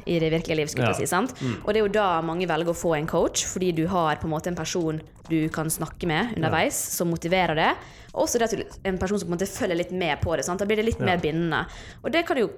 i 0.06 0.20
det 0.20 0.32
virkelige 0.34 0.58
liv. 0.62 0.68
skulle 0.72 0.90
Ja. 0.90 0.94
Mm. 0.94 1.02
si, 1.02 1.06
sant? 1.06 1.34
Og 1.66 1.74
det 1.74 1.82
er 1.82 1.86
jo 1.86 1.94
da 1.94 2.22
mange 2.22 2.48
velger 2.48 2.74
å 2.74 2.78
få 2.78 2.96
en 2.98 3.08
coach, 3.08 3.46
fordi 3.46 3.72
du 3.76 3.88
har 3.88 4.18
på 4.18 4.26
en 4.26 4.34
måte 4.34 4.48
en 4.48 4.56
person 4.56 5.02
du 5.30 5.48
kan 5.50 5.70
snakke 5.70 6.06
med 6.06 6.36
underveis, 6.36 6.76
som 6.76 7.08
motiverer 7.10 7.56
det. 7.56 7.72
Og 8.14 8.28
også 8.28 8.38
det 8.40 8.52
at 8.54 8.58
du, 8.60 8.64
en 8.86 8.98
person 9.02 9.18
som 9.20 9.28
på 9.28 9.34
en 9.34 9.38
måte 9.40 9.50
følger 9.50 9.76
litt 9.80 9.92
med 9.92 10.22
på 10.22 10.36
det. 10.38 10.46
Sant? 10.46 10.60
Da 10.60 10.66
blir 10.66 10.78
det 10.78 10.86
litt 10.86 11.00
Ja. 11.00 11.06
mer 11.06 11.18
bindende. 11.18 11.66
Og 12.04 12.12
det 12.12 12.26
kan 12.28 12.38
jo 12.38 12.50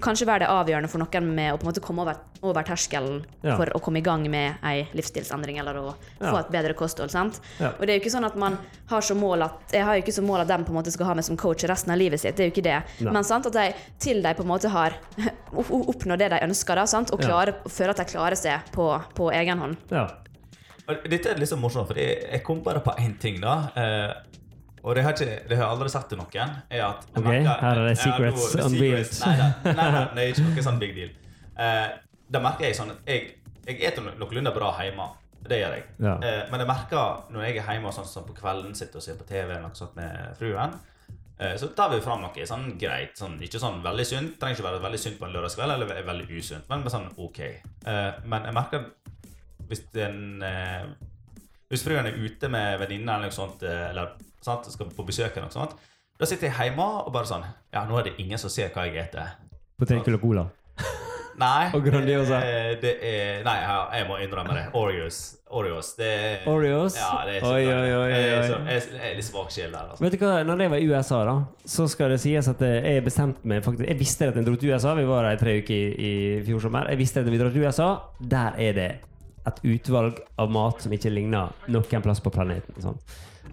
kanskje 0.00 0.24
være 0.24 0.38
det 0.38 0.48
avgjørende 0.48 0.88
for 0.88 0.98
noen 1.02 1.26
med 1.34 1.52
å 1.52 1.58
på 1.58 1.66
en 1.66 1.68
måte 1.72 1.82
komme 1.82 2.00
over, 2.06 2.16
over 2.42 2.62
terskelen 2.62 3.24
Ja. 3.42 3.56
for 3.58 3.66
å 3.66 3.80
komme 3.82 3.98
i 3.98 4.00
gang 4.00 4.22
med 4.30 4.54
ei 4.64 4.88
livsstilsendring 4.94 5.58
eller 5.58 5.74
å 5.74 5.94
Ja. 6.22 6.30
få 6.32 6.38
et 6.40 6.50
bedre 6.50 6.72
kosthold. 6.74 7.10
sant? 7.10 7.40
Ja. 7.60 7.72
Og 7.78 7.80
det 7.80 7.90
er 7.90 7.98
jo 7.98 8.04
ikke 8.04 8.14
sånn 8.16 8.24
at 8.24 8.36
man 8.36 8.56
har 8.88 9.00
som 9.02 9.18
mål 9.20 9.42
at 9.44 9.72
Jeg 9.72 9.84
har 9.84 9.96
jo 9.96 10.02
ikke 10.02 10.12
som 10.14 10.24
mål 10.26 10.40
at 10.40 10.48
de 10.48 10.64
på 10.64 10.68
en 10.70 10.74
måte 10.82 10.90
skal 10.92 11.06
ha 11.06 11.14
meg 11.14 11.24
som 11.24 11.36
coach 11.36 11.64
resten 11.64 11.90
av 11.92 11.98
livet 11.98 12.18
sitt. 12.20 12.34
Det 12.36 12.44
er 12.46 12.50
jo 12.50 12.52
ikke 12.62 12.64
det. 12.64 12.82
Nei. 13.04 13.12
Men 13.12 13.24
sant, 13.24 13.44
at 13.46 13.52
de, 13.52 13.74
til 13.98 14.22
de 14.22 14.32
på 14.34 14.40
en 14.40 14.48
måte 14.48 14.70
har 14.70 14.94
oppnådd 15.52 16.18
det 16.18 16.30
de 16.30 16.38
ønsker, 16.46 16.74
da, 16.76 16.84
sant? 16.86 17.10
og 17.12 17.20
Ja. 17.20 17.26
klarer, 17.28 17.54
føler 17.68 17.90
at 17.90 17.96
de 17.96 18.04
klarer 18.04 18.36
seg 18.36 18.60
på, 18.72 19.02
på 19.14 19.30
egen 19.32 19.58
hånd. 19.58 19.76
Ja. 19.90 20.08
Dette 20.86 21.26
er 21.30 21.34
litt 21.34 21.40
liksom 21.48 21.60
morsomt, 21.60 21.88
for 21.88 21.94
jeg, 21.94 22.30
jeg 22.30 22.42
kom 22.44 22.62
bare 22.62 22.80
på 22.80 22.94
én 23.00 23.18
ting, 23.18 23.40
da. 23.40 23.70
Eh, 23.76 24.12
og 24.84 24.94
det 24.98 25.02
har, 25.06 25.14
ikke, 25.16 25.36
det 25.48 25.56
har 25.56 25.64
jeg 25.64 25.72
aldri 25.74 25.88
sagt 25.94 26.08
til 26.12 26.18
noen. 26.20 26.50
er 26.70 26.82
at 26.84 27.06
Ok, 27.16 27.24
merker- 27.24 27.60
her 27.64 27.78
er 27.80 27.88
det 27.88 27.98
secrets 27.98 28.46
det 28.52 28.60
er 28.60 28.66
unveiled. 28.68 29.12
Nei, 29.24 29.36
nei, 29.40 29.50
nei, 29.80 29.90
nei, 29.96 30.04
det 30.14 30.24
er 30.24 30.32
ikke 30.34 30.46
noe 30.50 30.64
sånn 30.68 30.80
big 30.82 30.94
deal. 30.98 31.12
Eh, 31.56 31.86
da 32.34 32.40
merker 32.44 32.66
jeg 32.68 32.76
sånn 32.76 32.90
at 32.92 33.08
jeg, 33.08 33.30
jeg 33.66 33.80
eter 33.90 34.04
noenlunde 34.10 34.52
bra 34.54 34.72
hjemme. 34.82 35.06
Det 35.44 35.58
gjør 35.60 35.74
jeg. 35.76 35.84
Ja. 36.00 36.14
Eh, 36.24 36.42
men 36.50 36.60
jeg 36.62 36.68
merker 36.68 37.22
når 37.32 37.46
jeg 37.48 37.56
er 37.62 37.70
hjemme 37.74 37.92
sånn 37.92 38.06
som 38.08 38.24
på 38.28 38.36
kvelden, 38.36 38.74
sitter 38.76 39.00
og 39.00 39.06
ser 39.06 39.16
på 39.20 39.26
TV 39.28 39.50
eller 39.50 39.66
noe 39.68 39.76
sånt 39.76 39.96
med 39.96 40.36
fruen, 40.38 40.76
eh, 41.38 41.56
så 41.60 41.68
tar 41.76 41.90
vi 41.92 41.98
fram 42.04 42.22
noe 42.24 42.46
sånn 42.48 42.68
greit. 42.80 43.12
Sånn, 43.20 43.34
ikke 43.44 43.60
sånn 43.60 43.80
veldig 43.84 44.06
sunt. 44.08 44.36
Trenger 44.40 44.56
ikke 44.60 44.68
være 44.70 44.82
veldig 44.84 45.00
sunt 45.02 45.18
på 45.20 45.28
en 45.28 45.34
lørdagskveld, 45.36 45.74
eller 45.76 45.90
ve- 45.92 46.04
veldig 46.08 46.28
usunt, 46.40 46.68
men 46.72 46.84
sånn 46.92 47.10
OK. 47.24 47.40
Eh, 47.40 48.12
men 48.24 48.48
jeg 48.48 48.56
merker 48.56 48.86
hvis 49.68 49.84
den 49.96 50.42
eh, 50.44 50.84
Hvis 51.72 51.82
fruen 51.86 52.06
er 52.06 52.16
ute 52.20 52.48
med 52.52 52.78
venninner 52.82 53.16
eller 53.16 53.30
noe 53.30 53.34
sånt, 53.34 53.62
eh, 53.64 53.86
eller 53.90 54.12
sant, 54.44 54.68
skal 54.72 54.92
på 54.92 55.06
besøk, 55.08 55.32
eller 55.32 55.48
noe 55.48 55.54
sånt, 55.54 55.74
da 56.20 56.28
sitter 56.30 56.50
jeg 56.50 56.70
hjemme 56.70 56.84
og 57.02 57.10
bare 57.14 57.26
sånn 57.26 57.42
Ja, 57.74 57.82
nå 57.88 57.98
er 57.98 58.10
det 58.10 58.18
ingen 58.22 58.38
som 58.38 58.52
ser 58.52 58.70
hva 58.74 58.86
jeg 58.86 59.08
spiser. 59.08 59.34
Potetgull 59.80 60.20
og 60.20 60.22
cola. 60.22 60.44
Nei. 61.40 61.70
Og 61.74 61.82
Grandiosa. 61.82 62.38
Det, 62.38 62.76
det 62.82 62.92
er 63.02 63.40
Nei, 63.46 63.54
jeg, 63.98 64.06
må 64.06 64.18
innrømme 64.22 64.54
det. 64.54 64.64
Oreos. 64.78 65.20
Oreos. 65.50 65.92
Det 65.98 66.10
Oreos? 66.50 66.96
Ja, 66.98 67.24
det 67.26 67.38
er 67.38 67.46
så 67.46 67.52
Oi, 67.56 67.64
oi, 67.66 67.88
oi, 67.96 68.04
oi. 68.04 68.68
jeg, 68.70 68.84
er 69.00 69.16
litt 69.18 69.26
svak 69.26 69.50
sjel 69.54 69.74
der, 69.74 69.88
altså. 69.90 70.04
Vet 70.04 70.14
du 70.14 70.22
hva, 70.22 70.36
når 70.46 70.64
jeg 70.64 70.74
var 70.74 70.84
i 70.84 70.90
USA, 70.90 71.20
da, 71.26 71.34
så 71.74 71.88
skal 71.90 72.14
det 72.14 72.20
sies 72.22 72.50
at 72.50 72.62
eh, 72.66 72.76
jeg 72.94 73.06
bestemte 73.06 73.50
meg 73.50 73.64
faktisk 73.66 73.88
Jeg 73.90 74.00
visste 74.00 74.30
at 74.30 74.38
jeg 74.38 74.46
dro 74.46 74.54
til 74.60 74.74
USA. 74.74 74.94
Vi 74.98 75.08
var 75.08 75.26
der 75.26 75.38
i 75.38 75.42
tre 75.42 75.56
uker 75.62 75.74
i, 75.74 76.12
i 76.12 76.14
fjor 76.46 76.62
sommer. 76.68 76.92
Jeg 76.94 77.02
visste 77.02 77.24
at 77.24 77.34
vi 77.34 77.42
dro 77.42 77.50
til 77.50 77.66
USA. 77.66 77.90
Der 78.22 78.62
er 78.68 78.78
det 78.78 78.88
et 79.48 79.60
utvalg 79.74 80.18
av 80.40 80.50
mat 80.52 80.82
som 80.82 80.92
ikke 80.94 81.12
ligner 81.12 81.52
noen 81.68 82.04
plass 82.04 82.22
på 82.24 82.32
planeten. 82.32 82.76
Sånn. 82.80 82.98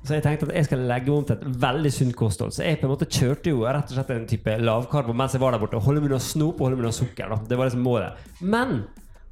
Så 0.01 0.15
jeg 0.15 0.23
tenkte 0.25 0.47
at 0.47 0.55
jeg 0.55 0.65
skal 0.69 0.85
legge 0.89 1.11
om 1.13 1.25
til 1.27 1.35
et 1.35 1.59
veldig 1.61 1.91
sunt 1.93 2.15
kosthold. 2.17 2.55
Så 2.55 2.63
jeg 2.65 2.79
på 2.81 2.87
en 2.87 2.93
måte 2.93 3.09
kjørte 3.11 3.51
jo 3.51 3.65
rett 3.67 3.91
og 3.91 3.97
slett 3.97 4.13
en 4.15 4.25
type 4.29 4.55
lavkarbo 4.63 5.13
mens 5.17 5.35
jeg 5.35 5.43
var 5.43 5.53
der 5.53 5.61
borte. 5.61 5.81
Holde 5.83 6.01
meg 6.01 6.09
unna 6.09 6.21
snop 6.23 6.57
og 6.57 6.67
holde 6.67 6.79
meg 6.79 6.87
unna 6.87 6.95
sukker. 6.95 7.29
Da. 7.33 7.37
Det 7.49 7.59
var 7.59 7.69
liksom 7.69 7.85
målet. 7.85 8.23
Men 8.41 8.81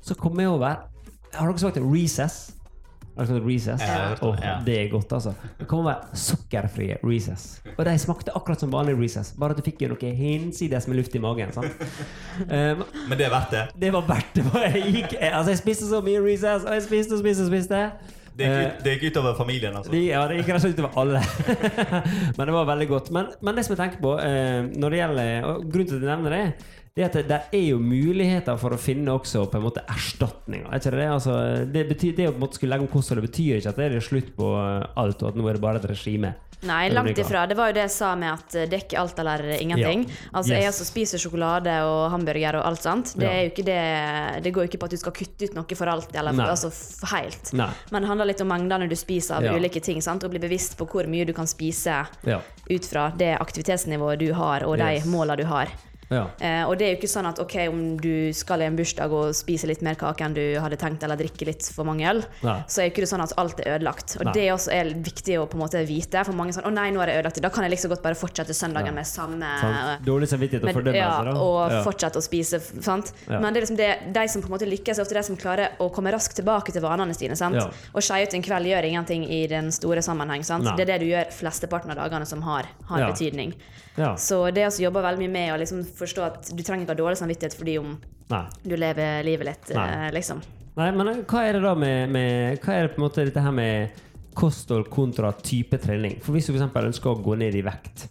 så 0.05 0.15
kom 0.19 0.39
jeg 0.39 0.51
over 0.51 0.85
Har 1.33 1.49
dere 1.49 1.61
smakt 1.61 1.81
Recess? 1.81 2.37
Recess? 3.19 3.81
Åh, 4.21 4.35
det, 4.35 4.45
ja. 4.45 4.53
det 4.65 4.77
er 4.81 4.91
godt, 4.91 5.13
altså. 5.17 5.33
Det 5.59 5.67
kommer 5.69 5.83
å 5.83 5.89
være 5.89 6.19
sukkerfrie 6.23 6.99
Recess. 7.03 7.47
Og 7.75 7.83
de 7.87 7.95
smakte 8.01 8.35
akkurat 8.35 8.61
som 8.63 8.71
vanlig 8.73 8.95
Recess, 8.99 9.33
bare 9.39 9.55
at 9.55 9.59
du 9.59 9.65
fikk 9.65 9.83
jo 9.85 9.91
noe 9.93 10.13
hinsides 10.19 10.87
med 10.89 11.01
luft 11.01 11.15
i 11.15 11.23
magen. 11.23 11.51
Um, 11.55 12.85
Men 13.09 13.17
det 13.19 13.27
er 13.27 13.33
verdt 13.33 13.55
det. 13.55 13.65
det 13.81 13.91
var 13.95 14.07
verdt 14.07 14.39
det. 14.39 14.45
Jeg, 14.69 14.93
gikk, 14.99 15.19
altså, 15.31 15.51
jeg 15.51 15.61
spiste 15.63 15.89
så 15.89 16.01
mye 16.05 16.23
Recess, 16.23 16.65
og 16.65 16.73
jeg 16.77 16.87
spiste 16.87 17.17
og 17.17 17.23
spiste 17.25 17.45
og 17.47 17.53
spiste. 17.53 17.83
Det 18.39 18.47
gikk, 18.47 18.55
Eh, 18.55 18.67
ut, 18.67 18.83
det 18.83 18.93
gikk 18.95 19.11
utover 19.11 19.35
familien, 19.35 19.75
altså. 19.75 19.91
de, 19.91 20.01
ja, 20.13 20.21
det 20.29 20.39
gikk 20.39 20.51
slett 20.63 20.77
utover 20.77 20.95
alle. 21.01 21.21
men 22.37 22.43
det 22.47 22.53
var 22.55 22.67
veldig 22.69 22.87
godt. 22.87 23.11
Men, 23.15 23.33
men 23.43 23.57
det 23.57 23.65
som 23.67 23.75
jeg 23.75 23.81
tenker 23.81 24.03
på 24.03 24.13
eh, 24.23 24.69
når 24.79 24.95
det 24.95 25.01
gjelder 25.01 25.47
og 25.49 25.65
Grunnen 25.65 25.89
til 25.89 25.97
at 25.97 26.05
jeg 26.05 26.11
nevner 26.13 26.35
det, 26.35 26.69
det 26.99 27.05
at 27.07 27.15
det, 27.15 27.25
det 27.31 27.39
er 27.55 27.65
jo 27.71 27.79
muligheter 27.79 28.59
for 28.59 28.75
å 28.75 28.79
finne 28.81 29.13
også 29.15 29.45
på 29.49 29.59
en 29.59 29.65
måte 29.69 29.85
erstatninger. 29.87 30.67
Er 30.67 30.81
ikke 30.83 30.91
det? 30.97 31.07
Altså, 31.15 31.37
det, 31.71 31.85
betyr, 31.93 32.13
det 32.17 32.27
å 32.27 32.33
på 32.35 32.39
en 32.41 32.45
måte 32.45 32.59
skulle 32.59 32.75
legge 32.75 32.87
om 32.89 32.91
kostholdet 32.91 33.29
betyr 33.29 33.61
ikke 33.61 33.71
at 33.71 33.79
det 33.79 33.89
er 33.93 34.03
slutt 34.03 34.35
på 34.35 34.51
eh, 34.59 34.85
alt, 34.99 35.23
og 35.23 35.31
at 35.31 35.39
nå 35.39 35.47
er 35.47 35.57
det 35.59 35.63
bare 35.63 35.79
et 35.81 35.89
regime. 35.93 36.35
Nei, 36.67 36.89
langt 36.91 37.15
ifra. 37.15 37.45
Det 37.47 37.55
var 37.55 37.69
jo 37.69 37.75
det 37.77 37.85
jeg 37.85 37.91
sa 37.93 38.09
med 38.19 38.33
at 38.33 38.55
dekk 38.67 38.89
det 38.91 38.97
er 38.97 38.99
alt 38.99 39.19
eller 39.23 39.43
ingenting. 39.61 40.01
Ja. 40.09 40.15
Altså, 40.35 40.51
Jeg 40.57 40.65
Yes. 40.67 40.75
som 40.81 40.87
spiser 40.89 41.21
sjokolade 41.23 41.71
og 41.87 42.11
hamburger 42.11 42.57
og 42.59 42.65
alt 42.67 42.83
sånt, 42.83 43.13
det, 43.15 43.29
Ja. 43.31 43.63
det, 43.69 44.43
det 44.43 44.51
går 44.51 44.65
jo 44.65 44.67
ikke 44.73 44.81
på 44.81 44.89
at 44.89 44.91
du 44.91 44.97
skal 44.99 45.15
kutte 45.15 45.47
ut 45.47 45.55
noe 45.55 45.77
for 45.79 45.87
alltid, 45.87 46.17
eller 46.19 46.35
for, 46.35 46.51
altså 46.51 46.69
helt. 47.15 47.53
Nei. 47.55 47.69
Men 47.95 48.01
det 48.03 48.09
handler 48.11 48.25
litt 48.33 48.43
om 48.43 48.51
mengdene 48.51 48.89
du 48.91 48.95
spiser 48.99 49.37
av 49.39 49.47
Ja. 49.47 49.53
ulike 49.55 49.79
ting, 49.81 50.01
sant? 50.03 50.25
og 50.27 50.31
bli 50.35 50.39
bevisst 50.43 50.75
på 50.77 50.83
hvor 50.85 51.07
mye 51.07 51.23
du 51.25 51.31
kan 51.31 51.47
spise 51.47 52.01
ut 52.69 52.85
fra 52.91 53.07
det 53.15 53.37
aktivitetsnivået 53.39 54.19
du 54.19 54.33
har, 54.33 54.67
og 54.67 54.77
de 54.83 54.95
Yes. 54.99 55.05
målene 55.07 55.37
du 55.37 55.45
har. 55.45 55.71
Ja. 56.09 56.23
Eh, 56.39 56.63
og 56.67 56.77
det 56.79 56.85
er 56.87 56.91
jo 56.93 56.97
ikke 56.99 57.09
sånn 57.11 57.27
at 57.29 57.39
ok, 57.39 57.55
om 57.69 57.97
du 58.01 58.31
skal 58.33 58.61
i 58.61 58.65
en 58.65 58.75
bursdag 58.75 59.11
og 59.13 59.33
spise 59.37 59.67
litt 59.69 59.81
mer 59.85 59.95
kake 59.95 60.25
enn 60.25 60.33
du 60.33 60.41
hadde 60.59 60.77
tenkt, 60.81 61.03
eller 61.03 61.15
drikke 61.19 61.45
litt 61.45 61.63
for 61.75 61.85
mange 61.85 62.07
øl, 62.09 62.23
Nei. 62.43 62.55
så 62.67 62.81
er 62.81 62.89
jo 62.89 62.93
ikke 62.93 63.03
det 63.05 63.09
sånn 63.11 63.21
at 63.23 63.33
alt 63.37 63.59
er 63.61 63.75
ødelagt. 63.77 64.17
Og 64.19 64.25
Nei. 64.25 64.33
det 64.33 64.45
også 64.53 64.71
er 64.73 64.89
viktig 65.05 65.37
å 65.39 65.45
på 65.49 65.57
en 65.59 65.63
måte 65.63 65.83
vite. 65.87 66.23
For 66.25 66.33
mange 66.33 66.49
er 66.53 66.59
sånn 66.59 66.67
å 66.69 66.73
nei, 66.73 66.89
nå 66.91 67.01
er 67.03 67.11
det 67.11 67.17
ødelagt. 67.19 67.41
Da 67.41 67.49
kan 67.53 67.63
jeg 67.63 67.71
liksom 67.75 67.93
godt 67.93 68.01
bare 68.03 68.15
fortsette 68.19 68.53
søndagen 68.57 68.89
Ja. 68.89 68.97
med 68.99 69.05
samme 69.07 69.51
Sant? 69.61 70.03
Dårlig 70.05 70.27
samvittighet 70.29 70.63
og 70.63 70.69
fordømme 70.73 70.97
fordømmelse, 70.97 71.25
ja, 71.25 71.33
da. 71.33 71.39
og 71.39 71.71
Ja. 71.71 71.83
fortsette 71.83 72.17
å 72.17 72.23
spise. 72.25 72.59
Sant? 72.81 73.13
Ja. 73.29 73.39
Men 73.39 73.53
det 73.53 73.61
er 73.61 73.65
liksom 73.65 73.77
det, 73.77 74.13
de 74.13 74.27
som 74.27 74.41
på 74.41 74.45
en 74.49 74.57
måte 74.57 74.67
lykkes, 74.69 74.97
er 74.97 75.03
ofte 75.05 75.13
de 75.13 75.23
som 75.23 75.37
klarer 75.37 75.77
å 75.79 75.91
komme 75.93 76.11
raskt 76.11 76.35
tilbake 76.35 76.71
til 76.73 76.81
vanene 76.81 77.13
sine. 77.15 77.35
Sant? 77.35 77.55
Ja. 77.55 77.69
Og 77.93 78.01
skeie 78.01 78.23
ut 78.27 78.33
en 78.33 78.41
kveld 78.41 78.65
gjør 78.65 78.83
ingenting 78.89 79.23
i 79.29 79.45
den 79.47 79.71
store 79.71 80.01
sammenheng. 80.01 80.43
Sant? 80.43 80.63
Nei. 80.63 80.75
Det 80.75 80.89
er 80.89 80.97
det 80.97 80.99
du 81.01 81.05
gjør 81.13 81.31
flesteparten 81.31 81.91
av 81.91 81.97
dagene 81.97 82.25
som 82.25 82.41
har, 82.41 82.65
har 82.87 83.11
betydning. 83.11 83.53
Ja. 83.99 84.13
Så 84.19 84.41
det 84.55 84.63
å 84.67 84.71
jobbe 84.85 85.03
veldig 85.03 85.25
mye 85.25 85.33
med 85.33 85.53
å 85.53 85.57
liksom 85.59 85.83
forstå 85.97 86.23
at 86.25 86.51
du 86.55 86.63
trenger 86.63 86.85
ikke 86.85 86.95
ha 86.95 87.01
dårlig 87.01 87.19
samvittighet 87.19 87.57
fordi 87.59 87.75
om 87.81 87.97
Nei. 88.31 88.45
du 88.63 88.77
lever 88.79 89.25
livet 89.27 89.49
litt, 89.49 89.71
Nei. 89.75 89.87
eh, 90.07 90.11
liksom. 90.15 90.39
Nei, 90.79 90.91
men 90.95 91.09
hva 91.27 91.41
er 91.43 91.57
det 91.57 91.63
da 91.65 91.73
med, 91.75 92.13
med 92.13 92.61
Hva 92.63 92.77
er 92.77 92.85
det 92.87 92.93
på 92.93 93.01
en 93.01 93.07
måte 93.09 93.25
dette 93.27 93.43
her 93.43 93.51
med 93.51 94.05
kosthold 94.39 94.87
kontra 94.93 95.33
type 95.43 95.75
trening? 95.83 96.19
For 96.23 96.37
hvis 96.37 96.47
du 96.47 96.53
f.eks. 96.55 96.69
ønsker 96.71 97.11
å 97.11 97.19
gå 97.25 97.35
ned 97.41 97.57
i 97.59 97.63
vekt, 97.65 98.05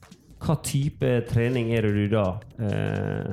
hva 0.44 0.58
type 0.62 1.14
trening 1.30 1.72
er 1.74 1.88
det 1.88 1.94
du 1.96 2.04
da 2.12 2.26
eh, 2.60 3.32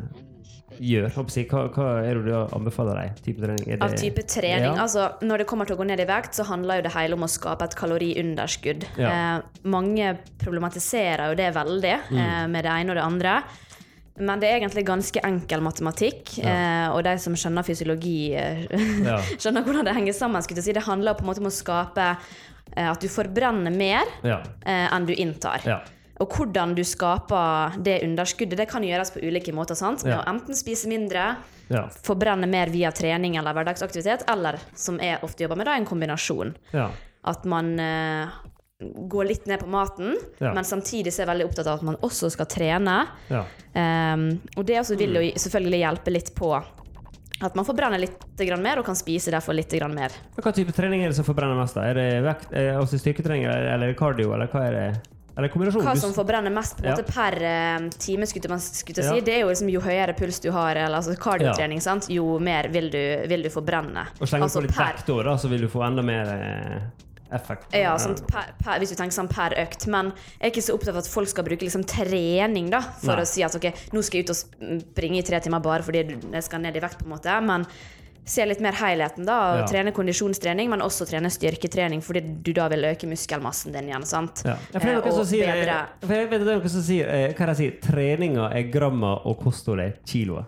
gjør? 0.80 1.10
Hva, 1.16 1.62
hva 1.76 1.88
er 2.06 2.16
det 2.20 2.24
du 2.26 2.56
anbefaler 2.56 2.96
deg? 3.02 3.22
Type 3.26 3.42
trening? 3.44 3.66
Det, 3.66 3.82
Av 3.82 3.94
type 3.98 4.24
trening. 4.28 4.72
Ja. 4.76 4.82
Altså, 4.84 5.08
når 5.22 5.38
det 5.44 5.48
kommer 5.48 5.66
til 5.70 5.76
å 5.76 5.80
gå 5.80 5.86
ned 5.88 6.00
i 6.00 6.06
vekt, 6.10 6.34
så 6.38 6.46
handler 6.50 6.82
jo 6.82 6.88
det 6.90 6.94
hele 6.96 7.14
om 7.18 7.26
å 7.28 7.30
skape 7.32 7.64
et 7.70 7.76
kaloriunderskudd. 7.76 8.86
Ja. 8.98 9.12
Eh, 9.38 9.42
mange 9.64 10.18
problematiserer 10.42 11.30
jo 11.32 11.36
det 11.36 11.54
veldig 11.56 11.96
Mm. 12.12 12.18
eh, 12.20 12.48
med 12.48 12.64
det 12.66 12.72
ene 12.72 12.90
og 12.92 12.96
det 12.96 13.04
andre. 13.04 13.44
Men 14.18 14.40
det 14.40 14.48
er 14.48 14.60
egentlig 14.62 14.86
ganske 14.88 15.20
enkel 15.28 15.60
matematikk, 15.62 16.38
eh, 16.40 16.88
og 16.90 17.04
de 17.04 17.18
som 17.20 17.34
skjønner 17.36 17.64
fysiologi, 17.68 18.34
eh, 18.34 18.66
Ja. 19.04 19.18
skjønner 19.42 19.64
hvordan 19.64 19.84
det 19.86 19.94
henger 19.96 20.14
sammen. 20.14 20.42
si. 20.42 20.72
Det 20.72 20.84
handler 20.84 21.14
på 21.16 21.22
en 21.22 21.28
måte 21.28 21.40
om 21.44 21.48
å 21.48 21.52
skape 21.52 22.18
eh, 22.78 22.90
at 22.92 23.00
du 23.00 23.08
forbrenner 23.08 23.72
mer 23.76 24.06
Ja. 24.24 24.42
eh, 24.66 24.88
enn 24.92 25.06
du 25.06 25.14
inntar. 25.14 25.62
Og 26.24 26.30
hvordan 26.32 26.76
du 26.76 26.84
skaper 26.88 27.76
det 27.84 27.98
underskuddet, 28.06 28.58
det 28.58 28.70
kan 28.72 28.84
gjøres 28.84 29.12
på 29.12 29.20
ulike 29.26 29.52
måter. 29.54 29.76
sant? 29.76 30.04
Med 30.06 30.14
Ja. 30.14 30.22
å 30.24 30.30
enten 30.30 30.56
spise 30.56 30.88
mindre, 30.88 31.36
Ja. 31.70 31.88
forbrenne 32.04 32.48
mer 32.48 32.68
via 32.70 32.92
trening 32.92 33.36
eller 33.38 33.54
hverdagsaktivitet, 33.54 34.24
eller 34.32 34.60
som 34.76 34.98
jeg 35.00 35.20
ofte 35.22 35.44
jobber 35.44 35.58
med, 35.58 35.66
da, 35.66 35.74
en 35.76 35.86
kombinasjon. 35.86 36.56
ja. 36.74 36.90
At 37.28 37.44
man 37.44 37.80
uh, 37.80 38.30
går 38.82 39.28
litt 39.28 39.46
ned 39.48 39.60
på 39.60 39.68
maten, 39.68 40.16
men 40.40 40.64
samtidig 40.64 41.08
er 41.08 41.26
jeg 41.26 41.28
veldig 41.28 41.46
opptatt 41.50 41.68
av 41.68 41.80
at 41.80 41.82
man 41.84 41.96
også 41.98 42.30
skal 42.32 42.46
trene. 42.46 43.08
ja. 43.30 43.44
Ehm, 43.74 44.40
og 44.58 44.66
det 44.66 44.76
også 44.80 44.98
vil 44.98 45.14
jo 45.14 45.22
Mm. 45.22 45.34
selvfølgelig 45.34 45.80
hjelpe 45.80 46.12
litt 46.12 46.36
på 46.36 46.64
at 47.42 47.56
man 47.56 47.66
forbrenner 47.66 48.00
litt 48.00 48.18
mer 48.60 48.78
og 48.80 48.86
kan 48.86 48.96
spise 48.96 49.32
derfor 49.32 49.54
litt 49.54 49.72
mer. 49.90 50.10
Hva 50.38 50.54
type 50.54 50.72
trening 50.72 51.04
er 51.04 51.08
det 51.10 51.16
som 51.16 51.26
forbrenner 51.26 51.60
mest? 51.60 51.76
da? 51.76 51.82
Er 51.82 51.94
det 51.94 52.24
vekt, 52.24 52.54
er 52.54 52.80
det 52.80 53.02
styrketrening 53.02 53.44
eller 53.46 53.74
eller 53.74 53.94
cardio, 53.94 54.34
eller 54.34 54.48
hva 54.48 54.68
er 54.68 54.72
det? 54.72 55.02
Hva 55.36 55.94
Du- 55.94 56.00
som 56.00 56.14
forbrenner 56.14 56.52
mest 56.54 56.78
på 56.78 56.86
Ja. 56.86 56.96
måte 56.96 57.04
per 57.06 57.34
eh, 57.44 57.90
time, 58.00 58.26
skulle 58.26 58.50
man 58.50 58.60
skulle 58.60 59.04
si, 59.04 59.16
Ja. 59.16 59.20
det 59.22 59.34
er 59.36 59.40
jo 59.42 59.48
liksom 59.48 59.70
jo 59.70 59.82
høyere 59.82 60.16
puls 60.18 60.40
du 60.40 60.50
har, 60.52 60.76
eller 60.78 60.98
altså 60.98 61.16
kardiotrening, 61.18 61.82
ja. 61.86 62.00
jo 62.10 62.40
mer 62.40 62.70
vil 62.70 62.90
du, 62.90 63.28
vil 63.28 63.44
du 63.44 63.50
forbrenne. 63.50 64.08
Og 64.22 64.28
slenger 64.28 64.44
Altså 64.46 64.60
på 64.60 64.68
litt 64.68 64.76
per- 64.76 64.94
da, 65.24 65.36
så 65.36 65.50
vil 65.50 65.60
du 65.62 65.68
få 65.68 65.84
enda 65.86 66.02
mer 66.02 66.26
eh, 66.26 67.36
effekt. 67.36 67.74
Ja, 67.74 67.96
sånn 67.98 68.16
per, 68.28 68.54
per, 68.64 68.80
hvis 68.80 68.90
du 68.90 68.96
tenker 68.96 69.12
sånn 69.12 69.28
per 69.28 69.50
økt. 69.58 69.88
Men 69.88 70.14
jeg 70.40 70.42
er 70.42 70.52
ikke 70.52 70.64
så 70.64 70.74
opptatt 70.74 70.90
av 70.96 70.98
at 70.98 71.08
folk 71.08 71.28
skal 71.28 71.44
bruke 71.44 71.60
liksom 71.66 71.84
trening 71.86 72.70
da, 72.70 72.80
for 72.80 73.16
Nei. 73.18 73.24
å 73.24 73.28
si 73.28 73.44
at 73.44 73.54
ok, 73.56 73.74
nå 73.92 74.02
skal 74.04 74.22
jeg 74.22 74.30
ut 74.30 74.30
og 74.30 74.82
springe 74.94 75.18
i 75.18 75.22
tre 75.22 75.40
timer 75.42 75.60
bare 75.60 75.82
fordi 75.84 76.08
du- 76.08 76.32
jeg 76.32 76.44
skal 76.44 76.62
ned 76.62 76.78
i 76.78 76.80
vekt, 76.80 77.00
på 77.00 77.06
en 77.12 77.12
måte. 77.18 77.44
Men 77.44 77.66
se 78.26 78.46
litt 78.46 78.60
mer 78.60 78.74
helheten, 78.74 79.26
da. 79.26 79.36
Og 79.54 79.60
Ja. 79.60 79.66
Trene 79.70 79.92
kondisjonstrening, 79.94 80.70
men 80.70 80.82
også 80.82 81.06
trene 81.08 81.30
styrketrening, 81.30 82.02
fordi 82.02 82.22
du 82.44 82.52
da 82.54 82.68
vil 82.68 82.84
øke 82.84 83.08
muskelmassen 83.08 83.72
din 83.72 83.90
igjen. 83.90 84.06
sant? 84.06 84.42
Ja. 84.46 84.58
Ja, 84.74 84.80
for 84.80 84.86
det 84.86 84.96
er 84.96 84.98
Eh, 84.98 85.02
noen 85.06 85.14
som 85.14 85.26
sier, 85.26 85.46
bedre 85.46 85.88
for 86.02 86.14
jeg 86.16 86.30
vet 86.30 86.40
det 86.40 86.48
er 86.48 86.60
noen 86.60 86.70
som 86.70 86.82
sier 86.82 87.08
eh, 87.08 87.34
Hva 87.34 87.48
jeg 87.54 87.56
sier 87.56 87.80
Treninga 87.82 88.50
er 88.54 88.64
grammer, 88.72 89.22
og 89.26 89.40
kostholdet 89.44 89.86
er 89.86 89.98
kiloer. 90.06 90.46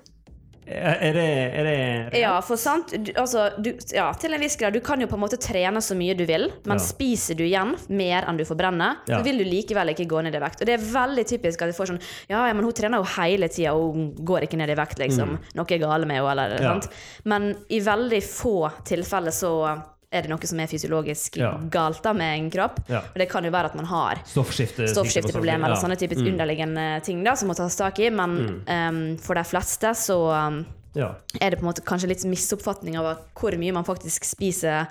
Er 0.70 1.14
det, 1.16 1.24
er 1.56 1.64
det 2.12 2.20
Ja, 2.20 2.34
for 2.44 2.58
sant 2.60 2.90
du, 2.92 3.12
altså, 3.14 3.46
du, 3.64 3.70
ja, 3.96 4.10
Til 4.20 4.34
en 4.36 4.42
viss 4.42 4.58
grad. 4.60 4.74
Du 4.76 4.82
kan 4.84 5.00
jo 5.00 5.08
på 5.08 5.16
en 5.16 5.22
måte 5.24 5.38
trene 5.40 5.80
så 5.80 5.96
mye 5.96 6.16
du 6.18 6.26
vil, 6.28 6.50
men 6.66 6.78
Ja. 6.78 6.84
spiser 6.84 7.36
du 7.40 7.44
igjen 7.46 7.76
mer 7.90 8.26
enn 8.28 8.38
du 8.38 8.44
forbrenner, 8.44 8.98
Ja. 9.08 9.20
så 9.20 9.24
vil 9.24 9.38
du 9.38 9.46
likevel 9.46 9.94
ikke 9.96 10.06
gå 10.08 10.22
ned 10.24 10.36
i 10.36 10.40
vekt. 10.40 10.60
Og 10.62 10.68
det 10.68 10.74
er 10.76 10.84
veldig 10.84 11.26
typisk 11.26 11.62
at 11.62 11.72
du 11.72 11.78
får 11.78 11.88
sånn 11.94 12.02
Ja, 12.30 12.52
men 12.54 12.64
hun 12.66 12.74
trener 12.74 12.98
jo 12.98 13.04
hele 13.22 13.48
tida, 13.48 13.74
og 13.74 13.94
hun 13.96 14.12
går 14.26 14.42
ikke 14.44 14.58
ned 14.58 14.70
i 14.70 14.76
vekt, 14.76 15.00
liksom. 15.00 15.38
Noe 15.56 15.66
er 15.72 15.80
gale 15.80 16.06
med 16.06 16.18
henne, 16.18 16.32
eller 16.32 16.58
Mm. 16.58 16.62
Ja. 16.64 16.74
sant. 16.74 16.90
Men 17.24 17.56
i 17.70 17.80
veldig 17.80 18.22
få 18.24 18.72
tilfeller 18.84 19.32
så 19.32 19.82
er 20.12 20.22
det 20.24 20.30
noe 20.32 20.48
som 20.48 20.60
er 20.64 20.68
fysiologisk 20.72 21.36
Ja. 21.38 21.58
galt 21.70 22.02
da 22.04 22.14
med 22.14 22.38
en 22.40 22.50
kropp. 22.52 22.80
Ja. 22.90 23.00
Og 23.00 23.16
det 23.20 23.30
kan 23.30 23.44
jo 23.44 23.52
være 23.52 23.66
at 23.66 23.76
man 23.76 23.86
har 23.86 24.16
Stoffskifte, 24.26 24.88
stoffskifteproblemer 24.88 25.66
eller 25.68 25.76
sånne 25.82 25.98
typisk 26.00 26.22
underliggende 26.26 27.04
ting 27.04 27.24
da, 27.24 27.34
som 27.36 27.50
må 27.50 27.56
tas 27.56 27.76
tak 27.76 28.00
i. 28.00 28.10
Men 28.10 28.38
Mm. 28.38 28.62
um, 28.68 29.18
for 29.18 29.36
de 29.36 29.44
fleste 29.44 29.92
så 29.96 30.18
um, 30.48 30.66
Ja. 30.96 31.16
er 31.42 31.50
det 31.52 31.60
på 31.60 31.66
en 31.68 31.74
måte 31.74 31.84
kanskje 31.84 32.08
litt 32.08 32.24
misoppfatning 32.26 32.98
av 32.98 33.18
hvor 33.36 33.52
mye 33.58 33.74
man 33.74 33.84
faktisk 33.84 34.24
spiser, 34.24 34.88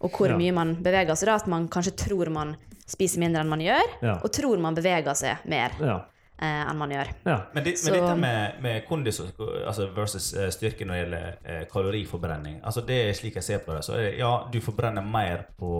og 0.00 0.10
hvor 0.12 0.28
Ja. 0.28 0.36
mye 0.36 0.52
man 0.52 0.76
beveger 0.76 1.16
seg. 1.16 1.26
da, 1.26 1.34
At 1.36 1.46
man 1.46 1.68
kanskje 1.68 1.96
tror 1.96 2.28
man 2.30 2.56
spiser 2.86 3.18
mindre 3.18 3.40
enn 3.40 3.48
man 3.48 3.60
gjør, 3.60 3.82
Ja. 4.02 4.18
og 4.22 4.30
tror 4.32 4.58
man 4.60 4.74
beveger 4.74 5.14
seg 5.16 5.38
mer 5.46 5.70
Ja. 5.80 6.00
Eh, 6.40 6.62
enn 6.70 6.78
man 6.78 6.90
gjør. 6.90 7.08
ja. 7.26 7.36
Men, 7.54 7.64
det, 7.64 7.74
men 7.84 7.94
dette 7.98 8.14
med, 8.16 8.58
med 8.62 8.84
kondis 8.88 9.20
altså 9.20 9.88
versus 9.96 10.32
eh, 10.34 10.50
styrke 10.54 10.84
når 10.86 10.94
det 10.94 11.02
gjelder 11.02 11.38
eh, 11.44 11.62
kaloriforbrenning 11.72 12.60
altså 12.64 12.80
det 12.86 12.98
er 13.08 13.12
slik 13.18 13.34
jeg 13.40 13.44
ser 13.44 13.58
på 13.66 13.72
det. 13.76 13.84
Så 13.84 13.96
det, 13.96 14.12
ja, 14.18 14.32
du 14.52 14.60
forbrenner 14.60 15.02
mer 15.02 15.46
på 15.58 15.72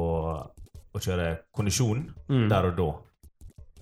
å 0.94 1.00
kjøre 1.04 1.36
kondisjon 1.54 2.08
Mm. 2.28 2.48
der 2.50 2.66
og 2.68 2.76
da. 2.76 2.88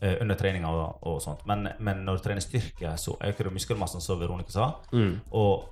eh, 0.02 0.16
under 0.20 0.34
treninga 0.36 0.68
og, 0.68 0.98
og 1.08 1.20
sånt. 1.22 1.40
Men, 1.46 1.68
men 1.80 2.04
når 2.04 2.18
du 2.18 2.22
trener 2.22 2.40
styrke, 2.44 2.92
så 3.00 3.16
øker 3.24 3.44
du 3.48 3.50
muskelmassen, 3.56 4.00
som 4.04 4.20
Veronica 4.20 4.50
sa. 4.52 4.66
Mm. 4.92 5.16
Og, 5.32 5.64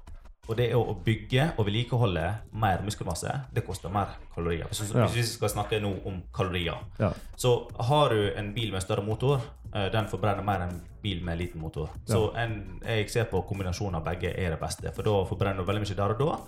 og 0.49 0.57
det 0.57 0.71
å 0.77 0.95
bygge 1.05 1.53
og 1.59 1.67
vedlikeholde 1.67 2.25
mer 2.53 2.83
muskelmasse, 2.85 3.33
det 3.55 3.65
koster 3.67 3.89
mer 3.93 4.07
kalorier. 4.35 4.67
Hvis, 4.69 4.93
Ja. 4.95 5.07
hvis 5.07 5.15
vi 5.17 5.23
skal 5.23 5.49
snakke 5.49 5.81
nå 5.81 5.95
om 6.07 6.23
kalorier, 6.35 6.77
Ja. 6.99 7.13
så 7.37 7.71
har 7.81 8.09
du 8.11 8.33
en 8.37 8.53
bil 8.55 8.73
med 8.73 8.83
større 8.83 9.03
motor, 9.05 9.41
eh, 9.75 9.89
den 9.91 10.07
forbrenner 10.07 10.43
mer 10.45 10.61
enn 10.61 10.69
en 10.71 10.83
bil 11.03 11.23
med 11.25 11.39
liten 11.39 11.61
motor. 11.61 11.89
Så 12.07 12.35
en, 12.37 12.81
jeg 12.85 13.11
ser 13.11 13.25
på 13.25 13.43
kombinasjonen 13.49 13.97
av 13.97 14.05
begge 14.05 14.35
er 14.37 14.51
det 14.51 14.61
beste, 14.61 14.93
for 14.95 15.03
da 15.03 15.25
forbrenner 15.25 15.57
du 15.59 15.65
veldig 15.65 15.81
mye 15.87 15.97
der 15.97 16.11
og 16.15 16.19
da. 16.19 16.39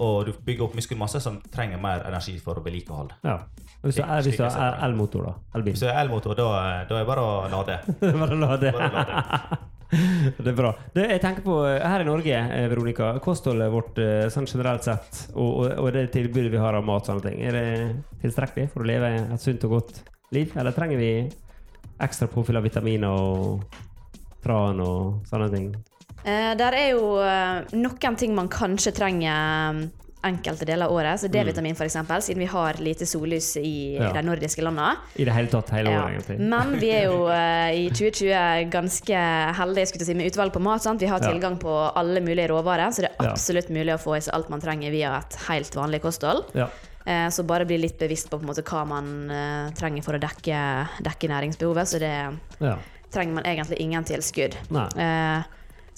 Og 0.00 0.26
du 0.26 0.32
bygger 0.32 0.62
opp 0.64 0.74
muskelmasse 0.74 1.20
som 1.20 1.40
trenger 1.50 1.80
mer 1.80 2.04
energi 2.06 2.38
for 2.38 2.54
å 2.54 2.62
vedlikeholde. 2.62 3.12
ja. 3.24 3.38
Hvis 3.82 3.94
du 3.94 4.02
er, 4.02 4.22
hvis 4.22 4.36
ser 4.36 4.44
er 4.46 4.78
elmotor, 4.82 5.22
da? 5.24 5.32
Elbil? 5.54 5.72
Hvis 5.72 5.80
du 5.80 5.86
er 5.86 5.94
elmotor, 6.04 6.34
da, 6.34 6.84
da 6.88 6.94
er 6.96 7.04
det 7.04 7.06
bare 7.06 7.22
å 7.22 7.48
lade. 7.48 7.78
Bare 8.00 8.34
lade. 8.34 8.72
Bare 8.72 8.92
lade. 8.92 9.58
Det 10.38 10.50
er 10.50 10.56
bra. 10.56 10.72
Det, 10.92 11.06
jeg 11.14 11.20
tenker 11.22 11.44
på, 11.46 11.56
eh, 11.66 11.80
Her 11.80 12.04
i 12.04 12.08
Norge, 12.08 12.36
eh, 12.36 12.66
Veronica, 12.68 13.14
kostholdet 13.24 13.72
vårt 13.72 13.98
eh, 14.02 14.26
sånn 14.32 14.48
generelt 14.48 14.84
sett, 14.84 15.22
og, 15.34 15.48
og, 15.48 15.66
og 15.80 15.92
det 15.96 16.08
tilbudet 16.14 16.52
vi 16.52 16.60
har 16.60 16.76
av 16.76 16.84
mat, 16.84 17.06
og 17.06 17.12
sånne 17.12 17.24
ting, 17.24 17.40
er 17.48 17.56
det 17.56 17.66
tilstrekkelig 18.24 18.68
for 18.74 18.84
å 18.84 18.88
leve 18.88 19.12
et 19.20 19.44
sunt 19.44 19.64
og 19.68 19.78
godt 19.78 20.02
liv? 20.36 20.52
Eller 20.60 20.76
trenger 20.76 21.00
vi 21.00 21.12
ekstra 22.04 22.28
påfyll 22.30 22.60
av 22.60 22.66
vitaminer 22.68 23.08
og 23.08 23.78
tran 24.44 24.84
og 24.84 25.30
sånne 25.30 25.48
ting? 25.54 25.70
Eh, 26.24 26.52
der 26.58 26.76
er 26.76 26.90
jo 26.92 27.14
noen 27.78 28.20
ting 28.20 28.36
man 28.36 28.50
kanskje 28.52 28.92
trenger 28.98 29.86
enkelte 30.24 30.64
deler 30.66 30.86
av 30.86 30.92
året. 30.92 31.20
Så 31.20 31.28
D-vitamin, 31.30 31.76
for 31.76 31.84
eksempel, 31.86 32.20
siden 32.22 32.38
vi 32.38 32.46
har 32.50 32.74
lite 32.82 33.06
sollys 33.06 33.56
i 33.56 33.96
Mm. 33.98 34.02
Ja. 34.02 34.12
de 34.12 34.22
nordiske 34.26 34.62
landene. 34.62 34.96
I 35.16 35.24
det 35.24 35.32
hele 35.32 35.48
tatt 35.48 35.70
hele 35.70 35.90
Ja. 35.90 36.02
året, 36.04 36.14
egentlig. 36.26 36.38
Men 36.40 36.78
vi 36.80 36.90
er 36.90 37.04
jo 37.04 37.26
uh, 37.28 37.70
i 37.82 37.88
2020 37.90 38.70
ganske 38.70 39.20
heldige 39.54 39.86
skulle 39.88 40.04
si, 40.04 40.14
med 40.14 40.26
utvalg 40.32 40.52
på 40.52 40.60
mat. 40.60 40.82
Sant? 40.82 41.00
Vi 41.00 41.06
har 41.06 41.20
Ja. 41.22 41.30
tilgang 41.32 41.58
på 41.58 41.92
alle 41.94 42.20
mulige 42.20 42.48
råvarer, 42.48 42.88
så 42.90 43.02
det 43.02 43.10
er 43.18 43.24
Ja. 43.24 43.30
absolutt 43.32 43.68
mulig 43.70 43.94
å 43.94 43.98
få 44.02 44.16
i 44.16 44.20
seg 44.20 44.34
alt 44.34 44.48
man 44.50 44.60
trenger 44.60 44.90
via 44.90 45.18
et 45.18 45.34
helt 45.48 45.70
vanlig 45.74 46.00
kosthold. 46.02 46.44
Ja. 46.54 46.68
Eh, 47.06 47.28
Så 47.30 47.42
bare 47.46 47.64
bli 47.64 47.78
litt 47.78 47.98
bevisst 47.98 48.28
på, 48.28 48.38
på 48.38 48.44
måte, 48.44 48.62
hva 48.62 48.84
man 48.86 49.30
uh, 49.30 49.70
trenger 49.70 50.02
for 50.02 50.12
å 50.14 50.20
dekke, 50.20 50.88
dekke 51.02 51.28
næringsbehovet. 51.28 51.86
Så 51.88 51.98
det 51.98 52.38
ja. 52.60 52.76
trenger 53.10 53.34
man 53.34 53.44
egentlig 53.44 53.78
ingen 53.80 54.04
tilskudd. 54.04 54.54
Nei. 54.70 55.44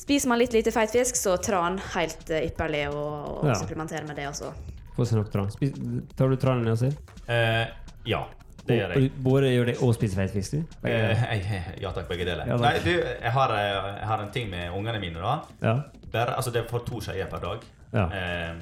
Spiser 0.00 0.28
man 0.32 0.38
litt 0.40 0.52
lite 0.56 0.72
feit 0.72 0.90
fisk, 0.94 1.16
så 1.18 1.36
tran 1.42 1.76
helt 1.94 2.30
eh, 2.32 2.46
ypperlig 2.48 2.86
å 2.88 3.02
Ja. 3.50 3.54
supplementere 3.60 4.06
med 4.08 4.16
det 4.16 4.26
også. 4.30 4.52
Få 4.96 5.04
seg 5.06 5.18
nok 5.20 5.30
tran. 5.32 5.50
Spis, 5.52 5.72
tar 6.16 6.28
du 6.32 6.36
tranen, 6.40 6.64
Nasir? 6.64 6.94
Eh, 7.28 7.66
ja, 8.08 8.22
det 8.66 8.78
gjør 8.80 8.94
jeg. 8.96 9.10
Både 9.22 9.50
gjør 9.52 9.66
det 9.70 9.76
og 9.82 9.94
spiser 9.94 10.16
feit 10.22 10.32
fisk, 10.34 10.50
du? 10.56 10.88
Eh, 10.88 11.24
jeg- 11.36 11.80
ja 11.84 11.92
takk, 11.92 12.08
begge 12.08 12.24
deler. 12.24 12.46
Ja, 12.46 12.56
takk. 12.56 12.60
Nei, 12.60 12.78
du, 12.84 12.90
jeg 13.22 13.32
har, 13.32 13.50
eh, 13.52 13.98
jeg 14.00 14.06
har 14.08 14.22
en 14.24 14.30
ting 14.32 14.50
med 14.50 14.70
ungene 14.72 15.00
mine. 15.00 15.20
da. 15.20 15.42
Ja. 15.62 15.82
Bare, 16.12 16.34
altså 16.36 16.50
Det 16.52 16.64
er 16.64 16.68
for 16.68 16.80
to 16.80 17.00
skeier 17.00 17.28
per 17.30 17.38
dag. 17.38 17.60
Ja. 17.92 18.06
Eh, 18.08 18.54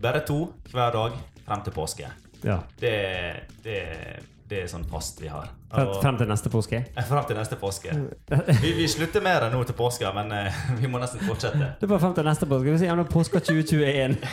bare 0.00 0.20
to 0.26 0.52
hver 0.72 0.92
dag 0.92 1.12
frem 1.46 1.62
til 1.64 1.72
påske. 1.72 2.06
ja. 2.44 2.58
Det, 2.78 3.46
det, 3.62 4.22
det 4.48 4.62
er 4.64 4.66
sånn 4.66 4.84
fast 4.90 5.20
vi 5.20 5.28
har. 5.28 5.48
Frem, 5.70 6.16
til 6.18 6.26
neste 6.26 6.50
påske? 6.50 6.80
Eh, 6.98 7.04
Frem 7.06 7.26
til 7.28 7.36
neste 7.38 7.54
påske. 7.60 7.92
Vi, 8.64 8.72
vi 8.74 8.86
slutter 8.90 9.22
mer 9.22 9.44
enn 9.46 9.52
nå 9.54 9.60
til 9.68 9.76
påske, 9.78 10.08
men 10.16 10.32
eh, 10.34 10.56
vi 10.80 10.88
må 10.90 10.98
nesten 10.98 11.22
fortsette. 11.22 11.68
Det 11.78 11.86
er 11.86 11.92
bare 11.92 12.02
frem 12.02 12.16
til 12.16 12.26
neste 12.26 12.48
påske. 12.50 12.72
Vi 12.74 12.80
sier 12.82 12.90
gjerne 12.90 13.04
påska 13.10 13.42
2021. 13.46 14.16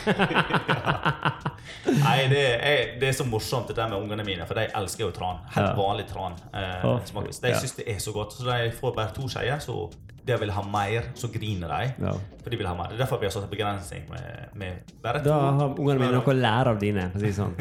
Nei, 2.02 2.16
det 2.32 2.42
er, 2.58 2.82
det 3.00 3.12
er 3.12 3.16
så 3.16 3.26
morsomt 3.28 3.70
det 3.70 3.78
der 3.78 3.90
med 3.92 4.02
ungene 4.02 4.26
mine, 4.26 4.46
for 4.48 4.58
de 4.58 4.66
elsker 4.80 5.06
jo 5.06 5.12
tran. 5.14 5.38
Helt 5.54 5.70
Ja. 5.70 5.76
vanlig 5.78 6.08
tran. 6.10 6.34
Eh, 6.52 6.84
Å, 6.88 6.96
de 7.06 7.54
ja. 7.54 7.62
syns 7.62 7.78
det 7.78 7.86
er 7.94 8.02
så 8.02 8.12
godt. 8.16 8.34
Så 8.38 8.48
de 8.48 8.72
får 8.74 8.96
bare 8.98 9.14
to 9.14 9.30
skeier, 9.30 9.62
så 9.62 9.86
de 10.28 10.36
vil 10.36 10.50
ha 10.52 10.60
mer, 10.68 11.06
så 11.16 11.30
griner 11.32 11.70
de. 11.72 11.94
Ja. 12.04 12.12
For 12.42 12.52
de 12.52 12.58
vil 12.60 12.66
ha 12.68 12.74
mer. 12.76 12.90
Det 12.90 12.98
er 12.98 13.04
derfor 13.06 13.22
vi 13.22 13.30
har 13.30 13.32
satt 13.32 13.46
en 13.46 13.54
begrensning 13.54 14.02
med, 14.10 14.50
med 14.60 14.90
bare 15.02 15.22
to. 15.22 15.30
Da 15.30 15.38
har 15.62 15.78
ungene 15.78 16.02
mine 16.02 16.18
noe 16.18 16.34
å 16.34 16.36
lære 16.36 16.74
av 16.74 16.82
dine. 16.82 17.06
Si 17.14 17.24
det 17.30 17.34
sånn. 17.38 17.54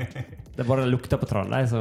Det 0.58 0.66
er 0.66 0.68
bare 0.68 0.84
det 0.88 0.92
lukter 0.92 1.20
på 1.22 1.28
tran, 1.30 1.52
de, 1.54 1.60
så 1.70 1.80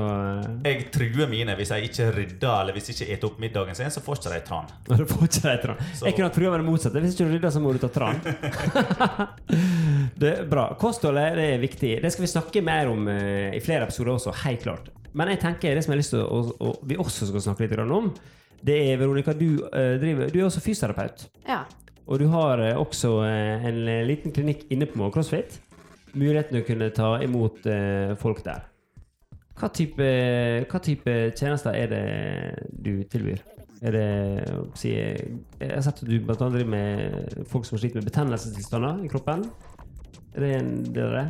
Jeg 0.66 0.90
truer 0.92 1.30
mine 1.32 1.54
hvis 1.56 1.70
jeg 1.72 1.85
ikke 1.90 2.06
rydder 2.16 2.52
eller 2.60 2.76
hvis 2.76 2.88
jeg 2.90 2.96
ikke 2.96 3.06
spiser 3.08 3.26
opp 3.28 3.38
middagen 3.42 3.76
sin, 3.78 3.90
så 3.94 4.02
får 4.04 4.18
ikke 4.20 4.32
de 4.34 4.40
tran. 4.48 4.68
Når 4.90 5.02
du 5.02 5.06
får 5.12 5.24
ikke 5.28 5.42
de 5.46 5.56
tran. 5.62 5.80
Så- 5.94 6.06
Jeg 6.08 6.16
kunne 6.16 6.28
hatt 6.28 6.38
programmet 6.38 6.66
motsatt. 6.66 6.98
Hvis 7.00 7.14
ikke 7.16 7.26
du 7.28 7.34
rydder, 7.36 7.54
så 7.54 7.62
må 7.64 7.72
du 7.74 7.80
ta 7.82 7.90
tran. 7.94 8.20
det 10.20 10.30
er 10.32 10.44
bra. 10.50 10.66
Kostholdet 10.80 11.36
det 11.38 11.46
er 11.54 11.62
viktig. 11.62 11.92
Det 12.02 12.12
skal 12.14 12.26
vi 12.26 12.30
snakke 12.32 12.62
mer 12.66 12.90
om 12.92 13.08
eh, 13.12 13.56
i 13.56 13.62
flere 13.64 13.86
episoder 13.88 14.14
også, 14.16 14.34
helt 14.44 14.62
klart. 14.64 14.90
Men 15.16 15.32
jeg 15.32 15.40
tenker 15.42 15.74
det 15.76 15.84
som 15.84 15.92
jeg 15.94 15.96
har 15.96 16.02
lyst 16.02 16.14
til 16.14 16.22
å, 16.24 16.40
å, 16.42 16.70
å, 16.70 16.74
vi 16.86 16.98
også 17.00 17.28
skal 17.30 17.44
snakke 17.48 17.66
litt 17.66 17.80
om, 17.86 18.10
det 18.66 18.76
er 18.90 19.00
Veronica, 19.00 19.34
du, 19.36 19.62
eh, 19.70 19.96
driver, 20.02 20.30
du 20.32 20.40
er 20.40 20.48
også 20.48 20.62
fysioterapeut. 20.64 21.26
Ja. 21.48 21.62
Og 22.06 22.20
du 22.22 22.26
har 22.32 22.62
eh, 22.62 22.76
også 22.78 23.18
en 23.26 23.82
liten 24.08 24.34
klinikk 24.36 24.66
inne 24.72 24.88
på 24.90 25.10
CrossFit. 25.14 25.60
Muligheten 26.16 26.62
å 26.62 26.64
kunne 26.64 26.88
ta 26.96 27.16
imot 27.20 27.66
folk 28.22 28.38
der. 28.46 28.62
Hva 29.56 29.68
type, 29.72 30.06
hva 30.68 30.78
type 30.84 31.12
tjenester 31.36 31.72
er 31.78 31.86
det 31.92 32.04
du 32.76 33.04
tilbyr? 33.08 33.38
Er 33.86 33.92
det 33.92 34.08
Jeg 34.84 35.38
har 35.72 35.82
sett 35.84 36.02
at 36.02 36.08
du 36.08 36.18
bl.a. 36.20 36.34
driver 36.36 36.64
med 36.68 37.44
folk 37.48 37.64
som 37.68 37.78
sliter 37.80 37.96
med 38.00 38.08
betennelsestilstander 38.10 38.94
i 39.04 39.08
kroppen. 39.12 39.38
Er 40.36 40.40
det 40.44 40.50
en 40.58 40.70
del 40.92 41.04
av 41.08 41.12
det? 41.16 41.26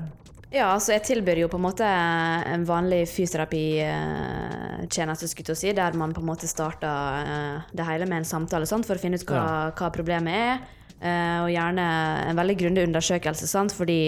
Ja, 0.54 0.66
altså 0.72 0.92
jeg 0.94 1.02
tilbyr 1.08 1.38
jo 1.42 1.48
på 1.50 1.58
en 1.58 1.64
måte 1.66 1.86
en 1.86 2.64
vanlig 2.68 3.02
fysioterapitjeneste, 3.10 5.26
skulle 5.28 5.50
jeg 5.52 5.58
si, 5.60 5.72
der 5.76 5.92
man 5.98 6.14
på 6.14 6.20
en 6.22 6.28
måte 6.30 6.46
starter 6.48 6.98
eh, 7.18 7.56
det 7.76 7.84
hele 7.88 8.06
med 8.08 8.18
en 8.22 8.28
samtale 8.28 8.66
sant, 8.70 8.86
for 8.86 8.94
å 8.96 9.02
finne 9.02 9.16
ut 9.18 9.26
hva, 9.28 9.42
hva 9.76 9.88
problemet 9.94 10.34
er. 10.38 10.54
eh, 11.00 11.38
Og 11.42 11.50
gjerne 11.52 11.86
en 12.30 12.38
veldig 12.38 12.56
grundig 12.62 12.82
undersøkelse, 12.88 13.46
sant, 13.50 13.72
fordi 13.74 14.00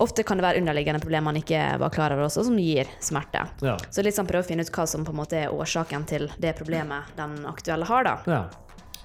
ofte 0.00 0.22
kan 0.26 0.38
det 0.38 0.44
være 0.46 0.60
underliggende 0.62 1.00
problemer 1.02 1.24
man 1.32 1.36
ikke 1.40 1.78
var 1.82 1.90
klar 1.90 2.12
over 2.14 2.26
også, 2.28 2.44
som 2.46 2.56
gir 2.58 2.86
smerte. 3.00 3.44
Ja. 3.62 3.76
Så 3.90 4.02
litt 4.06 4.14
sånn 4.16 4.26
prøve 4.28 4.44
å 4.44 4.48
finne 4.48 4.62
ut 4.66 4.70
hva 4.74 4.86
som 4.86 5.04
på 5.04 5.10
en 5.14 5.20
måte 5.20 5.36
er 5.44 5.52
årsaken 5.54 6.06
til 6.06 6.28
det 6.38 6.54
problemet 6.58 7.10
den 7.18 7.38
aktuelle 7.46 7.84
har, 7.88 8.04
da. 8.04 8.16
ja. 8.26 8.42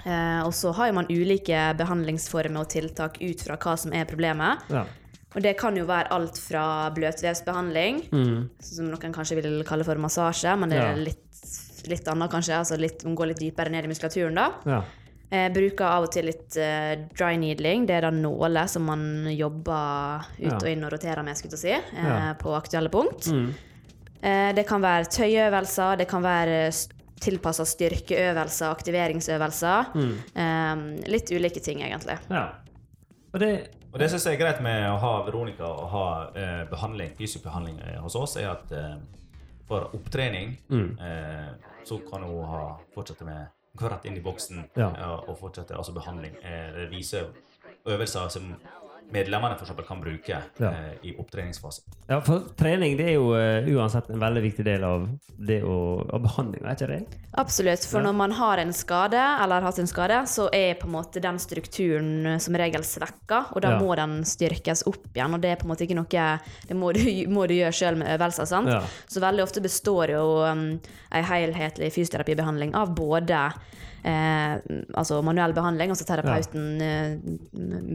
Eh, 0.03 0.41
og 0.43 0.51
så 0.53 0.73
har 0.75 0.89
jo 0.89 0.93
man 0.97 1.07
ulike 1.07 1.59
behandlingsformer 1.79 2.59
og 2.65 2.67
tiltak 2.73 3.21
ut 3.21 3.39
fra 3.45 3.55
hva 3.55 3.77
som 3.79 3.93
er 3.93 4.05
problemet. 4.09 4.59
ja. 4.69 4.85
Og 5.33 5.41
det 5.41 5.55
kan 5.57 5.73
jo 5.73 5.87
være 5.89 6.11
alt 6.13 6.37
fra 6.37 6.91
bløtvevsbehandling, 6.93 8.03
Mm. 8.11 8.49
som 8.61 8.85
noen 8.91 9.13
kanskje 9.15 9.39
vil 9.41 9.63
kalle 9.65 9.83
for 9.83 9.95
massasje, 9.97 10.51
men 10.59 10.69
det 10.69 10.77
er 10.77 10.95
litt, 10.95 11.23
litt 11.89 12.05
annet 12.07 12.29
kanskje, 12.29 12.53
altså 12.59 12.77
litt, 12.77 13.01
går 13.03 13.31
litt 13.31 13.39
dypere 13.39 13.71
ned 13.71 13.83
i 13.85 13.87
muskulaturen 13.87 14.35
da. 14.35 14.51
Ja. 15.33 15.39
Eh, 15.45 15.49
bruker 15.53 15.85
av 15.89 16.03
og 16.07 16.11
til 16.13 16.25
litt 16.29 16.55
eh, 16.61 16.95
dry 17.17 17.35
needling, 17.41 17.87
det 17.89 17.95
er 17.97 18.01
da 18.05 18.11
nåler 18.13 18.67
som 18.69 18.85
man 18.85 19.25
jobber 19.33 20.27
ut 20.39 20.51
Ja. 20.51 20.55
og 20.61 20.67
inn 20.69 20.83
og 20.85 20.91
roterer 20.93 21.23
med, 21.25 21.35
skulle 21.37 21.57
jeg 21.57 21.59
si, 21.59 21.97
eh, 21.97 22.03
Ja. 22.05 22.33
på 22.39 22.53
aktuelle 22.55 22.89
punkt. 22.93 23.27
Mm. 23.33 23.53
Eh, 24.23 24.53
det 24.53 24.67
kan 24.67 24.81
være 24.81 25.05
tøyeøvelser, 25.09 25.97
det 25.97 26.07
kan 26.07 26.21
være 26.23 26.71
tilpassa 27.19 27.63
styrkeøvelser, 27.65 28.69
aktiveringsøvelser. 28.71 29.93
Mm. 29.95 30.17
Eh, 30.35 31.09
litt 31.11 31.31
ulike 31.31 31.59
ting, 31.63 31.81
egentlig. 31.81 32.19
ja. 32.29 32.49
Og 33.33 33.39
det 33.39 33.69
Og 33.93 33.99
det 33.99 34.09
syns 34.09 34.23
jeg 34.25 34.39
er 34.39 34.45
greit 34.45 34.61
med 34.61 34.87
å 34.89 34.97
ha 34.99 35.23
Veronica 35.23 35.63
og 35.65 35.89
ha 35.89 36.05
eh, 36.35 36.65
behandling, 36.65 37.11
fysisk 37.15 37.43
behandling 37.43 37.79
eh, 37.79 37.99
hos 38.01 38.15
oss, 38.15 38.37
er 38.37 38.49
at 38.49 38.71
eh, 38.71 38.95
for 39.67 39.89
opptrening 39.93 40.57
Mm. 40.69 40.97
eh, 40.99 41.53
så 41.85 41.99
kan 42.09 42.23
hun 42.23 42.43
ha, 42.43 42.77
fortsette 42.95 43.23
med 43.23 43.47
Gå 43.77 43.89
rett 43.89 44.05
inn 44.05 44.17
i 44.17 44.21
boksen 44.21 44.63
Ja. 44.75 44.89
eh, 44.97 45.29
og 45.29 45.37
fortsette 45.39 45.75
altså 45.75 45.93
behandling. 45.93 46.35
Eh, 46.43 46.73
det 46.75 46.89
viser 46.91 47.31
øvelser 47.85 48.27
som 48.29 48.53
medlemmene 49.13 49.55
for 49.57 49.65
eksempel 49.67 49.85
kan 49.87 50.01
bruke 50.01 50.39
Ja. 50.59 50.69
eh, 50.69 50.93
i 51.09 51.13
opptreningsfasen. 51.21 51.83
Ja, 52.09 52.19
for 52.25 52.47
trening 52.59 52.97
det 52.97 53.05
er 53.11 53.13
jo 53.15 53.29
uh, 53.33 53.67
uansett 53.77 54.09
en 54.11 54.19
veldig 54.21 54.41
viktig 54.43 54.65
del 54.65 54.83
av 54.83 55.05
det 55.37 55.61
å, 55.63 55.75
av 56.13 56.21
behandling, 56.25 56.65
er 56.65 56.75
ikke 56.75 56.87
det? 56.89 56.99
Absolutt. 57.37 57.85
For 57.89 58.01
Ja. 58.01 58.07
når 58.09 58.15
man 58.17 58.31
har 58.37 58.57
en 58.61 58.73
skade, 58.73 59.21
eller 59.43 59.61
har 59.61 59.69
hatt 59.69 59.79
en 59.79 59.87
skade, 59.87 60.19
så 60.29 60.49
er 60.53 60.75
på 60.81 60.85
en 60.89 60.95
måte 60.97 61.21
den 61.23 61.39
strukturen 61.41 62.39
som 62.43 62.55
regel 62.59 62.83
svekka, 62.83 63.45
og 63.55 63.61
da 63.61 63.71
Ja. 63.71 63.79
må 63.79 63.95
den 63.95 64.23
styrkes 64.23 64.83
opp 64.87 65.07
igjen. 65.15 65.33
Og 65.33 65.41
det 65.41 65.51
er 65.51 65.55
på 65.61 65.65
en 65.65 65.71
måte 65.75 65.85
ikke 65.87 65.95
noe 65.95 66.39
Det 66.67 66.75
må 66.75 66.91
du, 66.93 66.99
må 67.35 67.47
du 67.47 67.53
gjøre 67.55 67.71
sjøl 67.73 67.95
med 67.97 68.07
øvelser, 68.19 68.45
sant? 68.45 68.67
Ja. 68.69 68.81
Så 69.07 69.19
veldig 69.21 69.43
ofte 69.43 69.61
består 69.61 70.09
jo 70.13 70.43
um, 70.45 70.79
ei 71.11 71.21
helhetlig 71.21 71.91
fysioterapibehandling 71.93 72.75
av 72.75 72.93
både 72.95 73.51
Eh, 74.03 74.53
altså 74.99 75.21
manuell 75.23 75.53
behandling, 75.55 75.93
altså 75.93 76.07
terapeuten 76.07 76.81
eh, 76.83 77.13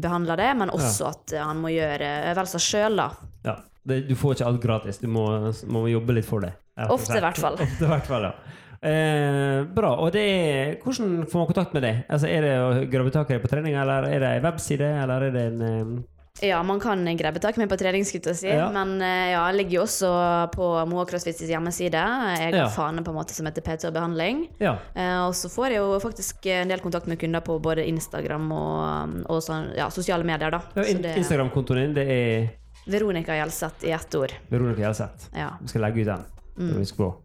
behandler 0.00 0.40
det, 0.40 0.52
men 0.56 0.72
også 0.72 1.10
at 1.10 1.34
eh, 1.36 1.44
han 1.44 1.60
må 1.60 1.72
gjøre 1.74 2.12
øvelser 2.30 2.64
sjøl, 2.64 2.96
da. 3.02 3.10
Ja. 3.44 3.58
Det, 3.88 4.02
du 4.08 4.14
får 4.20 4.36
ikke 4.36 4.48
alt 4.50 4.62
gratis. 4.62 4.98
Du 5.00 5.08
må, 5.08 5.24
må 5.72 5.86
jobbe 5.88 6.16
litt 6.16 6.28
for 6.28 6.44
det. 6.44 6.54
Ofte, 6.88 7.16
i 7.16 7.24
hvert 7.24 7.40
fall. 7.40 7.56
Ofte, 7.64 7.84
i 7.84 7.92
hvert 7.92 8.08
fall, 8.08 8.28
ja. 8.28 8.56
Eh, 8.78 9.62
bra. 9.74 9.94
Og 10.04 10.12
det 10.14 10.22
er, 10.22 10.74
hvordan 10.82 11.24
får 11.30 11.40
man 11.40 11.48
kontakt 11.50 11.72
med 11.74 11.82
det? 11.86 11.94
Altså, 12.08 12.28
er 12.30 12.44
det 12.44 12.52
å 12.62 12.68
grave 12.92 13.14
tak 13.14 13.30
i 13.30 13.36
deg 13.36 13.42
på 13.42 13.50
trening, 13.50 13.76
eller 13.80 14.06
er 14.08 14.22
det 14.22 14.30
ei 14.36 14.44
webside, 14.44 14.92
eller 15.02 15.28
er 15.28 15.34
det 15.34 15.44
en 15.50 15.64
eh, 15.68 15.96
Ja, 16.42 16.62
man 16.62 16.78
kan 16.80 17.02
grabbe 17.18 17.40
tak 17.42 17.56
med 17.58 17.68
på 17.70 17.76
trening, 17.80 18.04
skulle 18.06 18.30
jeg 18.30 18.38
si. 18.38 18.48
Ja. 18.52 18.68
Men 18.74 19.00
eh, 19.02 19.32
ja, 19.32 19.40
jeg 19.50 19.56
ligger 19.58 19.78
jo 19.78 19.82
også 19.86 20.10
på 20.54 20.68
Moa 20.90 21.04
CrossFits 21.08 21.42
hjemmeside. 21.48 21.98
Jeg 21.98 22.44
har 22.52 22.56
Ja. 22.58 22.68
fane 22.70 23.02
på 23.02 23.10
en 23.10 23.18
måte 23.18 23.34
som 23.34 23.46
heter 23.46 23.64
PT 23.66 23.88
og 23.90 23.94
behandling. 23.96 24.44
Ja. 24.62 24.76
Eh, 24.94 25.18
og 25.26 25.34
så 25.34 25.50
får 25.50 25.74
jeg 25.74 25.82
jo 25.82 25.98
faktisk 26.04 26.46
en 26.54 26.68
del 26.70 26.80
kontakt 26.84 27.06
med 27.10 27.18
kunder 27.18 27.40
på 27.42 27.58
både 27.62 27.86
Instagram 27.90 28.50
og, 28.52 29.18
og 29.28 29.42
sånn, 29.42 29.72
ja, 29.76 29.88
sosiale 29.90 30.24
medier, 30.24 30.50
da. 30.54 30.62
ja 30.78 30.86
in 30.92 31.02
Instagram-kontoen 31.04 31.82
din, 31.88 31.94
det 31.98 32.06
er 32.08 32.48
Veronica 32.88 33.34
Gjelseth 33.36 33.84
i 33.84 33.90
ett 33.92 34.14
ord. 34.16 34.32
Veronica 34.48 34.80
Gjelseth. 34.86 35.28
Ja. 35.36 35.50
Vi 35.60 35.68
skal 35.68 35.82
legge 35.82 36.00
ut 36.00 36.06
den. 36.06 36.24
Mm. 36.58 36.70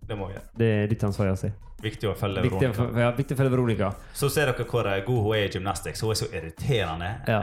Det 0.07 0.18
må 0.18 0.28
vi 0.28 0.34
gjøre. 0.36 0.47
Det 0.57 0.72
er 0.84 0.88
ditt 0.91 1.03
ansvar, 1.07 1.32
Jassi. 1.32 1.53
Viktig 1.84 2.07
å 2.09 2.13
følge 2.17 2.43
Viktig 2.45 2.69
Veronica. 2.69 3.01
ja, 3.03 3.09
viktig 3.17 3.38
for 3.39 3.51
Veronica. 3.51 3.89
Så 4.15 4.29
ser 4.31 4.51
dere 4.51 4.67
hvor 4.69 4.88
eh, 4.88 5.01
god 5.03 5.25
hun 5.25 5.36
er 5.36 5.47
i 5.47 5.51
gymnastics. 5.51 6.03
Hun 6.03 6.13
er 6.13 6.19
så 6.21 6.29
irriterende. 6.31 7.09
Ja. 7.27 7.41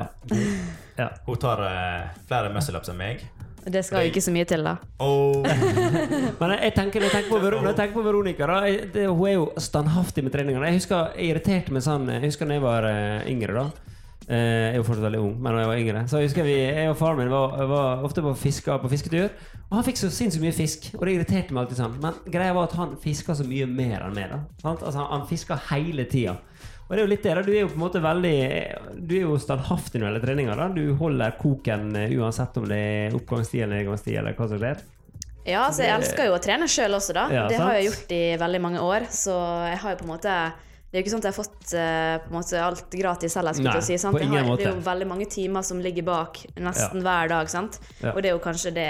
ja. 0.97 1.11
Hun 1.27 1.37
tar 1.43 1.61
uh, 1.61 2.25
flere 2.29 2.53
muscle-ups 2.55 2.93
enn 2.93 2.99
meg. 3.01 3.27
Det 3.61 3.83
skal 3.85 4.07
jo 4.07 4.09
ikke 4.09 4.23
så 4.25 4.33
mye 4.33 4.47
til, 4.49 4.65
da. 4.65 4.79
Oh. 5.05 5.45
Men 6.41 6.55
jeg, 6.55 6.63
jeg, 6.65 6.75
tenker, 6.79 7.05
jeg, 7.05 7.13
tenker 7.13 7.29
på, 7.29 7.43
Ver- 7.43 7.59
jeg 7.61 7.77
tenker 7.77 7.99
på 7.99 8.05
Veronica, 8.07 8.49
da, 8.49 8.63
jeg, 8.65 8.89
det, 8.95 9.05
hun 9.11 9.29
er 9.29 9.37
jo 9.37 9.47
standhaftig 9.61 10.25
med 10.25 10.33
treningene. 10.33 10.71
Jeg 10.71 10.81
husker 10.81 11.13
jeg 11.13 11.35
irriterte 11.35 11.77
meg 11.77 11.85
sånn 11.85 12.09
Jeg 12.15 12.25
husker 12.25 12.49
da 12.49 12.57
jeg 12.57 12.65
var 12.65 12.89
uh, 12.89 13.29
yngre, 13.29 13.61
da. 13.61 13.90
Eh, 14.31 14.37
jeg 14.39 14.75
er 14.75 14.77
jo 14.79 14.85
fortsatt 14.87 15.09
veldig 15.09 15.21
ung, 15.25 15.33
men 15.43 15.57
da 15.57 15.63
jeg 15.65 15.69
var 15.73 15.79
yngre 15.81 16.01
Så 16.07 16.21
jeg 16.21 16.29
husker 16.29 16.45
vi, 16.47 16.53
jeg 16.63 16.91
og 16.93 16.99
faren 17.01 17.19
min 17.19 17.33
var, 17.33 17.57
var 17.67 18.05
ofte 18.07 18.23
på, 18.23 18.31
fiske, 18.39 18.77
på 18.79 18.91
fisketur. 18.93 19.33
Og 19.65 19.73
han 19.75 19.87
fikk 19.89 19.99
så 19.99 20.11
sinnssykt 20.15 20.45
mye 20.45 20.55
fisk, 20.55 20.87
og 20.95 21.03
det 21.07 21.17
irriterte 21.17 21.55
meg 21.57 21.65
alltid 21.65 21.81
sånn. 21.81 21.97
Men 22.03 22.21
greia 22.31 22.55
var 22.55 22.69
at 22.69 22.77
han 22.79 22.93
fiska 23.03 23.35
så 23.35 23.47
mye 23.49 23.67
mer 23.67 24.05
enn 24.07 24.15
meg. 24.15 24.31
da? 24.31 24.39
Altså, 24.71 24.93
Han, 25.01 25.09
han 25.17 25.27
fiska 25.27 25.59
hele 25.73 26.07
tida. 26.11 26.37
Og 26.87 26.95
det 26.95 27.01
er 27.01 27.05
jo 27.05 27.11
litt 27.11 27.27
det 27.27 27.35
da, 27.39 27.43
Du 27.47 27.51
er 27.53 27.61
jo 27.61 27.69
på 27.71 27.77
en 27.79 27.83
måte 27.85 28.01
veldig 28.03 28.39
Du 29.07 29.13
er 29.15 29.21
jo 29.23 29.37
standhaftig 29.39 30.01
når 30.01 30.07
det 30.07 30.09
gjelder 30.11 30.25
treninger. 30.27 30.57
da 30.63 30.69
Du 30.75 30.95
holder 31.03 31.37
koken 31.39 31.85
eh, 31.97 32.15
uansett 32.19 32.57
om 32.59 32.67
det 32.71 32.81
er 32.87 33.19
oppgangstid 33.19 33.63
eller 33.63 33.79
nedgangstid 33.81 34.17
eller 34.23 34.39
hva 34.39 34.49
som 34.51 34.63
skjer. 34.63 34.83
Ja, 35.47 35.67
altså 35.67 35.87
jeg 35.87 35.95
elsker 35.97 36.27
jo 36.29 36.35
å 36.37 36.43
trene 36.43 36.67
sjøl 36.71 36.95
også, 36.99 37.15
da. 37.17 37.29
Ja, 37.33 37.45
det 37.49 37.57
sant. 37.57 37.67
har 37.67 37.79
jeg 37.79 37.87
gjort 37.91 38.11
i 38.15 38.25
veldig 38.43 38.61
mange 38.63 38.83
år. 38.85 39.07
Så 39.11 39.35
jeg 39.71 39.79
har 39.83 39.95
jo 39.95 40.01
på 40.03 40.07
en 40.07 40.13
måte 40.15 40.35
Det 40.91 40.99
er 40.99 41.03
jo 41.03 41.05
ikke 41.07 41.13
sånn 41.13 41.23
at 41.23 41.29
jeg 41.29 41.35
har 41.37 41.45
fått 41.45 41.73
uh, 41.79 42.17
på 42.25 42.33
en 42.33 42.35
måte 42.41 42.61
alt 42.67 42.91
gratis 42.99 43.35
heller. 43.39 43.53
skulle 43.55 43.75
Nei, 43.79 43.81
si, 43.87 43.97
sant? 44.03 44.17
på 44.17 44.23
ingen 44.25 44.45
har, 44.45 44.57
det 44.59 44.67
er 44.67 44.75
jo 44.75 44.81
veldig 44.81 45.07
mange 45.07 45.27
timer 45.31 45.63
som 45.63 45.79
ligger 45.79 46.03
bak 46.03 46.41
nesten 46.59 47.01
hver 47.05 47.29
dag. 47.31 47.49
sant? 47.49 47.79
Ja. 48.03 48.11
Og 48.13 48.23
det 48.23 48.31
er 48.33 48.35
jo 48.35 48.43
kanskje 48.43 48.73
det 48.75 48.89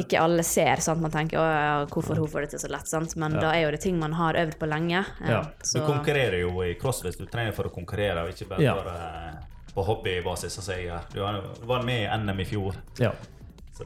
ikke 0.00 0.18
alle 0.18 0.42
ser. 0.42 0.80
sant? 0.82 1.00
Man 1.00 1.12
tenker 1.12 1.38
ja, 1.38 1.84
hvorfor 1.86 2.16
hun 2.18 2.26
får 2.32 2.40
det 2.46 2.50
til 2.56 2.58
så 2.64 2.70
lett, 2.72 2.88
sant? 2.88 3.14
men 3.16 3.32
Ja. 3.36 3.40
da 3.40 3.52
er 3.54 3.62
jo 3.66 3.70
det 3.70 3.80
ting 3.84 3.98
man 4.00 4.12
har 4.18 4.34
øvd 4.34 4.58
på 4.58 4.66
lenge. 4.66 5.04
eh, 5.22 5.30
Ja. 5.30 5.42
Du 5.72 5.80
konkurrerer 5.86 6.40
jo 6.40 6.50
i 6.62 6.74
crossfit. 6.74 7.16
Du 7.18 7.26
trener 7.26 7.52
for 7.52 7.64
å 7.64 7.70
konkurrere, 7.74 8.24
og 8.24 8.30
ikke 8.34 8.48
bare 8.48 8.62
Ja. 8.62 8.74
for, 8.74 8.90
uh, 8.90 9.72
på 9.74 9.84
hobbybasis. 9.86 10.58
jeg. 10.66 10.90
Du 11.14 11.20
var- 11.20 11.42
du 11.60 11.66
var 11.66 11.82
med 11.84 12.02
i 12.02 12.06
NM 12.16 12.40
i 12.40 12.44
fjor. 12.44 12.74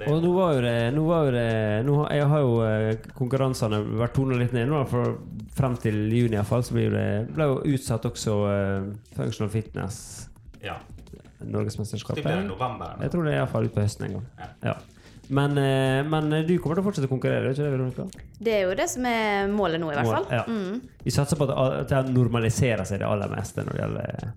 Og 0.00 0.22
nå 0.22 0.30
var 0.34 0.54
jo 0.56 0.62
det, 0.64 0.76
nå 0.96 1.02
var 1.04 1.26
jo 1.26 1.32
det 1.34 1.48
nå, 1.86 1.96
Jeg 2.14 2.28
har 2.30 2.44
jo 2.44 2.52
eh, 2.64 3.08
konkurransene 3.16 3.80
vært 4.00 4.14
tona 4.16 4.38
litt 4.40 4.54
ned 4.56 4.70
nå, 4.70 4.80
for 4.90 5.18
frem 5.56 5.76
til 5.80 5.98
juni 6.08 6.38
iallfall. 6.38 6.64
Så 6.64 6.76
ble 6.76 6.86
det, 6.92 7.08
ble 7.34 7.48
jo 7.50 7.58
utsatt 7.74 8.06
også 8.08 8.38
eh, 8.52 8.88
Functional 9.18 9.52
Fitness 9.52 9.98
ja. 10.62 10.78
Det 11.10 11.18
blir 11.18 11.52
Norgesmesterskapet. 11.52 12.24
i 12.24 12.46
november. 12.46 12.96
Jeg 13.02 13.12
tror 13.12 13.26
det 13.26 13.34
er 13.34 13.42
iallfall 13.42 13.68
ut 13.68 13.74
på 13.74 13.84
høsten 13.84 14.08
en 14.08 14.18
gang. 14.18 14.26
Ja. 14.38 14.50
Ja. 14.72 14.76
Men, 15.32 15.56
eh, 15.58 16.00
men 16.06 16.30
du 16.46 16.54
kommer 16.60 16.76
til 16.78 16.84
å 16.84 16.86
fortsette 16.86 17.08
å 17.08 17.12
konkurrere, 17.12 17.52
ikke 17.52 17.64
det, 17.64 17.72
Veronica? 17.72 18.06
det 18.42 18.54
er 18.56 18.64
jo 18.66 18.78
det 18.78 18.88
som 18.90 19.06
er 19.08 19.50
målet 19.50 19.80
nå, 19.80 19.90
i 19.92 19.98
hvert 19.98 20.10
fall. 20.10 20.26
Ja. 20.30 20.46
Mm. 20.48 20.80
Vi 21.02 21.14
satser 21.14 21.40
på 21.40 21.48
at 21.50 21.90
det 21.90 22.02
normaliserer 22.12 22.84
seg 22.88 23.02
det 23.02 23.08
aller 23.08 23.30
meste 23.32 23.64
når 23.66 23.78
det 23.78 23.84
gjelder 23.84 24.32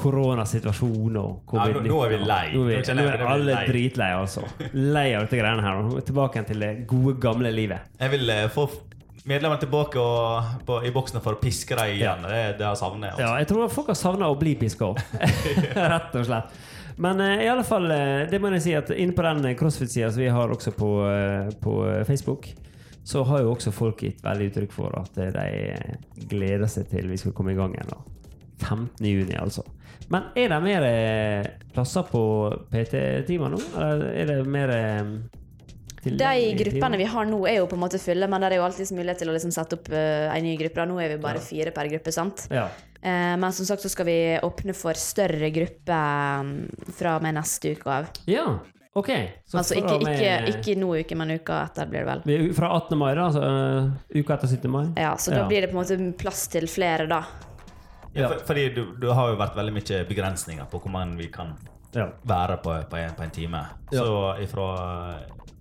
koronasituasjonen 0.00 1.16
og 1.20 1.28
nå- 1.28 1.42
covid-19. 1.52 1.86
nå 1.88 2.00
er 2.04 2.08
vi 2.14 2.18
lei. 2.24 2.46
Nå 2.54 2.64
er, 2.68 2.80
vi, 2.82 2.94
nå 2.98 3.04
er 3.10 3.22
alle 3.26 3.52
lei. 3.52 3.66
dritlei, 3.68 4.10
altså. 4.18 4.42
Lei 4.72 5.06
av 5.14 5.26
dette 5.26 5.38
greiene 5.40 5.62
her. 5.64 5.82
Nå 5.86 5.98
er 6.00 6.06
Tilbake 6.08 6.42
til 6.48 6.60
det 6.64 6.72
gode, 6.90 7.16
gamle 7.22 7.52
livet. 7.54 7.86
Jeg 8.00 8.10
vil 8.16 8.30
eh, 8.34 8.48
få 8.52 8.66
medlemmene 9.24 9.60
tilbake 9.62 10.00
og, 10.02 10.50
på, 10.68 10.80
i 10.84 10.90
boksen 10.92 11.22
for 11.24 11.38
å 11.38 11.40
piske 11.40 11.76
dem 11.78 11.94
igjen. 11.94 12.26
Det, 12.26 12.42
det 12.58 12.66
har 12.66 12.74
jeg 12.74 12.82
savnet. 12.82 13.14
Altså. 13.14 13.22
Ja, 13.24 13.38
jeg 13.40 13.48
tror 13.52 13.70
folk 13.72 13.92
har 13.94 13.98
savna 13.98 14.28
å 14.28 14.36
bli 14.40 14.54
piska 14.60 14.90
opp. 14.92 15.00
Rett 15.94 16.18
og 16.20 16.26
slett. 16.28 16.58
Men 16.96 17.20
eh, 17.24 17.40
i 17.46 17.48
alle 17.50 17.64
fall, 17.66 17.88
eh, 17.90 18.26
det 18.30 18.38
må 18.42 18.52
jeg 18.54 18.62
si 18.66 18.74
at 18.78 18.90
inne 18.94 19.16
på 19.16 19.24
den 19.26 19.48
crossfit-sida 19.58 20.10
som 20.14 20.22
vi 20.22 20.28
har 20.30 20.52
også 20.54 20.74
på, 20.76 20.90
eh, 21.08 21.48
på 21.62 21.78
Facebook, 22.06 22.50
så 23.04 23.20
har 23.28 23.42
jo 23.44 23.50
også 23.52 23.72
folk 23.74 24.00
gitt 24.06 24.22
veldig 24.24 24.46
uttrykk 24.52 24.72
for 24.76 24.94
at 25.00 25.18
eh, 25.20 25.32
de 25.34 26.28
gleder 26.30 26.70
seg 26.70 26.86
til 26.92 27.08
vi 27.10 27.18
skal 27.20 27.34
komme 27.36 27.52
i 27.52 27.58
gang 27.58 27.74
igjen. 27.76 27.90
da. 27.90 27.98
15. 28.64 28.86
juni, 29.04 29.34
altså. 29.36 29.64
Men 30.12 30.26
er 30.36 30.48
det 30.52 30.58
mer 30.62 30.84
eh, 30.88 31.46
plasser 31.72 32.02
på 32.10 32.20
PT-timer 32.72 33.54
nå? 33.54 33.60
Eller 33.80 34.10
er 34.20 34.26
det 34.30 34.36
mer 34.46 34.72
eh, 34.74 35.14
De 36.04 36.54
gruppene 36.58 36.98
vi 37.00 37.06
har 37.08 37.24
nå, 37.30 37.38
er 37.48 37.62
jo 37.62 37.68
på 37.70 37.78
en 37.78 37.84
måte 37.86 37.98
fulle, 38.02 38.28
men 38.28 38.42
det 38.44 38.50
er 38.52 38.58
jo 38.60 38.66
alltid 38.66 38.92
mulighet 38.92 39.22
til 39.22 39.30
å 39.32 39.36
liksom 39.36 39.54
sette 39.56 39.78
opp 39.78 39.88
uh, 39.88 40.28
en 40.36 40.44
ny 40.44 40.52
gruppe. 40.60 40.84
Nå 40.90 40.98
er 41.00 41.14
vi 41.14 41.22
bare 41.22 41.40
Ja. 41.40 41.46
fire 41.46 41.72
per 41.72 41.88
gruppe, 41.88 42.12
sant? 42.12 42.44
Ja. 42.52 42.66
Eh, 43.00 43.32
men 43.40 43.52
som 43.56 43.64
sagt 43.68 43.82
så 43.84 43.88
skal 43.92 44.06
vi 44.08 44.18
åpne 44.44 44.74
for 44.76 44.92
større 45.00 45.48
grupper 45.52 46.40
um, 46.44 46.52
fra 46.92 47.16
og 47.16 47.24
med 47.24 47.34
neste 47.40 47.72
uke 47.76 47.88
av. 48.00 48.12
ja. 48.28 48.46
Ok. 48.94 49.08
Så 49.50 49.58
altså 49.58 49.74
ikke, 49.74 49.96
med- 50.04 50.20
ikke, 50.46 50.52
ikke 50.54 50.74
nå 50.78 50.92
uke, 51.00 51.16
men 51.18 51.32
uka 51.34 51.56
etter 51.66 51.88
blir 51.90 52.04
det 52.04 52.12
vel. 52.28 52.52
Fra 52.54 52.68
18. 52.76 52.94
mai, 53.00 53.08
da? 53.18 53.24
Altså, 53.26 53.40
uh, 53.42 54.20
uka 54.20 54.36
etter 54.36 54.46
17. 54.52 54.70
mai? 54.70 54.84
Ja, 55.02 55.16
Så 55.18 55.32
da 55.32 55.40
Ja. 55.40 55.48
blir 55.48 55.64
det 55.64 55.72
på 55.72 55.74
en 55.74 55.82
måte 55.82 56.16
plass 56.16 56.46
til 56.46 56.68
flere, 56.70 57.08
da. 57.10 57.24
Ja, 58.14 58.28
for, 58.30 58.42
fordi 58.46 58.68
du, 58.76 58.82
du 59.00 59.08
har 59.12 59.30
jo 59.32 59.38
vært 59.40 59.56
veldig 59.58 59.72
mye 59.74 60.02
begrensninger 60.08 60.68
på 60.70 60.80
hvor 60.84 60.92
mange 60.94 61.16
vi 61.18 61.28
kan 61.34 61.54
Ja. 61.94 62.08
være 62.26 62.56
på, 62.62 62.72
på, 62.90 62.96
en, 62.98 63.14
på 63.14 63.22
en 63.22 63.30
time. 63.30 63.60
Ja. 63.92 64.00
Så 64.02 64.36
ifra 64.42 64.68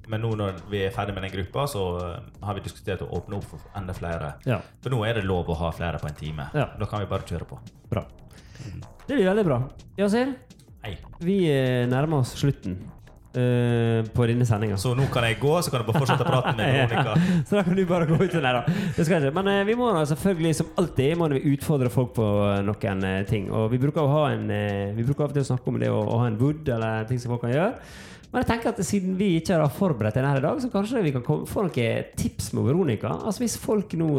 Men 0.07 0.19
nå 0.21 0.33
når 0.35 0.57
vi 0.69 0.81
er 0.83 0.91
ferdig 0.91 1.13
med 1.15 1.23
den 1.23 1.31
gruppa, 1.31 1.63
så 1.67 1.83
eh, 2.03 2.15
har 2.43 2.53
vi 2.57 2.63
diskutert 2.65 3.01
å 3.05 3.07
åpne 3.15 3.37
opp 3.37 3.45
for 3.47 3.59
enda 3.79 3.93
flere. 3.95 4.33
ja. 4.45 4.57
For 4.83 4.91
nå 4.91 5.03
er 5.07 5.13
det 5.19 5.23
lov 5.23 5.47
å 5.47 5.55
ha 5.61 5.69
flere 5.71 5.99
på 6.01 6.09
en 6.09 6.15
time. 6.19 6.49
Ja. 6.53 6.65
Da 6.79 6.85
kan 6.91 6.99
vi 6.99 7.07
bare 7.07 7.23
kjøre 7.29 7.45
på. 7.47 7.59
Bra. 7.89 8.03
Det 9.07 9.15
blir 9.15 9.25
veldig 9.29 9.45
bra. 9.47 9.61
Yasir, 9.97 10.33
vi 11.23 11.37
eh, 11.51 11.85
nærmer 11.87 12.19
oss 12.19 12.33
slutten 12.39 12.75
eh, 13.37 14.05
på 14.13 14.27
denne 14.29 14.45
sendinga. 14.47 14.77
Så 14.79 14.93
nå 14.97 15.07
kan 15.13 15.25
jeg 15.27 15.39
gå, 15.41 15.53
så 15.61 15.71
kan 15.71 15.83
du 15.83 15.89
bare 15.89 16.03
fortsette 16.03 16.27
praten 16.27 16.59
med 16.59 16.73
Veronica. 16.77 17.15
Så 17.47 17.57
da 17.57 17.65
kan 17.65 17.77
du 17.77 17.83
bare 17.89 18.07
gå 18.09 18.19
ut 18.21 18.37
Nei 18.43 18.53
da. 18.55 18.63
Det 18.67 19.05
skal 19.05 19.17
jeg 19.17 19.29
ikke. 19.29 19.35
Men 19.39 19.51
uh, 19.51 19.67
vi 19.67 19.75
må 19.79 19.89
selvfølgelig, 20.09 20.53
som 20.59 20.71
alltid, 20.81 21.17
må 21.19 21.29
vi 21.33 21.43
utfordre 21.53 21.91
folk 21.93 22.15
på 22.17 22.29
eh, 22.47 22.63
noen 22.65 23.05
uh, 23.07 23.19
ting. 23.29 23.49
Og 23.53 23.69
vi 23.73 23.81
bruker 23.81 24.03
å 24.03 24.13
ha 24.13 24.23
en 24.33 24.49
Vi 24.97 25.05
bruker 25.05 25.27
av 25.27 25.31
og 25.31 25.37
til 25.37 25.45
å 25.45 25.51
snakke 25.51 25.71
om 25.71 25.79
det 25.81 25.91
å, 25.91 26.01
å 26.01 26.19
ha 26.23 26.27
en 26.29 26.39
wood, 26.41 26.67
eller 26.75 27.07
ting 27.09 27.21
som 27.21 27.33
folk 27.33 27.45
kan 27.45 27.53
gjøre. 27.53 27.71
Men 28.33 28.41
jeg 28.41 28.49
tenker 28.49 28.71
at 28.71 28.81
siden 28.85 29.17
vi 29.19 29.35
ikke 29.37 29.59
har 29.61 29.73
forberedt 29.73 30.17
den 30.17 30.25
her 30.25 30.39
i 30.39 30.43
dag, 30.43 30.59
så 30.61 30.69
kanskje 30.73 31.03
vi 31.05 31.13
kan 31.13 31.23
få 31.23 31.65
noen 31.67 32.13
tips 32.17 32.49
med 32.57 32.65
Veronica. 32.65 33.13
Altså 33.21 33.45
Hvis 33.45 33.59
folk 33.61 33.93
nå 33.99 34.09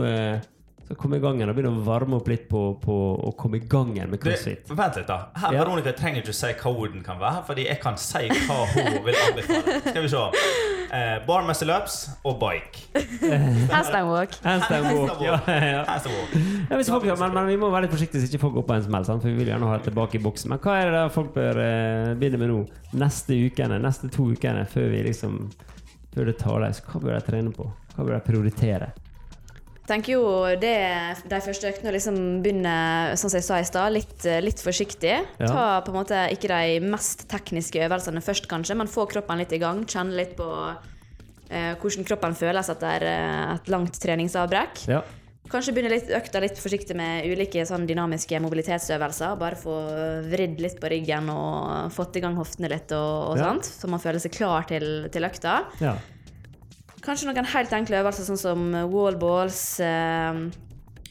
eh, 0.90 0.96
kom 1.00 1.14
i 1.16 1.20
gang 1.22 1.38
igjen 1.40 1.50
og 1.52 1.56
begynner 1.56 1.78
å 1.80 1.84
varme 1.86 2.18
opp 2.18 2.28
litt 2.28 2.48
på, 2.50 2.62
på 2.82 2.98
å 3.28 3.32
komme 3.40 3.58
i 3.60 3.64
gang 3.68 3.94
igjen 3.96 4.10
med 4.12 4.20
Det, 4.20 4.30
crossfit. 4.34 4.70
vent 4.76 4.96
litt, 5.00 5.06
da. 5.10 5.18
Her, 5.36 5.52
Ja. 5.56 5.64
Veronica 5.64 5.92
trenger 5.96 6.22
ikke 6.22 6.34
å 6.34 6.38
si 6.40 6.52
hva 6.60 6.74
orden 6.84 7.02
kan 7.06 7.18
være, 7.20 7.44
fordi 7.48 7.66
jeg 7.68 7.80
kan 7.82 7.96
si 8.00 8.28
hva 8.28 8.60
hun 8.74 9.02
vil 9.06 9.20
anbefale. 9.28 9.80
Skal 9.90 10.02
vi 10.02 10.08
se. 10.12 10.24
Eh, 10.94 11.16
bar 11.26 11.42
muscle 11.48 11.74
ups 11.74 11.94
og 12.24 12.36
bike. 12.38 12.84
Handstand 13.72 14.06
walk. 14.12 14.36
Handstand 14.44 14.84
walk. 14.94 15.20
Ja, 15.24 15.38
ja, 15.48 15.70
ja. 15.80 15.98
Walk. 16.06 16.34
Ja, 16.70 16.76
hvis 16.78 16.90
folk, 16.92 17.04
men, 17.08 17.34
men 17.34 17.48
vi 17.50 17.56
må 17.58 17.70
være 17.72 17.86
litt 17.88 17.94
forsiktige 17.96 18.22
så 18.22 18.28
ikke 18.30 18.42
folk 18.44 18.54
går 18.60 18.66
på 18.68 18.76
en 18.76 18.84
smell, 18.86 19.06
sant? 19.08 19.24
for 19.24 19.32
vi 19.32 19.40
vil 19.40 19.50
gjerne 19.50 19.66
ha 19.72 19.78
det 19.80 19.88
tilbake 19.88 20.20
i 20.20 20.22
boksen. 20.22 20.52
Men 20.54 20.60
hva 20.62 20.76
er 20.84 20.92
det 20.94 21.02
folk 21.16 21.32
bør 21.34 21.58
eh, 21.64 22.12
begynne 22.20 22.38
med 22.44 22.52
nå? 22.52 22.60
Neste 23.00 23.34
ukene, 23.48 23.80
neste 23.82 24.10
to 24.14 24.28
ukene, 24.36 24.62
før 24.70 24.90
vi 24.94 25.02
liksom 25.08 25.48
Før 26.14 26.28
det 26.30 26.36
tar 26.38 26.60
løs. 26.62 26.78
Hva 26.86 27.00
bør 27.02 27.16
de 27.16 27.22
trene 27.26 27.50
på? 27.50 27.64
Hva 27.96 28.04
bør 28.06 28.14
de 28.14 28.20
prioritere? 28.28 28.92
Tenker 29.88 30.14
jo 30.16 30.22
det 30.60 30.74
de 31.28 31.40
første 31.44 31.68
øktene 31.70 31.92
liksom 31.94 32.16
begynne 32.44 32.76
sånn 33.20 33.30
som 33.32 33.38
jeg 33.40 33.46
sa 33.48 33.58
i 33.60 33.66
stad, 33.68 33.92
litt, 33.94 34.24
litt 34.44 34.62
forsiktig. 34.64 35.16
Ja. 35.40 35.46
Ta 35.50 35.66
på 35.84 35.92
en 35.92 35.98
måte 36.00 36.22
ikke 36.34 36.48
de 36.52 36.78
mest 36.84 37.26
tekniske 37.30 37.82
øvelsene 37.86 38.22
først, 38.24 38.48
kanskje, 38.50 38.76
men 38.80 38.90
få 38.90 39.06
kroppen 39.10 39.42
litt 39.42 39.52
i 39.52 39.60
gang. 39.62 39.84
Kjenne 39.90 40.16
litt 40.16 40.32
på 40.38 40.48
eh, 41.50 41.74
hvordan 41.80 42.06
kroppen 42.08 42.34
føles 42.38 42.72
etter 42.72 43.04
eh, 43.10 43.52
et 43.58 43.68
langt 43.72 44.00
treningsavbrekk. 44.00 44.86
Ja. 44.88 45.02
Kanskje 45.52 45.74
begynne 45.76 45.90
litt 45.92 46.08
økta 46.16 46.40
litt 46.40 46.56
forsiktig 46.56 46.94
med 46.96 47.26
ulike 47.28 47.66
sånn 47.68 47.84
dynamiske 47.84 48.38
mobilitetsøvelser. 48.40 49.34
Bare 49.36 49.58
få 49.60 49.74
vridd 50.32 50.56
litt 50.64 50.78
på 50.80 50.88
ryggen 50.88 51.28
og 51.28 51.92
fått 51.92 52.16
i 52.16 52.22
gang 52.24 52.38
hoftene 52.40 52.70
litt, 52.72 52.88
og, 52.96 53.34
og 53.34 53.36
Ja. 53.42 53.50
sånt, 53.52 53.68
så 53.68 53.90
man 53.92 54.00
føler 54.00 54.24
seg 54.24 54.32
klar 54.32 54.64
til, 54.70 55.10
til 55.12 55.28
økta. 55.28 55.60
ja. 55.84 55.94
Kanskje 57.04 57.28
noen 57.28 57.44
helt 57.52 57.72
enkle 57.76 58.00
øvelser, 58.02 58.24
sånn 58.30 58.38
som 58.40 58.70
wall 58.92 59.16
balls. 59.20 59.78
eh, 59.80 60.44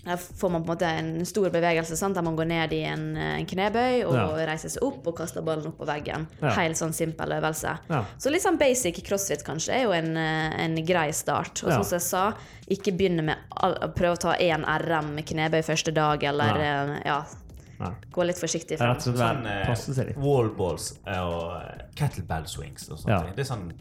Der 0.05 0.17
får 0.17 0.51
man 0.51 0.63
på 0.65 0.71
en 0.73 0.75
måte 0.75 0.87
en 0.99 1.25
stor 1.25 1.49
bevegelse 1.49 1.95
sant? 1.95 2.13
der 2.15 2.21
man 2.21 2.35
går 2.35 2.45
ned 2.49 2.73
i 2.73 2.81
en, 2.83 3.15
eh, 3.15 3.37
en 3.39 3.45
knebøy 3.45 4.03
og 4.05 4.13
Ja. 4.13 4.25
reiser 4.49 4.67
seg 4.69 4.83
opp 4.83 5.07
og 5.07 5.15
kaster 5.15 5.41
ballen 5.41 5.67
opp 5.67 5.77
på 5.77 5.85
veggen. 5.87 6.27
Ja. 6.41 6.49
Helt 6.49 6.75
sånn 6.75 6.91
simpel 6.91 7.29
øvelse. 7.31 7.77
Ja. 7.89 8.03
Så 8.19 8.29
litt 8.29 8.41
sånn 8.43 8.57
basic 8.59 8.95
crossfit 9.07 9.45
kanskje 9.45 9.69
er 9.77 9.83
jo 9.83 9.91
en, 9.93 10.17
eh, 10.17 10.59
en 10.65 10.75
grei 10.85 11.11
start. 11.13 11.63
Og 11.63 11.69
Ja. 11.69 11.77
sånn 11.79 11.85
som 11.85 11.95
jeg 11.99 12.01
sa, 12.01 12.33
ikke 12.69 12.97
begynne 12.97 13.23
med 13.23 13.37
all, 13.55 13.75
prøve 13.95 14.17
å 14.17 14.19
ta 14.19 14.33
én 14.35 14.65
RM 14.65 15.15
med 15.15 15.25
knebøy 15.25 15.63
første 15.63 15.93
dag, 15.93 16.21
eller 16.21 16.53
Nei. 16.53 16.97
eh, 16.97 17.01
ja, 17.05 17.23
Nei. 17.79 17.91
gå 18.11 18.25
litt 18.25 18.35
forsiktig 18.35 18.77
frem. 18.79 18.97
Sånn 18.97 19.47
eh, 19.47 20.05
litt. 20.05 20.17
wallballs 20.17 20.97
og 21.07 21.61
eh, 21.61 21.85
kettlebell 21.95 22.43
swings 22.45 22.89
og 22.91 22.97
sånne 22.97 23.07
Ja. 23.07 23.19
ting. 23.21 23.35
Det 23.37 23.49
er 23.49 23.55
sånn 23.55 23.71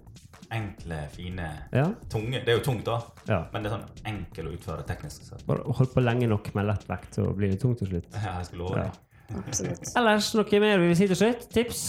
enkle, 0.53 0.99
fine 1.15 1.49
Ja. 1.73 1.87
Tunge. 2.13 2.43
Det 2.45 2.53
er 2.53 2.59
jo 2.59 2.65
tungt, 2.67 2.85
da, 2.87 2.99
ja. 3.29 3.41
men 3.53 3.65
det 3.65 3.71
er 3.71 3.79
sånn 3.79 4.05
enkel 4.13 4.51
å 4.51 4.55
utføre 4.57 4.85
teknisk 4.89 5.25
sett. 5.27 5.43
Bare 5.49 5.65
hold 5.79 5.91
på 5.95 6.05
lenge 6.05 6.29
nok 6.31 6.53
med 6.57 6.69
lett 6.69 6.87
vekt, 6.91 7.19
så 7.19 7.27
blir 7.37 7.55
det 7.55 7.61
tungt 7.63 7.83
til 7.83 7.93
slutt. 7.95 8.09
Ja, 8.23 8.39
jeg 8.41 8.51
skal 8.51 8.65
love 8.65 8.87
Ja. 8.87 8.93
Absolutt. 9.33 9.93
Ellers 9.99 10.33
noe 10.37 10.63
mer 10.65 10.81
vi 10.83 10.89
vil 10.91 10.99
si 10.99 11.09
til 11.09 11.19
slutt? 11.19 11.47
Tips? 11.55 11.85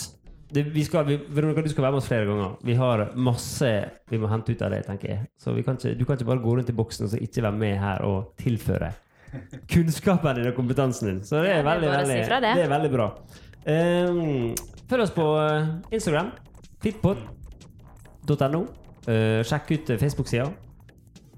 Det, 0.54 0.68
vi 0.70 0.84
skal, 0.86 1.06
vi, 1.08 1.18
Veronica, 1.34 1.64
du 1.66 1.72
skal 1.72 1.88
være 1.88 1.96
med 1.96 2.04
oss 2.04 2.08
flere 2.12 2.28
ganger. 2.30 2.58
Vi 2.64 2.76
har 2.78 3.08
masse 3.18 3.72
vi 4.12 4.20
må 4.22 4.30
hente 4.30 4.54
ut 4.54 4.62
av 4.62 4.76
det, 4.76 4.84
tenker 4.86 5.10
jeg. 5.10 5.24
Så 5.42 5.56
vi 5.56 5.64
kan 5.66 5.80
ikke, 5.80 5.96
du 5.98 6.06
kan 6.06 6.20
ikke 6.20 6.30
bare 6.30 6.44
gå 6.44 6.56
rundt 6.60 6.70
i 6.70 6.78
boksen 6.78 7.08
og 7.08 7.14
så 7.16 7.22
ikke 7.26 7.44
være 7.48 7.58
med 7.58 7.80
her 7.82 8.06
og 8.06 8.36
tilføre 8.40 8.94
kunnskapen 9.74 10.38
din 10.38 10.52
og 10.52 10.58
kompetansen 10.58 11.10
din. 11.10 11.24
Så 11.26 11.42
det 11.42 11.56
er, 11.58 11.64
veldig, 11.66 11.90
veldig, 11.90 12.20
det. 12.30 12.42
det 12.54 12.66
er 12.68 12.74
veldig 12.78 12.92
bra. 12.94 13.12
Um, 13.66 14.54
følg 14.90 15.08
oss 15.08 15.16
på 15.16 15.30
Instagram. 15.90 16.36
Instagram. 16.84 17.43
Fitpod.no. 18.24 18.62
Eh, 19.12 19.42
sjekk 19.44 19.72
ut 19.74 19.90
eh, 19.92 20.00
Facebook-sida. 20.00 20.46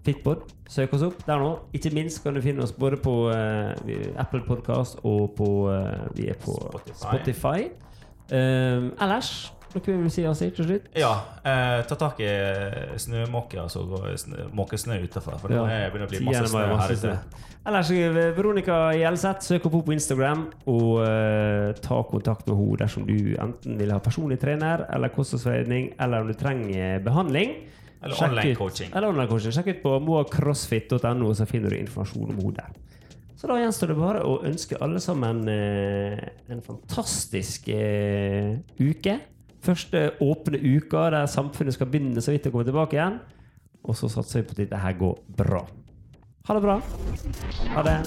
Fitpod. 0.05 0.43
Søk 0.69 0.93
oss 0.93 1.05
opp 1.05 1.23
der 1.25 1.41
nå. 1.41 1.49
Ikke 1.73 1.89
minst 1.93 2.21
kan 2.21 2.35
du 2.37 2.41
finne 2.45 2.61
oss 2.61 2.73
både 2.77 2.99
på 3.01 3.13
eh, 3.33 4.11
Apple 4.21 4.43
Podcast 4.45 4.99
og 5.03 5.33
på 5.37 5.47
Vi 6.13 6.27
er 6.29 6.37
på 6.41 6.53
Spotify. 6.53 7.01
Spotify. 7.01 7.65
Ehm, 8.33 8.91
ellers 9.01 9.53
noe 9.75 9.85
vi 9.85 9.95
vil 10.01 10.11
si 10.11 10.23
Asi, 10.25 10.49
til 10.55 10.65
slutt? 10.65 10.85
Ja, 10.97 11.11
eh, 11.43 11.81
ta 11.89 11.95
tak 11.99 12.19
i 12.23 12.29
snømåke, 12.97 13.59
altså 13.61 13.83
gå- 13.87 14.13
snø- 14.17 14.47
måke 14.55 14.77
snø 14.79 14.97
utenfor. 15.03 15.37
For 15.39 15.51
Ja. 15.53 15.65
er- 15.65 15.91
begynner 15.91 16.07
å 16.07 16.09
bli 16.09 16.23
masse 16.25 16.47
snø 16.51 16.65
her 16.79 16.95
ute. 16.95 17.19
Ellers 17.65 17.89
eh, 17.91 18.31
Veronica 18.37 18.91
Gjelseth, 18.93 19.41
søk 19.41 19.65
opp 19.65 19.73
henne 19.73 19.85
på 19.85 19.93
Instagram 19.93 20.43
og 20.67 20.99
eh, 21.05 21.73
ta 21.81 22.01
kontakt 22.03 22.47
med 22.47 22.57
henne 22.57 22.77
dersom 22.77 23.05
du 23.07 23.35
enten 23.41 23.77
vil 23.77 23.91
ha 23.91 23.99
personlig 23.99 24.39
trener 24.39 24.85
eller 24.93 25.09
kostholdsveiledning, 25.09 25.93
eller 25.99 26.21
om 26.21 26.27
du 26.27 26.33
trenger 26.33 26.99
behandling. 27.03 27.55
Eller 28.03 28.13
Sjekk 28.15 28.29
online 28.29 28.51
ut- 28.51 28.57
coaching. 28.57 28.91
Eller 28.93 29.07
online 29.09 29.27
coaching. 29.27 29.51
Sjekk 29.51 29.67
ut 29.67 29.83
på 29.83 29.99
moacrossfit.no, 30.05 31.33
så 31.33 31.45
finner 31.47 31.69
du 31.71 31.77
informasjon 31.79 32.29
om 32.29 32.37
henne 32.37 32.53
der. 32.59 32.69
Så 33.35 33.47
da 33.49 33.55
gjenstår 33.59 33.87
det 33.91 33.97
bare 33.97 34.21
å 34.23 34.37
ønske 34.47 34.77
alle 34.81 34.99
sammen 35.03 35.41
eh, 35.49 36.19
en 36.49 36.61
fantastisk 36.61 37.67
eh, 37.69 38.55
uke. 38.79 39.17
Første 39.65 40.11
åpne 40.21 40.59
uka 40.61 41.07
der 41.09 41.25
samfunnet 41.25 41.73
skal 41.73 41.89
begynne 41.89 42.21
så 42.21 42.35
vidt 42.35 42.45
å 42.45 42.51
komme 42.53 42.67
tilbake 42.67 42.99
igjen. 42.99 43.17
Og 43.85 43.97
så 43.97 44.09
satser 44.09 44.41
vi 44.41 44.47
på 44.47 44.53
at 44.53 44.61
dette 44.61 44.81
her 44.81 44.93
går 44.99 45.15
bra. 45.37 45.63
Ha 46.45 46.53
det 46.53 46.61
bra. 46.61 46.77
Ha 47.73 47.81
det. 47.85 47.97